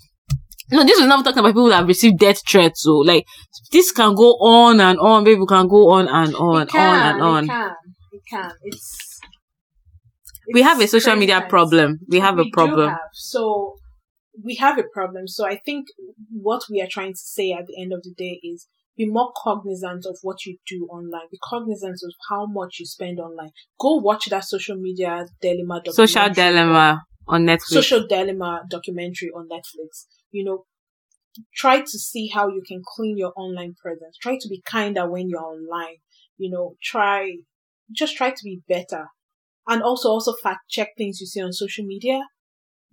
no, 0.70 0.84
this 0.84 0.98
is 0.98 1.06
not 1.06 1.24
talking 1.24 1.38
about 1.38 1.50
people 1.50 1.68
that 1.68 1.76
have 1.76 1.88
received 1.88 2.18
death 2.18 2.40
threats. 2.46 2.82
So, 2.82 2.96
like, 2.98 3.24
this 3.70 3.92
can 3.92 4.14
go 4.14 4.32
on 4.32 4.80
and 4.80 4.98
on. 4.98 5.22
Baby 5.22 5.46
can 5.48 5.68
go 5.68 5.90
on 5.90 6.08
and 6.08 6.34
on, 6.34 6.66
can, 6.66 7.04
on 7.04 7.14
and 7.14 7.22
on. 7.22 7.44
It 7.44 7.46
can. 7.46 7.74
It 8.12 8.22
can. 8.28 8.52
It's. 8.64 9.20
we 10.52 10.62
have 10.62 10.80
a 10.80 10.88
social 10.88 11.12
crazy 11.12 11.20
media 11.20 11.46
problem. 11.48 12.00
We 12.08 12.18
have 12.18 12.38
a 12.38 12.44
do 12.44 12.50
problem. 12.52 12.90
have. 12.90 12.98
So 13.12 13.76
we 14.44 14.56
have 14.56 14.78
a 14.78 14.84
problem. 14.92 15.28
So 15.28 15.46
I 15.46 15.56
think 15.64 15.86
what 16.30 16.62
we 16.70 16.80
are 16.80 16.88
trying 16.90 17.12
to 17.12 17.18
say 17.18 17.52
at 17.52 17.66
the 17.66 17.80
end 17.80 17.92
of 17.92 18.02
the 18.02 18.12
day 18.16 18.40
is 18.42 18.66
be 18.96 19.06
more 19.06 19.32
cognizant 19.36 20.06
of 20.06 20.18
what 20.22 20.46
you 20.46 20.56
do 20.66 20.86
online. 20.90 21.28
Be 21.30 21.38
cognizant 21.42 21.98
of 22.02 22.12
how 22.30 22.46
much 22.46 22.78
you 22.80 22.86
spend 22.86 23.20
online. 23.20 23.50
Go 23.78 23.96
watch 23.96 24.26
that 24.26 24.44
social 24.44 24.76
media 24.76 25.26
dilemma. 25.40 25.82
Social 25.86 26.28
documentary. 26.28 26.52
dilemma 26.52 27.02
on 27.28 27.46
Netflix. 27.46 27.60
Social 27.66 28.06
dilemma 28.06 28.62
documentary 28.68 29.30
on 29.34 29.48
Netflix. 29.48 30.06
You 30.30 30.44
know, 30.44 30.64
try 31.54 31.80
to 31.80 31.98
see 31.98 32.28
how 32.28 32.48
you 32.48 32.62
can 32.66 32.82
clean 32.84 33.18
your 33.18 33.32
online 33.36 33.74
presence. 33.80 34.16
Try 34.20 34.38
to 34.40 34.48
be 34.48 34.62
kinder 34.64 35.10
when 35.10 35.28
you're 35.28 35.40
online. 35.44 35.96
You 36.38 36.50
know, 36.50 36.76
try 36.82 37.36
just 37.92 38.16
try 38.16 38.30
to 38.30 38.44
be 38.44 38.62
better. 38.68 39.08
And 39.68 39.82
also 39.82 40.08
also 40.08 40.32
fact 40.42 40.68
check 40.68 40.90
things 40.96 41.20
you 41.20 41.26
see 41.26 41.42
on 41.42 41.52
social 41.52 41.84
media 41.84 42.22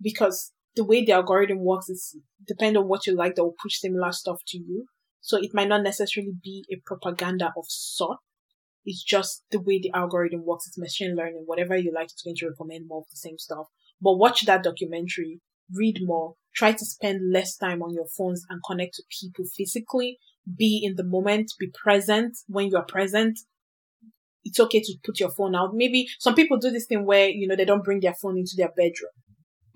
because 0.02 0.52
the 0.76 0.84
way 0.84 1.04
the 1.04 1.12
algorithm 1.12 1.60
works 1.60 1.88
is 1.88 2.16
depend 2.46 2.76
on 2.76 2.88
what 2.88 3.06
you 3.06 3.14
like 3.14 3.36
they 3.36 3.42
will 3.42 3.54
push 3.62 3.78
similar 3.78 4.12
stuff 4.12 4.40
to 4.48 4.58
you. 4.58 4.86
So 5.24 5.38
it 5.38 5.54
might 5.54 5.68
not 5.68 5.82
necessarily 5.82 6.34
be 6.42 6.66
a 6.70 6.76
propaganda 6.84 7.50
of 7.56 7.64
sort. 7.66 8.18
It's 8.84 9.02
just 9.02 9.42
the 9.50 9.58
way 9.58 9.80
the 9.80 9.90
algorithm 9.94 10.44
works. 10.44 10.66
It's 10.66 10.76
machine 10.76 11.16
learning. 11.16 11.44
Whatever 11.46 11.78
you 11.78 11.90
like, 11.94 12.08
it's 12.12 12.20
going 12.20 12.36
to 12.36 12.48
recommend 12.50 12.88
more 12.88 12.98
of 12.98 13.10
the 13.10 13.16
same 13.16 13.38
stuff. 13.38 13.68
But 14.02 14.18
watch 14.18 14.44
that 14.44 14.62
documentary, 14.62 15.40
read 15.72 16.00
more, 16.02 16.34
try 16.54 16.72
to 16.72 16.84
spend 16.84 17.32
less 17.32 17.56
time 17.56 17.82
on 17.82 17.94
your 17.94 18.04
phones 18.06 18.44
and 18.50 18.60
connect 18.68 18.96
to 18.96 19.02
people 19.18 19.46
physically. 19.46 20.18
Be 20.58 20.82
in 20.84 20.96
the 20.96 21.04
moment, 21.04 21.54
be 21.58 21.72
present 21.72 22.36
when 22.46 22.68
you're 22.68 22.82
present. 22.82 23.38
It's 24.44 24.60
okay 24.60 24.80
to 24.80 24.94
put 25.02 25.20
your 25.20 25.30
phone 25.30 25.54
out. 25.54 25.70
Maybe 25.72 26.06
some 26.18 26.34
people 26.34 26.58
do 26.58 26.70
this 26.70 26.84
thing 26.84 27.06
where, 27.06 27.30
you 27.30 27.48
know, 27.48 27.56
they 27.56 27.64
don't 27.64 27.82
bring 27.82 28.00
their 28.00 28.14
phone 28.20 28.36
into 28.36 28.56
their 28.58 28.72
bedroom. 28.76 29.12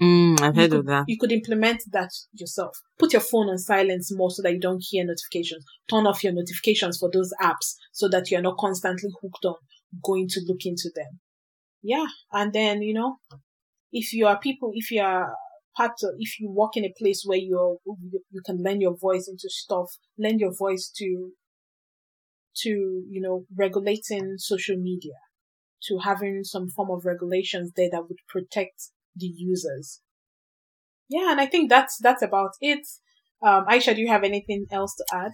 Mm, 0.01 0.41
I've 0.41 0.55
heard 0.55 0.71
could, 0.71 0.81
of 0.81 0.87
that. 0.87 1.05
you 1.09 1.19
could 1.19 1.33
implement 1.33 1.83
that 1.91 2.11
yourself. 2.33 2.81
Put 2.99 3.13
your 3.13 3.23
phone 3.23 3.49
on 3.49 3.59
silence 3.59 4.15
more 4.15 4.31
so 4.31 4.43
that 4.43 4.53
you 4.53 4.61
don't 4.61 4.83
hear 4.87 5.05
notifications. 5.05 5.65
Turn 5.91 6.07
off 6.07 6.23
your 6.23 6.33
notifications 6.33 6.99
for 6.99 7.11
those 7.13 7.33
apps 7.43 7.75
so 7.93 8.09
that 8.09 8.31
you're 8.31 8.43
not 8.43 8.59
constantly 8.59 9.11
hooked 9.21 9.45
on 9.45 9.57
going 10.05 10.29
to 10.29 10.41
look 10.47 10.65
into 10.65 10.91
them. 10.95 11.19
Yeah. 11.83 12.07
And 12.33 12.53
then, 12.53 12.83
you 12.83 12.95
know, 12.95 13.17
if 13.93 14.13
you 14.13 14.27
are 14.27 14.39
people, 14.39 14.71
if 14.75 14.91
you 14.91 15.01
are 15.01 15.35
part 15.77 15.93
of, 16.03 16.11
if 16.19 16.39
you 16.39 16.51
work 16.51 16.77
in 16.77 16.85
a 16.85 16.95
place 16.97 17.23
where 17.25 17.39
you're, 17.39 17.79
you 17.85 18.43
can 18.45 18.63
lend 18.63 18.83
your 18.83 18.97
voice 18.97 19.29
into 19.29 19.49
stuff, 19.49 19.97
lend 20.19 20.41
your 20.41 20.55
voice 20.55 20.93
to, 20.97 21.33
to, 22.59 22.69
you 22.69 23.21
know, 23.21 23.45
regulating 23.57 24.35
social 24.39 24.77
media, 24.77 25.15
to 25.85 25.99
having 25.99 26.45
some 26.45 26.69
form 26.69 26.91
of 26.91 27.05
regulations 27.05 27.73
there 27.77 27.89
that 27.91 28.09
would 28.09 28.19
protect 28.29 28.91
the 29.19 29.27
users. 29.27 30.01
Yeah, 31.09 31.33
and 31.33 31.41
I 31.41 31.47
think 31.47 31.71
that's 31.71 31.99
that's 31.99 32.23
about 32.23 32.51
it. 32.61 32.87
Um, 33.43 33.67
Aisha, 33.67 33.95
do 33.95 34.01
you 34.01 34.09
have 34.09 34.25
anything 34.25 34.67
else 34.71 34.95
to 34.97 35.05
add? 35.13 35.33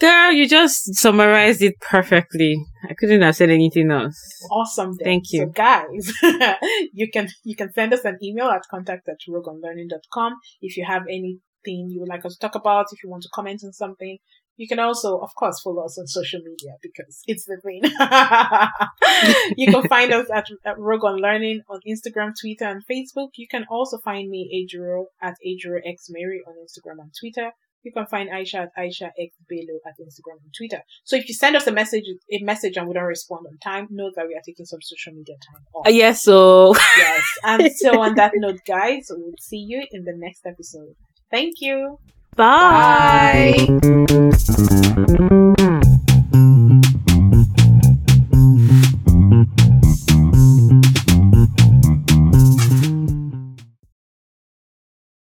Girl, 0.00 0.32
you 0.32 0.48
just 0.48 0.94
summarized 0.94 1.60
it 1.60 1.78
perfectly. 1.78 2.56
I 2.88 2.94
couldn't 2.94 3.20
have 3.20 3.36
said 3.36 3.50
anything 3.50 3.90
else. 3.90 4.16
Awesome. 4.50 4.96
Then. 4.98 5.04
Thank 5.04 5.24
you. 5.30 5.40
So 5.40 5.46
guys, 5.48 6.12
you 6.94 7.10
can 7.10 7.28
you 7.44 7.54
can 7.54 7.70
send 7.72 7.92
us 7.92 8.04
an 8.04 8.18
email 8.22 8.46
at 8.46 8.62
contact 8.70 9.08
at 9.08 9.18
rogonlearning.com 9.28 10.36
if 10.62 10.78
you 10.78 10.86
have 10.86 11.02
anything 11.02 11.90
you 11.90 12.00
would 12.00 12.08
like 12.08 12.24
us 12.24 12.36
to 12.36 12.38
talk 12.38 12.54
about, 12.54 12.86
if 12.92 13.04
you 13.04 13.10
want 13.10 13.24
to 13.24 13.28
comment 13.34 13.60
on 13.62 13.74
something. 13.74 14.16
You 14.60 14.68
can 14.68 14.78
also, 14.78 15.16
of 15.20 15.34
course, 15.36 15.58
follow 15.64 15.86
us 15.86 15.96
on 15.98 16.06
social 16.06 16.40
media 16.44 16.72
because 16.82 17.22
it's 17.26 17.46
the 17.46 17.56
thing. 17.64 17.80
you 19.56 19.72
can 19.72 19.88
find 19.88 20.12
us 20.12 20.26
at, 20.30 20.44
at 20.66 20.78
Rogue 20.78 21.02
on 21.02 21.16
Learning 21.16 21.62
on 21.70 21.80
Instagram, 21.88 22.32
Twitter, 22.38 22.66
and 22.66 22.82
Facebook. 22.84 23.30
You 23.36 23.48
can 23.50 23.64
also 23.70 23.96
find 24.04 24.28
me, 24.28 24.42
Ajuro, 24.52 25.06
at 25.22 25.36
Ajuro 25.46 25.80
X 25.82 26.08
Mary 26.10 26.42
on 26.46 26.56
Instagram 26.56 27.00
and 27.00 27.10
Twitter. 27.18 27.52
You 27.84 27.90
can 27.90 28.04
find 28.04 28.28
Aisha 28.28 28.66
at 28.66 28.76
Aisha 28.78 29.08
X 29.18 29.34
Belo 29.50 29.76
at 29.86 29.94
Instagram 29.98 30.36
and 30.44 30.52
Twitter. 30.54 30.82
So 31.04 31.16
if 31.16 31.26
you 31.26 31.34
send 31.34 31.56
us 31.56 31.66
a 31.66 31.72
message, 31.72 32.04
a 32.30 32.44
message 32.44 32.76
and 32.76 32.86
we 32.86 32.92
don't 32.92 33.04
respond 33.04 33.46
on 33.46 33.56
time, 33.64 33.88
know 33.88 34.10
that 34.14 34.26
we 34.28 34.34
are 34.34 34.42
taking 34.44 34.66
some 34.66 34.82
social 34.82 35.14
media 35.14 35.36
time 35.36 35.62
off. 35.72 35.86
Uh, 35.86 35.90
yes, 35.90 36.22
so 36.22 36.74
Yes. 36.98 37.24
And 37.44 37.72
so 37.72 37.98
on 38.02 38.14
that 38.16 38.32
note, 38.36 38.60
guys, 38.66 39.06
we'll 39.08 39.32
see 39.40 39.64
you 39.66 39.86
in 39.90 40.04
the 40.04 40.12
next 40.14 40.44
episode. 40.44 40.96
Thank 41.30 41.54
you. 41.62 41.96
Bye. 42.36 43.66
Bye. 43.68 45.16